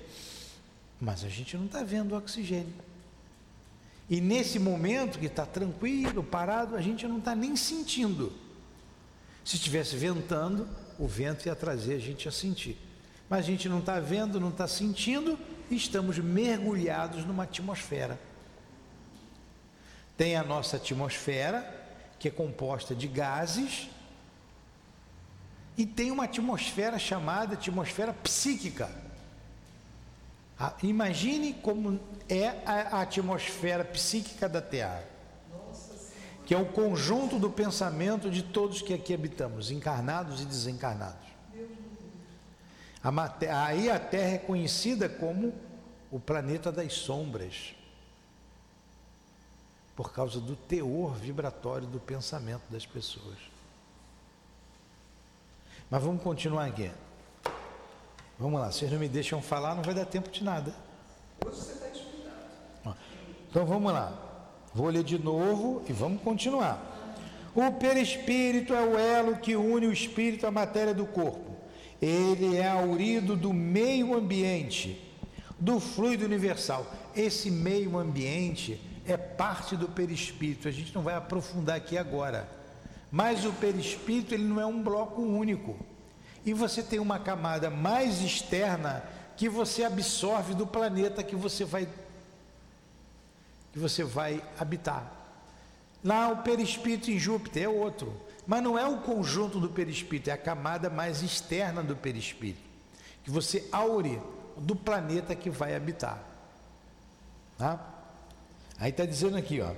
mas 1.01 1.23
a 1.23 1.29
gente 1.29 1.57
não 1.57 1.65
está 1.65 1.83
vendo 1.83 2.15
oxigênio. 2.15 2.73
E 4.09 4.21
nesse 4.21 4.59
momento 4.59 5.17
que 5.17 5.25
está 5.25 5.45
tranquilo, 5.45 6.23
parado, 6.23 6.75
a 6.75 6.81
gente 6.81 7.07
não 7.07 7.17
está 7.17 7.33
nem 7.33 7.55
sentindo. 7.55 8.31
Se 9.43 9.55
estivesse 9.55 9.95
ventando, 9.95 10.67
o 11.03 11.07
vento 11.07 11.45
ia 11.45 11.55
trazer 11.55 11.95
a 11.95 11.99
gente 11.99 12.27
a 12.27 12.31
sentir. 12.31 12.77
Mas 13.29 13.39
a 13.39 13.47
gente 13.47 13.67
não 13.67 13.79
está 13.79 13.99
vendo, 13.99 14.39
não 14.39 14.49
está 14.49 14.67
sentindo, 14.67 15.37
e 15.69 15.75
estamos 15.75 16.19
mergulhados 16.19 17.25
numa 17.25 17.43
atmosfera. 17.43 18.19
Tem 20.15 20.35
a 20.35 20.43
nossa 20.43 20.77
atmosfera, 20.77 21.81
que 22.19 22.27
é 22.27 22.31
composta 22.31 22.93
de 22.93 23.07
gases, 23.07 23.89
e 25.77 25.85
tem 25.85 26.11
uma 26.11 26.25
atmosfera 26.25 26.99
chamada 26.99 27.55
atmosfera 27.55 28.13
psíquica 28.13 28.89
ah, 30.59 30.73
imagine 30.83 31.53
como 31.53 31.99
é 32.29 32.47
a 32.65 33.01
atmosfera 33.01 33.83
psíquica 33.83 34.47
da 34.47 34.61
Terra, 34.61 35.03
que 36.53 36.55
é 36.55 36.61
o 36.61 36.67
conjunto 36.67 37.39
do 37.39 37.49
pensamento 37.49 38.29
de 38.29 38.43
todos 38.43 38.79
que 38.79 38.93
aqui 38.93 39.11
habitamos, 39.11 39.71
encarnados 39.71 40.39
e 40.39 40.45
desencarnados. 40.45 41.27
A 43.03 43.65
aí 43.65 43.89
a 43.89 43.99
Terra 43.99 44.35
é 44.35 44.37
conhecida 44.37 45.09
como 45.09 45.51
o 46.11 46.19
planeta 46.19 46.71
das 46.71 46.93
sombras, 46.93 47.73
por 49.95 50.13
causa 50.13 50.39
do 50.39 50.55
teor 50.55 51.15
vibratório 51.15 51.87
do 51.87 51.99
pensamento 51.99 52.61
das 52.69 52.85
pessoas. 52.85 53.39
Mas 55.89 56.03
vamos 56.03 56.21
continuar 56.21 56.65
aqui. 56.65 56.91
Vamos 58.37 58.61
lá, 58.61 58.71
vocês 58.71 58.91
não 58.91 58.99
me 58.99 59.09
deixam 59.09 59.41
falar, 59.41 59.73
não 59.73 59.81
vai 59.81 59.95
dar 59.95 60.05
tempo 60.05 60.29
de 60.29 60.43
nada. 60.43 60.71
Hoje 61.43 61.57
você 61.57 61.71
está 61.71 61.87
explicando. 61.87 62.95
Então 63.49 63.65
vamos 63.65 63.91
lá. 63.91 64.22
Vou 64.73 64.89
ler 64.89 65.03
de 65.03 65.19
novo 65.19 65.83
e 65.87 65.93
vamos 65.93 66.21
continuar. 66.21 66.91
O 67.53 67.71
perispírito 67.73 68.73
é 68.73 68.81
o 68.81 68.97
elo 68.97 69.37
que 69.37 69.55
une 69.55 69.87
o 69.87 69.93
espírito 69.93 70.47
à 70.47 70.51
matéria 70.51 70.93
do 70.93 71.05
corpo. 71.05 71.51
Ele 72.01 72.57
é 72.57 72.67
aurido 72.67 73.35
do 73.35 73.53
meio 73.53 74.15
ambiente, 74.15 74.99
do 75.59 75.79
fluido 75.79 76.25
universal. 76.25 76.91
Esse 77.15 77.51
meio 77.51 77.97
ambiente 77.97 78.81
é 79.05 79.15
parte 79.15 79.77
do 79.77 79.87
perispírito. 79.87 80.67
A 80.67 80.71
gente 80.71 80.93
não 80.95 81.03
vai 81.03 81.15
aprofundar 81.15 81.75
aqui 81.75 81.97
agora. 81.97 82.49
Mas 83.11 83.45
o 83.45 83.53
perispírito 83.53 84.33
ele 84.33 84.43
não 84.43 84.59
é 84.59 84.65
um 84.65 84.81
bloco 84.81 85.21
único 85.21 85.75
e 86.45 86.53
você 86.53 86.83
tem 86.83 86.99
uma 86.99 87.19
camada 87.19 87.69
mais 87.69 88.21
externa 88.21 89.03
que 89.37 89.47
você 89.47 89.83
absorve 89.83 90.53
do 90.53 90.67
planeta 90.67 91.23
que 91.23 91.35
você 91.35 91.63
vai 91.63 91.87
que 93.73 93.79
você 93.79 94.03
vai 94.03 94.41
habitar. 94.59 95.11
Lá 96.03 96.29
o 96.29 96.37
perispírito 96.37 97.09
em 97.09 97.17
Júpiter 97.17 97.63
é 97.63 97.69
outro, 97.69 98.13
mas 98.45 98.61
não 98.61 98.77
é 98.77 98.85
o 98.85 98.97
conjunto 98.97 99.59
do 99.59 99.69
perispírito, 99.69 100.29
é 100.29 100.33
a 100.33 100.37
camada 100.37 100.89
mais 100.89 101.23
externa 101.23 101.81
do 101.81 101.95
perispírito, 101.95 102.61
que 103.23 103.31
você 103.31 103.67
aure 103.71 104.21
do 104.55 104.75
planeta 104.75 105.35
que 105.35 105.49
vai 105.49 105.75
habitar. 105.75 106.23
Tá? 107.57 107.79
Aí 108.79 108.91
está 108.91 109.05
dizendo 109.05 109.37
aqui, 109.37 109.59
ó. 109.59 109.73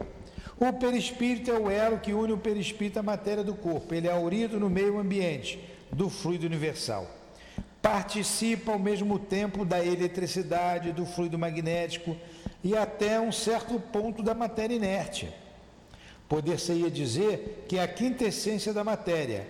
O 0.57 0.73
perispírito 0.73 1.51
é 1.51 1.59
o 1.59 1.69
elo 1.69 1.99
que 1.99 2.13
une 2.13 2.33
o 2.33 2.37
perispírito 2.37 2.99
à 2.99 3.03
matéria 3.03 3.43
do 3.43 3.53
corpo. 3.53 3.93
Ele 3.93 4.07
é 4.07 4.11
aurido 4.11 4.59
no 4.59 4.69
meio 4.69 4.97
ambiente 4.97 5.59
do 5.91 6.09
fluido 6.09 6.45
universal. 6.45 7.09
Participa 7.81 8.71
ao 8.71 8.79
mesmo 8.79 9.19
tempo 9.19 9.63
da 9.63 9.83
eletricidade, 9.85 10.91
do 10.91 11.05
fluido 11.05 11.37
magnético 11.37 12.17
e 12.65 12.75
até 12.75 13.21
um 13.21 13.31
certo 13.31 13.79
ponto 13.79 14.23
da 14.23 14.33
matéria 14.33 14.73
inerte. 14.73 15.31
Poder-se-ia 16.27 16.89
dizer 16.89 17.63
que 17.69 17.77
é 17.77 17.83
a 17.83 17.87
quintessência 17.87 18.73
da 18.73 18.83
matéria 18.83 19.47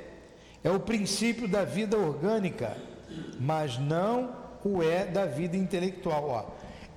é 0.62 0.70
o 0.70 0.82
princípio 0.82 1.48
da 1.48 1.64
vida 1.64 1.98
orgânica, 1.98 2.76
mas 3.40 3.78
não 3.78 4.36
o 4.66 4.84
é 4.84 5.06
da 5.06 5.26
vida 5.26 5.56
intelectual. 5.56 6.28
Ó. 6.28 6.46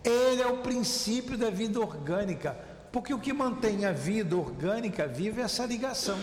Ele 0.02 0.42
é 0.42 0.46
o 0.48 0.58
princípio 0.58 1.38
da 1.38 1.50
vida 1.50 1.78
orgânica, 1.78 2.58
porque 2.90 3.14
o 3.14 3.20
que 3.20 3.32
mantém 3.32 3.84
a 3.84 3.92
vida 3.92 4.36
orgânica 4.36 5.06
viva 5.06 5.42
é 5.42 5.44
essa 5.44 5.64
ligação. 5.66 6.18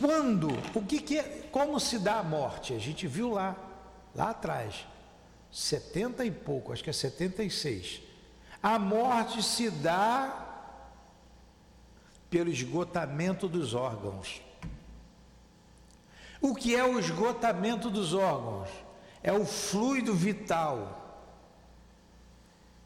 Quando, 0.00 0.48
o 0.74 0.80
que, 0.80 1.00
que 1.02 1.18
é, 1.18 1.48
como 1.52 1.78
se 1.78 1.98
dá 1.98 2.20
a 2.20 2.22
morte? 2.22 2.72
A 2.72 2.78
gente 2.78 3.06
viu 3.06 3.28
lá, 3.28 3.54
lá 4.14 4.30
atrás, 4.30 4.86
70 5.52 6.24
e 6.24 6.30
pouco, 6.30 6.72
acho 6.72 6.82
que 6.82 6.88
é 6.88 6.94
76. 6.94 8.07
A 8.68 8.78
morte 8.78 9.42
se 9.42 9.70
dá 9.70 10.46
pelo 12.28 12.50
esgotamento 12.50 13.48
dos 13.48 13.72
órgãos. 13.72 14.42
O 16.38 16.54
que 16.54 16.76
é 16.76 16.84
o 16.84 16.98
esgotamento 16.98 17.88
dos 17.88 18.12
órgãos? 18.12 18.68
É 19.22 19.32
o 19.32 19.46
fluido 19.46 20.12
vital. 20.12 21.32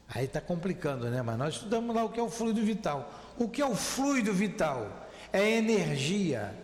Aí 0.07 0.23
está 0.23 0.39
complicando, 0.39 1.09
né? 1.09 1.21
Mas 1.21 1.37
nós 1.37 1.55
estudamos 1.55 1.93
lá 1.93 2.05
o 2.05 2.09
que 2.09 2.19
é 2.21 2.23
o 2.23 2.29
fluido 2.29 2.63
vital. 2.63 3.11
O 3.37 3.49
que 3.49 3.61
é 3.61 3.65
o 3.65 3.75
fluido 3.75 4.31
vital? 4.31 5.09
É 5.33 5.51
energia 5.51 6.57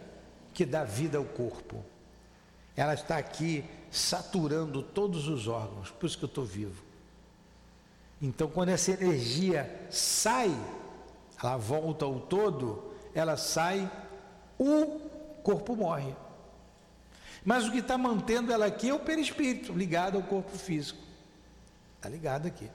que 0.54 0.66
dá 0.66 0.86
vida 0.86 1.18
ao 1.18 1.26
corpo. 1.26 1.84
Ela 2.74 2.94
está 2.94 3.18
aqui 3.18 3.66
saturando 3.92 4.82
todos 4.82 5.28
os 5.28 5.46
órgãos, 5.46 5.92
por 5.92 6.06
isso 6.06 6.18
que 6.18 6.24
eu 6.24 6.30
estou 6.30 6.46
vivo. 6.46 6.89
Então, 8.22 8.50
quando 8.50 8.70
essa 8.70 8.92
energia 8.92 9.88
sai, 9.90 10.54
ela 11.42 11.56
volta 11.56 12.06
ao 12.06 12.20
todo, 12.20 12.94
ela 13.14 13.38
sai, 13.38 13.90
o 14.58 15.00
corpo 15.42 15.76
morre. 15.76 16.14
Mas 17.46 17.66
o 17.66 17.72
que 17.72 17.80
está 17.80 17.98
mantendo 17.98 18.52
ela 18.52 18.66
aqui 18.66 18.90
é 18.90 18.94
o 18.94 19.00
perispírito, 19.00 19.72
ligado 19.72 20.18
ao 20.18 20.24
corpo 20.24 20.58
físico. 20.58 21.00
Está 21.96 22.10
ligado 22.10 22.48
aqui. 22.48 22.70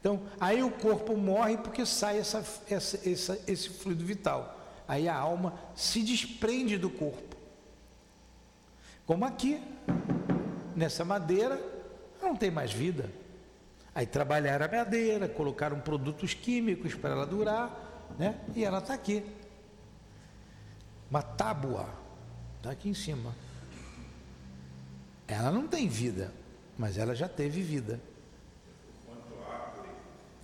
Então, 0.00 0.22
aí 0.40 0.62
o 0.62 0.70
corpo 0.70 1.16
morre 1.16 1.58
porque 1.58 1.84
sai 1.84 2.18
essa, 2.18 2.44
essa, 2.70 3.08
essa, 3.08 3.40
esse 3.46 3.68
fluido 3.68 4.04
vital. 4.04 4.58
Aí 4.88 5.08
a 5.08 5.16
alma 5.16 5.54
se 5.74 6.02
desprende 6.02 6.78
do 6.78 6.88
corpo. 6.88 7.36
Como 9.04 9.24
aqui, 9.24 9.60
nessa 10.74 11.04
madeira, 11.04 11.60
não 12.22 12.34
tem 12.34 12.50
mais 12.50 12.72
vida. 12.72 13.10
Aí 13.96 14.04
trabalharam 14.04 14.66
a 14.66 14.68
madeira, 14.68 15.26
colocaram 15.26 15.80
produtos 15.80 16.34
químicos 16.34 16.94
para 16.94 17.12
ela 17.12 17.26
durar, 17.26 18.06
né? 18.18 18.38
E 18.54 18.62
ela 18.62 18.76
está 18.76 18.92
aqui. 18.92 19.24
Uma 21.10 21.22
tábua, 21.22 21.88
está 22.58 22.72
aqui 22.72 22.90
em 22.90 22.94
cima. 22.94 23.34
Ela 25.26 25.50
não 25.50 25.66
tem 25.66 25.88
vida, 25.88 26.30
mas 26.76 26.98
ela 26.98 27.14
já 27.14 27.26
teve 27.26 27.62
vida. 27.62 27.98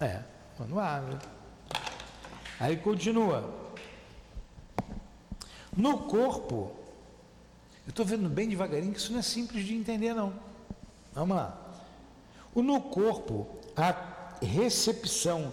É, 0.00 0.22
quando 0.57 0.80
árvore. 0.80 1.18
Aí 2.59 2.78
continua. 2.78 3.53
No 5.76 5.98
corpo, 5.98 6.74
eu 7.86 7.90
estou 7.90 8.07
vendo 8.07 8.30
bem 8.30 8.48
devagarinho 8.48 8.94
que 8.94 8.98
isso 8.98 9.12
não 9.12 9.18
é 9.18 9.22
simples 9.22 9.66
de 9.66 9.74
entender, 9.74 10.14
não. 10.14 10.32
Vamos 11.12 11.36
lá. 11.36 11.62
No 12.55 12.80
corpo, 12.80 13.46
a 13.76 13.94
recepção 14.42 15.53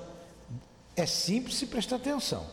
é 0.95 1.05
simples 1.05 1.55
se 1.55 1.65
prestar 1.65 1.97
atenção. 1.97 2.45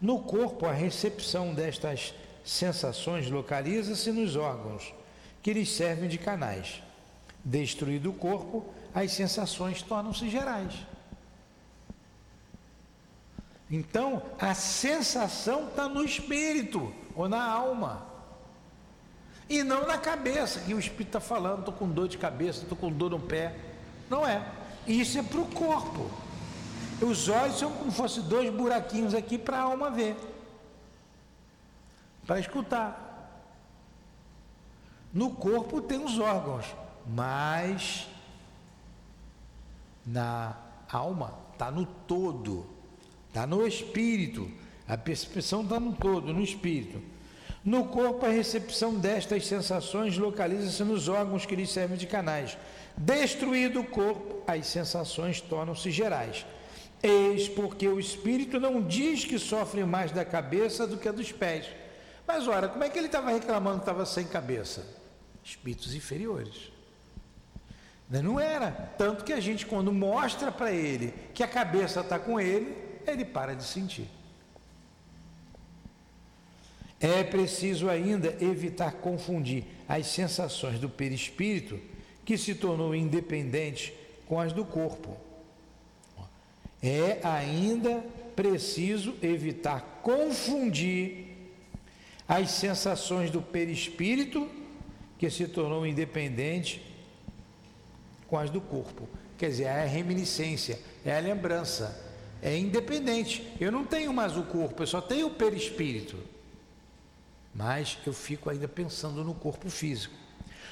No 0.00 0.20
corpo, 0.20 0.66
a 0.66 0.72
recepção 0.72 1.54
destas 1.54 2.14
sensações 2.44 3.30
localiza-se 3.30 4.10
nos 4.10 4.36
órgãos, 4.36 4.94
que 5.42 5.52
lhes 5.52 5.70
servem 5.70 6.08
de 6.08 6.18
canais. 6.18 6.82
Destruído 7.44 8.10
o 8.10 8.14
corpo, 8.14 8.64
as 8.94 9.12
sensações 9.12 9.82
tornam-se 9.82 10.28
gerais. 10.28 10.74
Então, 13.70 14.22
a 14.38 14.54
sensação 14.54 15.68
está 15.68 15.88
no 15.88 16.04
espírito 16.04 16.92
ou 17.14 17.28
na 17.28 17.44
alma. 17.44 18.06
E 19.48 19.62
não 19.62 19.86
na 19.86 19.98
cabeça, 19.98 20.60
que 20.60 20.74
o 20.74 20.78
espírito 20.78 21.08
está 21.08 21.20
falando, 21.20 21.60
estou 21.60 21.74
com 21.74 21.88
dor 21.88 22.08
de 22.08 22.18
cabeça, 22.18 22.62
estou 22.62 22.76
com 22.76 22.90
dor 22.90 23.10
no 23.10 23.20
pé. 23.20 23.54
Não 24.08 24.26
é. 24.26 24.44
Isso 24.86 25.18
é 25.18 25.22
para 25.22 25.40
o 25.40 25.46
corpo. 25.46 26.10
Os 27.00 27.28
olhos 27.28 27.58
são 27.58 27.70
como 27.70 27.90
se 27.90 27.96
fossem 27.96 28.22
dois 28.24 28.52
buraquinhos 28.52 29.14
aqui 29.14 29.38
para 29.38 29.58
a 29.58 29.62
alma 29.62 29.90
ver. 29.90 30.16
Para 32.26 32.40
escutar. 32.40 33.04
No 35.12 35.30
corpo 35.30 35.80
tem 35.80 36.04
os 36.04 36.18
órgãos, 36.18 36.66
mas 37.06 38.06
na 40.04 40.56
alma 40.90 41.34
está 41.52 41.70
no 41.70 41.86
todo. 41.86 42.66
Está 43.28 43.46
no 43.46 43.66
espírito. 43.66 44.50
A 44.86 44.96
percepção 44.96 45.62
está 45.62 45.78
no 45.78 45.92
todo, 45.92 46.32
no 46.32 46.42
espírito. 46.42 47.00
No 47.64 47.84
corpo, 47.86 48.24
a 48.24 48.30
recepção 48.30 48.94
destas 48.94 49.46
sensações 49.46 50.16
localiza-se 50.16 50.82
nos 50.84 51.08
órgãos 51.08 51.44
que 51.44 51.54
lhes 51.54 51.70
servem 51.70 51.98
de 51.98 52.06
canais. 52.06 52.56
Destruído 53.00 53.80
o 53.80 53.84
corpo, 53.84 54.42
as 54.46 54.66
sensações 54.66 55.40
tornam-se 55.40 55.90
gerais. 55.90 56.44
Eis 57.02 57.48
porque 57.48 57.86
o 57.86 58.00
espírito 58.00 58.58
não 58.58 58.82
diz 58.82 59.24
que 59.24 59.38
sofre 59.38 59.84
mais 59.84 60.10
da 60.10 60.24
cabeça 60.24 60.86
do 60.86 60.98
que 60.98 61.10
dos 61.12 61.30
pés. 61.30 61.66
Mas 62.26 62.48
ora, 62.48 62.68
como 62.68 62.84
é 62.84 62.90
que 62.90 62.98
ele 62.98 63.06
estava 63.06 63.30
reclamando 63.30 63.78
que 63.78 63.82
estava 63.82 64.04
sem 64.04 64.26
cabeça? 64.26 64.84
Espíritos 65.44 65.94
inferiores. 65.94 66.72
Não 68.10 68.40
era. 68.40 68.70
Tanto 68.98 69.24
que 69.24 69.32
a 69.32 69.40
gente, 69.40 69.64
quando 69.64 69.92
mostra 69.92 70.50
para 70.50 70.72
ele 70.72 71.14
que 71.32 71.42
a 71.42 71.48
cabeça 71.48 72.00
está 72.00 72.18
com 72.18 72.40
ele, 72.40 72.76
ele 73.06 73.24
para 73.24 73.54
de 73.54 73.64
sentir. 73.64 74.08
É 77.00 77.22
preciso 77.22 77.88
ainda 77.88 78.36
evitar 78.40 78.92
confundir 78.92 79.64
as 79.88 80.06
sensações 80.08 80.80
do 80.80 80.88
perispírito, 80.88 81.78
que 82.28 82.36
se 82.36 82.54
tornou 82.54 82.94
independente, 82.94 83.94
com 84.26 84.38
as 84.38 84.52
do 84.52 84.62
corpo. 84.62 85.16
É 86.82 87.20
ainda 87.22 88.04
preciso 88.36 89.16
evitar 89.22 90.00
confundir 90.02 91.28
as 92.28 92.50
sensações 92.50 93.30
do 93.30 93.40
perispírito, 93.40 94.46
que 95.16 95.30
se 95.30 95.48
tornou 95.48 95.86
independente, 95.86 96.84
com 98.26 98.36
as 98.36 98.50
do 98.50 98.60
corpo. 98.60 99.08
Quer 99.38 99.48
dizer, 99.48 99.64
é 99.64 99.82
a 99.84 99.86
reminiscência, 99.86 100.78
é 101.06 101.16
a 101.16 101.20
lembrança 101.20 102.04
é 102.42 102.58
independente. 102.58 103.50
Eu 103.58 103.72
não 103.72 103.86
tenho 103.86 104.12
mais 104.12 104.36
o 104.36 104.42
corpo, 104.42 104.82
eu 104.82 104.86
só 104.86 105.00
tenho 105.00 105.28
o 105.28 105.30
perispírito. 105.34 106.18
Mas 107.54 107.96
eu 108.06 108.12
fico 108.12 108.50
ainda 108.50 108.68
pensando 108.68 109.24
no 109.24 109.32
corpo 109.32 109.70
físico. 109.70 110.27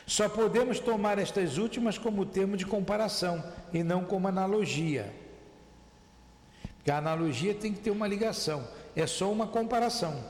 Só 0.07 0.28
podemos 0.28 0.78
tomar 0.78 1.18
estas 1.18 1.59
últimas 1.59 1.98
como 1.98 2.24
termo 2.24 2.57
de 2.57 2.64
comparação 2.64 3.42
e 3.72 3.82
não 3.82 4.04
como 4.04 4.28
analogia. 4.28 5.12
Porque 6.76 6.92
a 6.92 6.98
analogia 6.98 7.52
tem 7.52 7.72
que 7.72 7.80
ter 7.80 7.90
uma 7.90 8.07
ligação, 8.07 8.64
é 8.94 9.04
só 9.04 9.30
uma 9.32 9.48
comparação. 9.48 10.22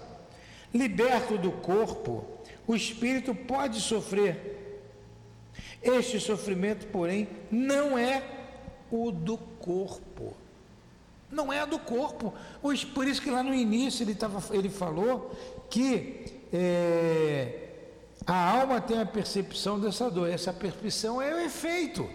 Liberto 0.72 1.36
do 1.36 1.52
corpo, 1.52 2.24
o 2.66 2.74
espírito 2.74 3.34
pode 3.34 3.78
sofrer. 3.82 4.54
Este 5.82 6.18
sofrimento, 6.18 6.86
porém, 6.86 7.28
não 7.50 7.98
é 7.98 8.22
o 8.90 9.12
do 9.12 9.36
corpo. 9.36 10.34
Não 11.30 11.52
é 11.52 11.66
do 11.66 11.78
corpo. 11.78 12.32
Por 12.94 13.06
isso 13.06 13.20
que 13.20 13.30
lá 13.30 13.42
no 13.42 13.54
início 13.54 14.02
ele, 14.02 14.14
tava, 14.14 14.42
ele 14.56 14.70
falou 14.70 15.36
que 15.68 16.24
é, 16.50 17.65
a 18.26 18.60
alma 18.60 18.80
tem 18.80 19.00
a 19.00 19.06
percepção 19.06 19.78
dessa 19.78 20.10
dor. 20.10 20.28
Essa 20.28 20.52
percepção 20.52 21.22
é 21.22 21.32
o 21.34 21.38
efeito. 21.38 22.08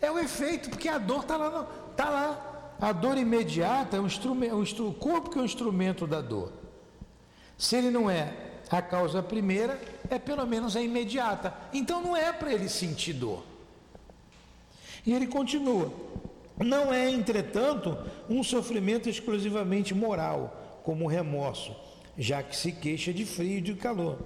É 0.00 0.10
o 0.10 0.18
efeito, 0.18 0.70
porque 0.70 0.88
a 0.88 0.98
dor 0.98 1.22
está 1.22 1.36
lá, 1.36 1.64
tá 1.96 2.08
lá. 2.08 2.74
A 2.80 2.92
dor 2.92 3.16
imediata 3.16 3.96
é 3.96 4.00
um 4.00 4.06
instrumento, 4.06 4.88
o 4.88 4.94
corpo 4.94 5.30
que 5.30 5.38
é 5.38 5.42
o 5.42 5.44
instrumento 5.44 6.06
da 6.06 6.20
dor. 6.20 6.52
Se 7.58 7.76
ele 7.76 7.90
não 7.90 8.10
é 8.10 8.34
a 8.70 8.80
causa 8.80 9.22
primeira, 9.22 9.80
é 10.08 10.18
pelo 10.18 10.46
menos 10.46 10.76
a 10.76 10.82
imediata. 10.82 11.54
Então 11.72 12.00
não 12.00 12.16
é 12.16 12.32
para 12.32 12.52
ele 12.52 12.68
sentir 12.68 13.12
dor. 13.12 13.44
E 15.04 15.12
ele 15.12 15.26
continua. 15.26 15.92
Não 16.58 16.92
é, 16.92 17.10
entretanto, 17.10 17.98
um 18.28 18.42
sofrimento 18.42 19.08
exclusivamente 19.08 19.94
moral, 19.94 20.80
como 20.84 21.04
o 21.04 21.08
remorso, 21.08 21.74
já 22.16 22.42
que 22.42 22.56
se 22.56 22.72
queixa 22.72 23.12
de 23.12 23.24
frio 23.24 23.58
e 23.58 23.60
de 23.60 23.74
calor. 23.74 24.18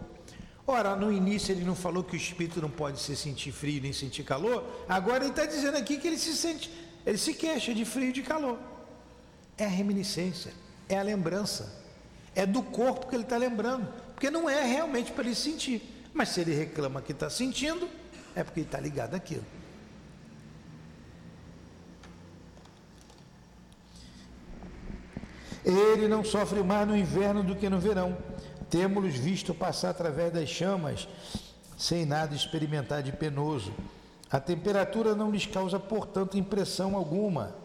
Ora, 0.67 0.97
no 0.97 1.13
início 1.13 1.53
ele 1.53 1.65
não 1.65 1.77
falou 1.77 2.03
que 2.03 2.15
o 2.15 2.17
espírito 2.17 2.61
não 2.61 2.71
pode 2.71 3.01
se 3.01 3.15
sentir 3.15 3.53
frio 3.53 3.81
nem 3.81 3.93
sentir 3.93 4.25
calor, 4.25 4.65
agora 4.89 5.23
ele 5.23 5.31
está 5.31 5.47
dizendo 5.47 5.77
aqui 5.77 5.97
que 5.97 6.09
ele 6.09 6.19
se 6.19 6.37
sente, 6.37 6.71
ele 7.05 7.17
se 7.17 7.35
queixa 7.35 7.73
de 7.73 7.85
frio 7.85 8.09
e 8.09 8.13
de 8.13 8.23
calor. 8.23 8.59
É 9.57 9.65
a 9.65 9.69
reminiscência, 9.69 10.53
é 10.89 10.99
a 10.99 11.03
lembrança, 11.03 11.73
é 12.35 12.45
do 12.45 12.63
corpo 12.63 13.07
que 13.07 13.15
ele 13.15 13.23
está 13.23 13.37
lembrando, 13.37 13.87
porque 14.13 14.31
não 14.31 14.51
é 14.51 14.65
realmente 14.65 15.13
para 15.13 15.25
ele 15.25 15.35
sentir. 15.35 15.81
Mas 16.13 16.31
se 16.31 16.41
ele 16.41 16.55
reclama 16.55 17.01
que 17.01 17.13
está 17.13 17.31
sentindo, 17.31 17.89
é 18.35 18.43
porque 18.43 18.61
ele 18.61 18.67
está 18.67 18.81
ligado 18.81 19.15
àquilo. 19.15 19.45
Ele 25.67 26.07
não 26.07 26.23
sofre 26.23 26.63
mais 26.63 26.87
no 26.87 26.97
inverno 26.97 27.43
do 27.43 27.57
que 27.57 27.69
no 27.69 27.81
verão. 27.81 28.17
Temos-los 28.71 29.17
visto 29.17 29.53
passar 29.53 29.91
através 29.91 30.33
das 30.33 30.49
chamas, 30.49 31.09
sem 31.77 32.07
nada 32.07 32.37
experimentar 32.37 33.03
de 33.03 33.11
penoso. 33.11 33.73
A 34.31 34.39
temperatura 34.39 35.17
não 35.17 35.29
lhes 35.29 35.45
causa, 35.45 35.81
portanto, 35.81 36.39
impressão 36.39 36.95
alguma. 36.95 37.57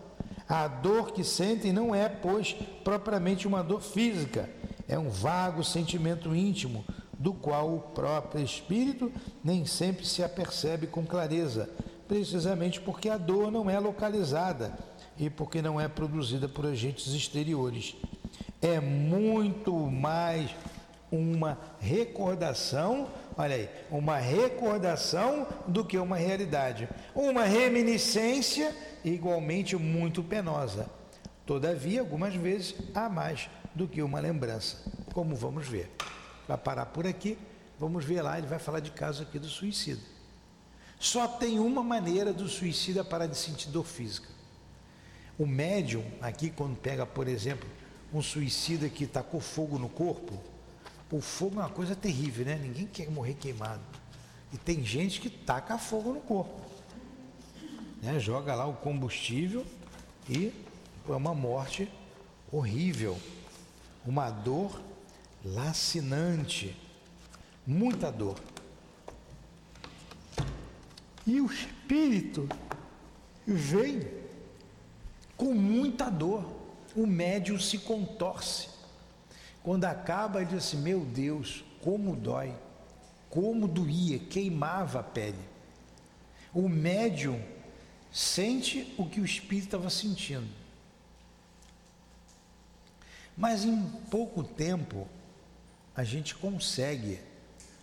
A 0.49 0.67
dor 0.67 1.11
que 1.11 1.23
sentem 1.23 1.71
não 1.71 1.93
é, 1.93 2.09
pois, 2.09 2.53
propriamente 2.83 3.47
uma 3.47 3.63
dor 3.63 3.81
física, 3.81 4.49
é 4.87 4.97
um 4.97 5.09
vago 5.09 5.63
sentimento 5.63 6.35
íntimo, 6.35 6.83
do 7.13 7.35
qual 7.35 7.75
o 7.75 7.79
próprio 7.79 8.43
espírito 8.43 9.11
nem 9.43 9.63
sempre 9.63 10.07
se 10.07 10.23
apercebe 10.23 10.87
com 10.87 11.05
clareza, 11.05 11.69
precisamente 12.07 12.81
porque 12.81 13.09
a 13.09 13.17
dor 13.17 13.51
não 13.51 13.69
é 13.69 13.79
localizada 13.79 14.73
e 15.17 15.29
porque 15.29 15.61
não 15.61 15.79
é 15.79 15.87
produzida 15.87 16.47
por 16.47 16.65
agentes 16.65 17.13
exteriores. 17.13 17.95
É 18.61 18.79
muito 18.79 19.73
mais 19.73 20.51
uma 21.11 21.57
recordação, 21.79 23.09
olha 23.37 23.55
aí, 23.55 23.69
uma 23.89 24.17
recordação 24.17 25.45
do 25.67 25.83
que 25.83 25.97
uma 25.97 26.15
realidade. 26.15 26.87
Uma 27.13 27.43
reminiscência 27.43 28.75
igualmente 29.03 29.75
muito 29.75 30.23
penosa. 30.23 30.89
Todavia, 31.45 31.99
algumas 31.99 32.33
vezes 32.33 32.75
há 32.95 33.09
mais 33.09 33.49
do 33.75 33.87
que 33.87 34.01
uma 34.01 34.19
lembrança, 34.19 34.77
como 35.13 35.35
vamos 35.35 35.67
ver. 35.67 35.91
Vai 36.47 36.57
parar 36.57 36.85
por 36.87 37.05
aqui. 37.05 37.37
Vamos 37.79 38.05
ver 38.05 38.21
lá, 38.21 38.37
ele 38.37 38.45
vai 38.45 38.59
falar 38.59 38.79
de 38.79 38.91
caso 38.91 39.23
aqui 39.23 39.39
do 39.39 39.47
suicida. 39.47 39.99
Só 40.99 41.27
tem 41.27 41.59
uma 41.59 41.81
maneira 41.81 42.31
do 42.31 42.47
suicida 42.47 43.03
parar 43.03 43.25
de 43.25 43.35
sentir 43.35 43.69
dor 43.69 43.85
física. 43.85 44.29
O 45.37 45.45
médium, 45.45 46.03
aqui, 46.21 46.49
quando 46.49 46.75
pega, 46.75 47.05
por 47.05 47.27
exemplo, 47.27 47.67
um 48.13 48.21
suicida 48.21 48.89
que 48.89 49.07
com 49.07 49.39
fogo 49.39 49.79
no 49.79 49.89
corpo, 49.89 50.37
o 51.11 51.19
fogo 51.21 51.59
é 51.59 51.63
uma 51.63 51.69
coisa 51.69 51.95
terrível, 51.95 52.45
né? 52.45 52.55
Ninguém 52.55 52.87
quer 52.87 53.09
morrer 53.09 53.33
queimado. 53.33 53.81
E 54.53 54.57
tem 54.57 54.83
gente 54.83 55.19
que 55.19 55.29
taca 55.29 55.77
fogo 55.77 56.13
no 56.13 56.21
corpo. 56.21 56.61
Né? 58.01 58.19
Joga 58.19 58.55
lá 58.55 58.65
o 58.65 58.73
combustível 58.73 59.65
e 60.29 60.53
é 61.07 61.11
uma 61.11 61.33
morte 61.33 61.89
horrível. 62.51 63.17
Uma 64.05 64.29
dor 64.29 64.81
lacinante. 65.43 66.75
Muita 67.65 68.11
dor. 68.11 68.37
E 71.25 71.39
o 71.39 71.45
espírito 71.45 72.49
vem 73.45 74.20
com 75.41 75.55
muita 75.55 76.07
dor. 76.07 76.45
O 76.95 77.07
médium 77.07 77.59
se 77.59 77.79
contorce. 77.79 78.69
Quando 79.63 79.85
acaba, 79.85 80.39
ele 80.39 80.51
diz 80.51 80.59
assim: 80.59 80.77
Meu 80.77 80.99
Deus, 80.99 81.63
como 81.81 82.15
dói, 82.15 82.53
como 83.27 83.67
doía, 83.67 84.19
queimava 84.19 84.99
a 84.99 85.03
pele. 85.03 85.39
O 86.53 86.69
médium 86.69 87.41
sente 88.11 88.93
o 88.99 89.05
que 89.07 89.19
o 89.19 89.25
espírito 89.25 89.65
estava 89.65 89.89
sentindo. 89.89 90.47
Mas 93.35 93.63
em 93.63 93.83
pouco 94.11 94.43
tempo, 94.43 95.07
a 95.95 96.03
gente 96.03 96.35
consegue 96.35 97.19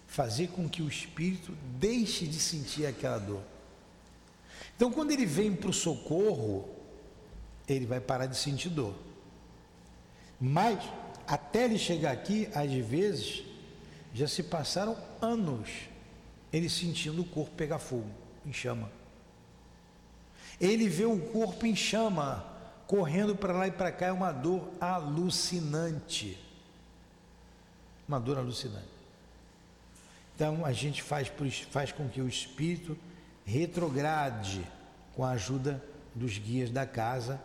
fazer 0.06 0.48
com 0.48 0.68
que 0.68 0.82
o 0.82 0.88
espírito 0.88 1.56
deixe 1.80 2.24
de 2.24 2.38
sentir 2.38 2.86
aquela 2.86 3.18
dor. 3.18 3.42
Então, 4.76 4.92
quando 4.92 5.10
ele 5.10 5.26
vem 5.26 5.56
para 5.56 5.70
o 5.70 5.72
socorro, 5.72 6.77
ele 7.68 7.86
vai 7.86 8.00
parar 8.00 8.26
de 8.26 8.36
sentir 8.36 8.70
dor. 8.70 8.94
Mas, 10.40 10.78
até 11.26 11.64
ele 11.64 11.78
chegar 11.78 12.12
aqui, 12.12 12.48
às 12.54 12.72
vezes, 12.72 13.44
já 14.14 14.26
se 14.26 14.42
passaram 14.42 14.96
anos 15.20 15.68
ele 16.52 16.68
sentindo 16.68 17.22
o 17.22 17.24
corpo 17.24 17.54
pegar 17.54 17.78
fogo, 17.78 18.10
em 18.44 18.52
chama. 18.52 18.90
Ele 20.60 20.88
vê 20.88 21.04
o 21.04 21.18
corpo 21.18 21.66
em 21.66 21.76
chama, 21.76 22.44
correndo 22.86 23.36
para 23.36 23.52
lá 23.52 23.66
e 23.66 23.70
para 23.70 23.92
cá, 23.92 24.06
é 24.06 24.12
uma 24.12 24.32
dor 24.32 24.68
alucinante. 24.80 26.38
Uma 28.08 28.18
dor 28.18 28.38
alucinante. 28.38 28.88
Então 30.34 30.64
a 30.64 30.72
gente 30.72 31.02
faz, 31.02 31.30
faz 31.70 31.92
com 31.92 32.08
que 32.08 32.20
o 32.20 32.28
espírito 32.28 32.96
retrograde 33.44 34.64
com 35.14 35.24
a 35.24 35.30
ajuda 35.30 35.82
dos 36.14 36.38
guias 36.38 36.70
da 36.70 36.86
casa. 36.86 37.40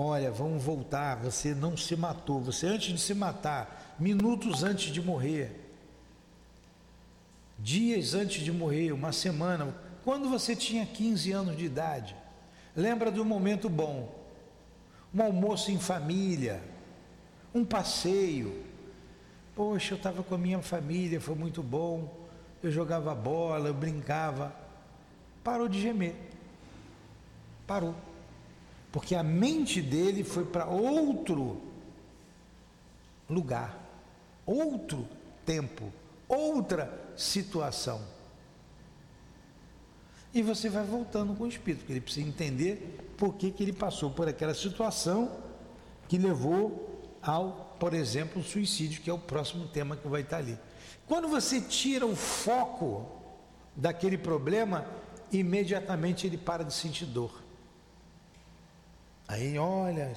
Olha, 0.00 0.30
vamos 0.30 0.62
voltar. 0.62 1.16
Você 1.16 1.54
não 1.54 1.76
se 1.76 1.96
matou. 1.96 2.40
Você, 2.42 2.66
antes 2.66 2.92
de 2.92 3.00
se 3.00 3.14
matar, 3.14 3.96
minutos 3.98 4.62
antes 4.62 4.92
de 4.92 5.02
morrer, 5.02 5.50
dias 7.58 8.14
antes 8.14 8.44
de 8.44 8.52
morrer, 8.52 8.92
uma 8.92 9.10
semana, 9.10 9.74
quando 10.04 10.28
você 10.28 10.54
tinha 10.54 10.86
15 10.86 11.32
anos 11.32 11.56
de 11.56 11.64
idade, 11.64 12.14
lembra 12.76 13.10
do 13.10 13.24
momento 13.24 13.68
bom, 13.68 14.14
um 15.12 15.22
almoço 15.22 15.72
em 15.72 15.78
família, 15.78 16.62
um 17.52 17.64
passeio. 17.64 18.64
Poxa, 19.56 19.94
eu 19.94 19.96
estava 19.96 20.22
com 20.22 20.34
a 20.34 20.38
minha 20.38 20.62
família, 20.62 21.20
foi 21.20 21.34
muito 21.34 21.62
bom 21.62 22.28
eu 22.62 22.70
jogava 22.70 23.14
bola, 23.14 23.68
eu 23.68 23.74
brincava. 23.74 24.52
Parou 25.44 25.68
de 25.68 25.80
gemer. 25.80 26.14
Parou. 27.66 27.94
Porque 28.90 29.14
a 29.14 29.22
mente 29.22 29.82
dele 29.82 30.24
foi 30.24 30.44
para 30.44 30.66
outro 30.66 31.60
lugar, 33.28 33.78
outro 34.46 35.06
tempo, 35.44 35.92
outra 36.26 37.12
situação. 37.16 38.00
E 40.32 40.42
você 40.42 40.68
vai 40.68 40.84
voltando 40.84 41.34
com 41.34 41.44
o 41.44 41.48
espírito, 41.48 41.80
porque 41.80 41.92
ele 41.94 42.00
precisa 42.00 42.26
entender 42.26 43.14
por 43.16 43.34
que, 43.34 43.50
que 43.50 43.62
ele 43.62 43.72
passou 43.72 44.10
por 44.10 44.28
aquela 44.28 44.54
situação 44.54 45.32
que 46.06 46.18
levou 46.18 47.10
ao, 47.22 47.76
por 47.78 47.94
exemplo, 47.94 48.42
suicídio, 48.42 49.02
que 49.02 49.10
é 49.10 49.12
o 49.12 49.18
próximo 49.18 49.66
tema 49.66 49.96
que 49.96 50.06
vai 50.06 50.22
estar 50.22 50.38
ali. 50.38 50.58
Quando 51.06 51.28
você 51.28 51.60
tira 51.60 52.06
o 52.06 52.14
foco 52.14 53.06
daquele 53.74 54.18
problema, 54.18 54.86
imediatamente 55.32 56.26
ele 56.26 56.36
para 56.36 56.62
de 56.62 56.72
sentir 56.72 57.06
dor. 57.06 57.47
Aí, 59.28 59.58
olha, 59.58 60.12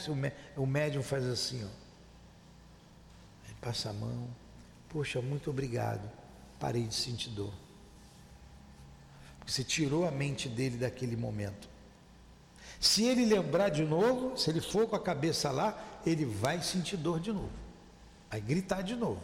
o 0.56 0.66
médium 0.66 1.04
faz 1.04 1.26
assim, 1.26 1.64
ó. 1.64 1.82
Passa 3.62 3.92
a 3.92 3.94
mão. 3.94 4.28
Poxa, 4.90 5.22
muito 5.22 5.52
obrigado. 5.52 6.10
Parei 6.60 6.84
de 6.84 6.96
sentir 6.96 7.30
dor. 7.30 7.54
Você 9.46 9.64
tirou 9.64 10.08
a 10.08 10.12
mente 10.12 10.50
dele 10.50 10.78
daquele 10.78 11.16
momento. 11.16 11.70
Se 12.80 13.04
ele 13.04 13.26
lembrar 13.26 13.70
de 13.70 13.84
novo, 13.84 14.36
se 14.36 14.50
ele 14.50 14.62
for 14.62 14.88
com 14.88 14.96
a 14.96 15.00
cabeça 15.00 15.52
lá, 15.52 15.80
ele 16.06 16.26
vai 16.26 16.62
sentir 16.62 16.98
dor 16.98 17.20
de 17.20 17.32
novo. 17.32 17.52
Vai 18.32 18.42
gritar 18.42 18.82
de 18.82 18.96
novo. 18.96 19.22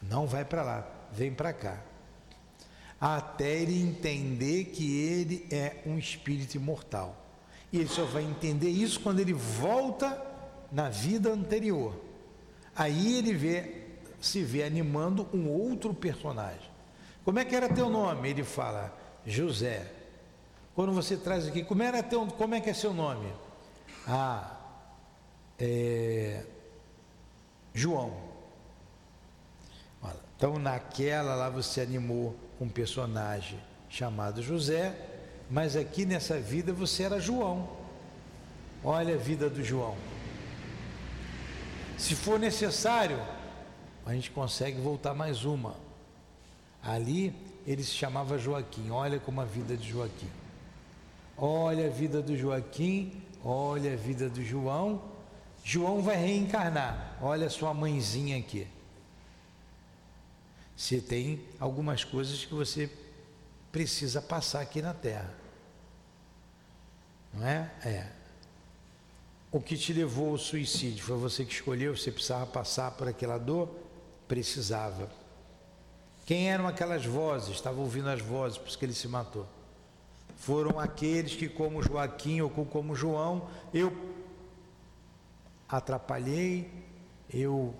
Não 0.00 0.26
vai 0.26 0.44
para 0.44 0.62
lá, 0.62 0.88
vem 1.12 1.34
para 1.34 1.52
cá. 1.52 1.82
Até 3.00 3.56
ele 3.56 3.82
entender 3.82 4.66
que 4.66 5.00
ele 5.00 5.48
é 5.50 5.82
um 5.84 5.98
espírito 5.98 6.54
imortal. 6.54 7.27
E 7.72 7.78
ele 7.78 7.88
só 7.88 8.04
vai 8.04 8.22
entender 8.22 8.68
isso 8.68 9.00
quando 9.00 9.20
ele 9.20 9.32
volta 9.32 10.20
na 10.70 10.88
vida 10.88 11.30
anterior. 11.30 11.94
Aí 12.74 13.18
ele 13.18 13.34
vê, 13.34 13.86
se 14.20 14.42
vê 14.42 14.62
animando 14.62 15.26
um 15.32 15.48
outro 15.48 15.92
personagem. 15.92 16.70
Como 17.24 17.38
é 17.38 17.44
que 17.44 17.54
era 17.54 17.68
teu 17.68 17.90
nome? 17.90 18.30
Ele 18.30 18.44
fala, 18.44 18.96
José. 19.26 19.92
Quando 20.74 20.92
você 20.92 21.16
traz 21.16 21.46
aqui, 21.46 21.64
como, 21.64 21.82
era 21.82 22.02
teu, 22.02 22.26
como 22.26 22.54
é 22.54 22.60
que 22.60 22.70
é 22.70 22.74
seu 22.74 22.94
nome? 22.94 23.30
Ah, 24.06 24.56
é, 25.58 26.46
João. 27.74 28.28
Então, 30.38 30.56
naquela 30.56 31.34
lá 31.34 31.50
você 31.50 31.80
animou 31.80 32.36
um 32.60 32.68
personagem 32.68 33.58
chamado 33.88 34.40
José, 34.40 34.94
mas 35.50 35.76
aqui 35.76 36.04
nessa 36.04 36.38
vida 36.38 36.72
você 36.72 37.04
era 37.04 37.20
João. 37.20 37.68
Olha 38.84 39.14
a 39.14 39.18
vida 39.18 39.48
do 39.48 39.64
João. 39.64 39.96
Se 41.96 42.14
for 42.14 42.38
necessário, 42.38 43.18
a 44.06 44.14
gente 44.14 44.30
consegue 44.30 44.80
voltar 44.80 45.14
mais 45.14 45.44
uma. 45.44 45.74
Ali 46.82 47.34
ele 47.66 47.82
se 47.82 47.90
chamava 47.92 48.38
Joaquim. 48.38 48.90
Olha 48.90 49.18
como 49.18 49.40
a 49.40 49.44
vida 49.44 49.76
de 49.76 49.88
Joaquim. 49.90 50.30
Olha 51.36 51.86
a 51.86 51.90
vida 51.90 52.20
do 52.20 52.36
Joaquim, 52.36 53.12
olha 53.44 53.92
a 53.92 53.96
vida 53.96 54.28
do 54.28 54.42
João. 54.42 55.02
João 55.62 56.02
vai 56.02 56.16
reencarnar. 56.16 57.16
Olha 57.20 57.50
sua 57.50 57.74
mãezinha 57.74 58.38
aqui. 58.38 58.66
Você 60.76 61.00
tem 61.00 61.40
algumas 61.60 62.04
coisas 62.04 62.44
que 62.44 62.54
você 62.54 62.90
precisa 63.72 64.20
passar 64.20 64.60
aqui 64.60 64.80
na 64.80 64.94
Terra. 64.94 65.34
Não 67.32 67.46
é? 67.46 67.70
É. 67.84 68.06
O 69.50 69.60
que 69.60 69.76
te 69.76 69.92
levou 69.92 70.30
ao 70.30 70.38
suicídio 70.38 71.04
foi 71.04 71.16
você 71.16 71.44
que 71.44 71.52
escolheu, 71.52 71.96
você 71.96 72.10
precisava 72.10 72.46
passar 72.46 72.90
por 72.92 73.08
aquela 73.08 73.38
dor? 73.38 73.68
Precisava. 74.26 75.10
Quem 76.26 76.50
eram 76.50 76.68
aquelas 76.68 77.06
vozes? 77.06 77.54
Estava 77.54 77.80
ouvindo 77.80 78.08
as 78.10 78.20
vozes, 78.20 78.58
por 78.58 78.68
isso 78.68 78.78
que 78.78 78.84
ele 78.84 78.92
se 78.92 79.08
matou. 79.08 79.46
Foram 80.36 80.78
aqueles 80.78 81.34
que, 81.34 81.48
como 81.48 81.82
Joaquim 81.82 82.42
ou 82.42 82.50
como 82.50 82.94
João, 82.94 83.48
eu 83.72 83.90
atrapalhei, 85.68 86.70
eu 87.32 87.74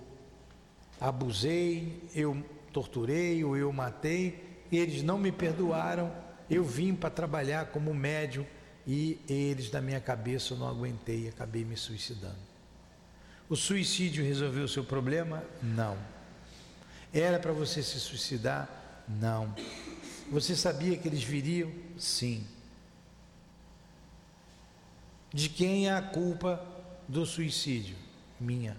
abusei, 0.99 2.01
eu 2.13 2.43
torturei 2.73 3.43
ou 3.43 3.55
eu 3.55 3.71
matei, 3.71 4.48
eles 4.77 5.01
não 5.01 5.17
me 5.17 5.31
perdoaram. 5.31 6.11
Eu 6.49 6.63
vim 6.63 6.95
para 6.95 7.09
trabalhar 7.09 7.67
como 7.67 7.93
médium 7.93 8.45
e 8.85 9.19
eles, 9.27 9.71
na 9.71 9.81
minha 9.81 9.99
cabeça, 9.99 10.53
eu 10.53 10.57
não 10.57 10.67
aguentei 10.67 11.25
e 11.25 11.27
acabei 11.29 11.63
me 11.63 11.77
suicidando. 11.77 12.49
O 13.47 13.55
suicídio 13.55 14.23
resolveu 14.23 14.65
o 14.65 14.67
seu 14.69 14.83
problema? 14.83 15.43
Não. 15.61 15.97
Era 17.13 17.39
para 17.39 17.51
você 17.51 17.81
se 17.81 17.99
suicidar? 17.99 18.69
Não. 19.07 19.55
Você 20.31 20.55
sabia 20.55 20.97
que 20.97 21.07
eles 21.07 21.23
viriam? 21.23 21.71
Sim. 21.97 22.45
De 25.33 25.49
quem 25.49 25.87
é 25.87 25.93
a 25.93 26.01
culpa 26.01 26.63
do 27.07 27.25
suicídio? 27.25 27.95
Minha. 28.39 28.77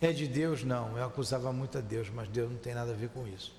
É 0.00 0.12
de 0.12 0.28
Deus? 0.28 0.62
Não. 0.62 0.96
Eu 0.96 1.04
acusava 1.04 1.52
muito 1.52 1.78
a 1.78 1.80
Deus, 1.80 2.10
mas 2.10 2.28
Deus 2.28 2.50
não 2.50 2.58
tem 2.58 2.74
nada 2.74 2.92
a 2.92 2.96
ver 2.96 3.08
com 3.08 3.26
isso. 3.26 3.54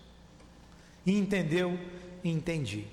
Entendeu? 1.06 1.80
Entendi. 2.24 2.88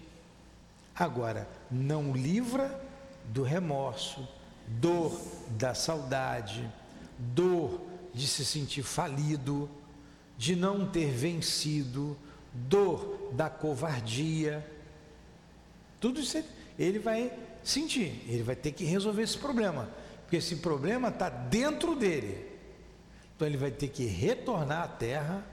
Agora, 0.94 1.48
não 1.70 2.12
livra 2.12 2.78
do 3.24 3.42
remorso, 3.42 4.28
dor 4.66 5.18
da 5.50 5.74
saudade, 5.74 6.70
dor 7.18 7.80
de 8.12 8.26
se 8.26 8.44
sentir 8.44 8.82
falido, 8.82 9.68
de 10.36 10.54
não 10.54 10.86
ter 10.86 11.10
vencido, 11.10 12.16
dor 12.52 13.30
da 13.32 13.48
covardia. 13.48 14.66
Tudo 15.98 16.20
isso 16.20 16.42
ele 16.78 16.98
vai 16.98 17.32
sentir, 17.62 18.22
ele 18.28 18.42
vai 18.42 18.56
ter 18.56 18.72
que 18.72 18.84
resolver 18.84 19.22
esse 19.22 19.38
problema, 19.38 19.88
porque 20.22 20.36
esse 20.36 20.56
problema 20.56 21.08
está 21.08 21.28
dentro 21.28 21.94
dele. 21.94 22.50
Então 23.34 23.46
ele 23.46 23.56
vai 23.56 23.70
ter 23.70 23.88
que 23.88 24.04
retornar 24.04 24.82
à 24.82 24.88
terra, 24.88 25.44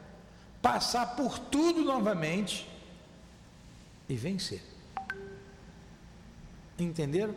passar 0.62 1.16
por 1.16 1.39
tudo 1.39 1.82
novamente 1.82 2.68
e 4.07 4.16
vencer. 4.16 4.62
Entenderam? 6.78 7.36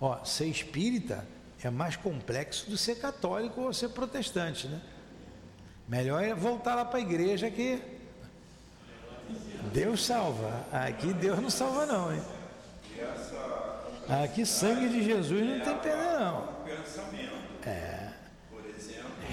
Ó, 0.00 0.24
ser 0.24 0.46
espírita 0.46 1.26
é 1.62 1.70
mais 1.70 1.94
complexo 1.94 2.68
do 2.68 2.76
ser 2.76 2.96
católico 2.96 3.60
ou 3.60 3.72
ser 3.72 3.90
protestante, 3.90 4.66
né? 4.66 4.80
Melhor 5.86 6.22
é 6.22 6.34
voltar 6.34 6.74
lá 6.74 6.84
para 6.84 6.98
a 6.98 7.02
igreja 7.02 7.50
que 7.50 7.80
Deus 9.72 10.04
salva. 10.04 10.66
Aqui 10.72 11.12
Deus 11.12 11.38
não 11.40 11.50
salva 11.50 11.86
não, 11.86 12.12
hein? 12.12 12.22
Aqui 14.24 14.44
sangue 14.44 14.88
de 14.88 15.04
Jesus 15.04 15.46
não 15.46 15.60
tem 15.60 15.78
pena 15.78 16.20
não. 16.20 16.48
É. 17.64 18.11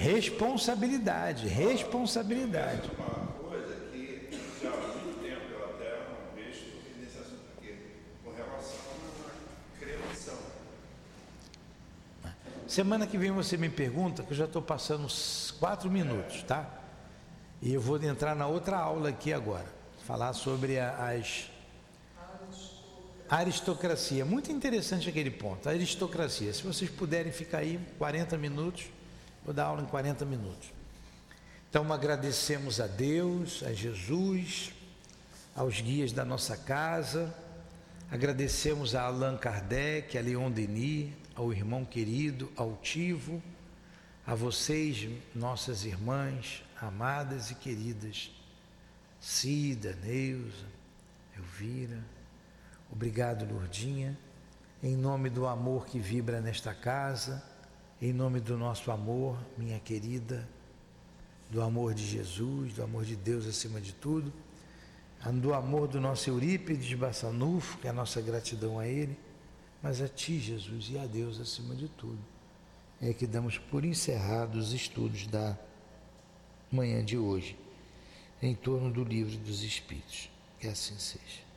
Responsabilidade, 0.00 1.46
responsabilidade. 1.46 2.90
Semana 12.66 13.06
que 13.06 13.18
vem 13.18 13.30
você 13.30 13.58
me 13.58 13.68
pergunta, 13.68 14.22
que 14.22 14.30
eu 14.30 14.36
já 14.36 14.46
estou 14.46 14.62
passando 14.62 15.04
uns 15.04 15.50
quatro 15.60 15.90
minutos, 15.90 16.44
tá? 16.44 16.66
E 17.60 17.74
eu 17.74 17.80
vou 17.80 18.02
entrar 18.02 18.34
na 18.34 18.46
outra 18.46 18.78
aula 18.78 19.10
aqui 19.10 19.34
agora, 19.34 19.66
falar 20.06 20.32
sobre 20.32 20.78
a, 20.78 21.10
as 21.10 21.50
aristocracia. 23.28 24.24
Muito 24.24 24.50
interessante 24.50 25.10
aquele 25.10 25.30
ponto, 25.30 25.68
a 25.68 25.72
aristocracia. 25.72 26.54
Se 26.54 26.62
vocês 26.62 26.90
puderem 26.90 27.30
ficar 27.30 27.58
aí 27.58 27.78
40 27.98 28.38
minutos, 28.38 28.86
vou 29.50 29.54
dar 29.54 29.64
aula 29.64 29.82
em 29.82 29.86
40 29.86 30.24
minutos. 30.24 30.72
Então 31.68 31.92
agradecemos 31.92 32.80
a 32.80 32.86
Deus, 32.86 33.64
a 33.64 33.72
Jesus, 33.72 34.72
aos 35.56 35.80
guias 35.80 36.12
da 36.12 36.24
nossa 36.24 36.56
casa, 36.56 37.34
agradecemos 38.12 38.94
a 38.94 39.02
Allan 39.02 39.36
Kardec, 39.36 40.16
a 40.16 40.20
Leon 40.20 40.52
Denis, 40.52 41.12
ao 41.34 41.52
irmão 41.52 41.84
querido, 41.84 42.48
altivo, 42.54 43.42
a 44.24 44.36
vocês, 44.36 45.08
nossas 45.34 45.84
irmãs, 45.84 46.62
amadas 46.80 47.50
e 47.50 47.56
queridas, 47.56 48.30
Cida, 49.20 49.98
Neuza, 50.04 50.66
Elvira, 51.36 51.98
obrigado, 52.88 53.52
Lourdinha, 53.52 54.16
em 54.80 54.94
nome 54.94 55.28
do 55.28 55.44
amor 55.44 55.86
que 55.86 55.98
vibra 55.98 56.40
nesta 56.40 56.72
casa, 56.72 57.49
em 58.00 58.12
nome 58.12 58.40
do 58.40 58.56
nosso 58.56 58.90
amor, 58.90 59.38
minha 59.56 59.78
querida, 59.78 60.48
do 61.50 61.62
amor 61.62 61.94
de 61.94 62.06
Jesus, 62.06 62.74
do 62.74 62.82
amor 62.82 63.04
de 63.04 63.16
Deus 63.16 63.46
acima 63.46 63.80
de 63.80 63.92
tudo, 63.92 64.32
do 65.34 65.52
amor 65.52 65.88
do 65.88 66.00
nosso 66.00 66.30
Eurípides 66.30 66.92
Bassanufo, 66.94 67.78
que 67.78 67.86
é 67.86 67.90
a 67.90 67.92
nossa 67.92 68.20
gratidão 68.20 68.78
a 68.78 68.86
ele 68.86 69.16
mas 69.82 70.02
a 70.02 70.08
Ti, 70.08 70.38
Jesus, 70.38 70.90
e 70.90 70.98
a 70.98 71.06
Deus 71.06 71.40
acima 71.40 71.74
de 71.74 71.88
tudo. 71.88 72.18
É 73.00 73.14
que 73.14 73.26
damos 73.26 73.56
por 73.56 73.84
encerrados 73.84 74.68
os 74.68 74.72
estudos 74.74 75.26
da 75.26 75.58
manhã 76.70 77.02
de 77.04 77.16
hoje, 77.16 77.56
em 78.42 78.54
torno 78.54 78.90
do 78.90 79.02
livro 79.02 79.36
dos 79.38 79.62
Espíritos. 79.62 80.30
Que 80.58 80.68
assim 80.68 80.98
seja. 80.98 81.49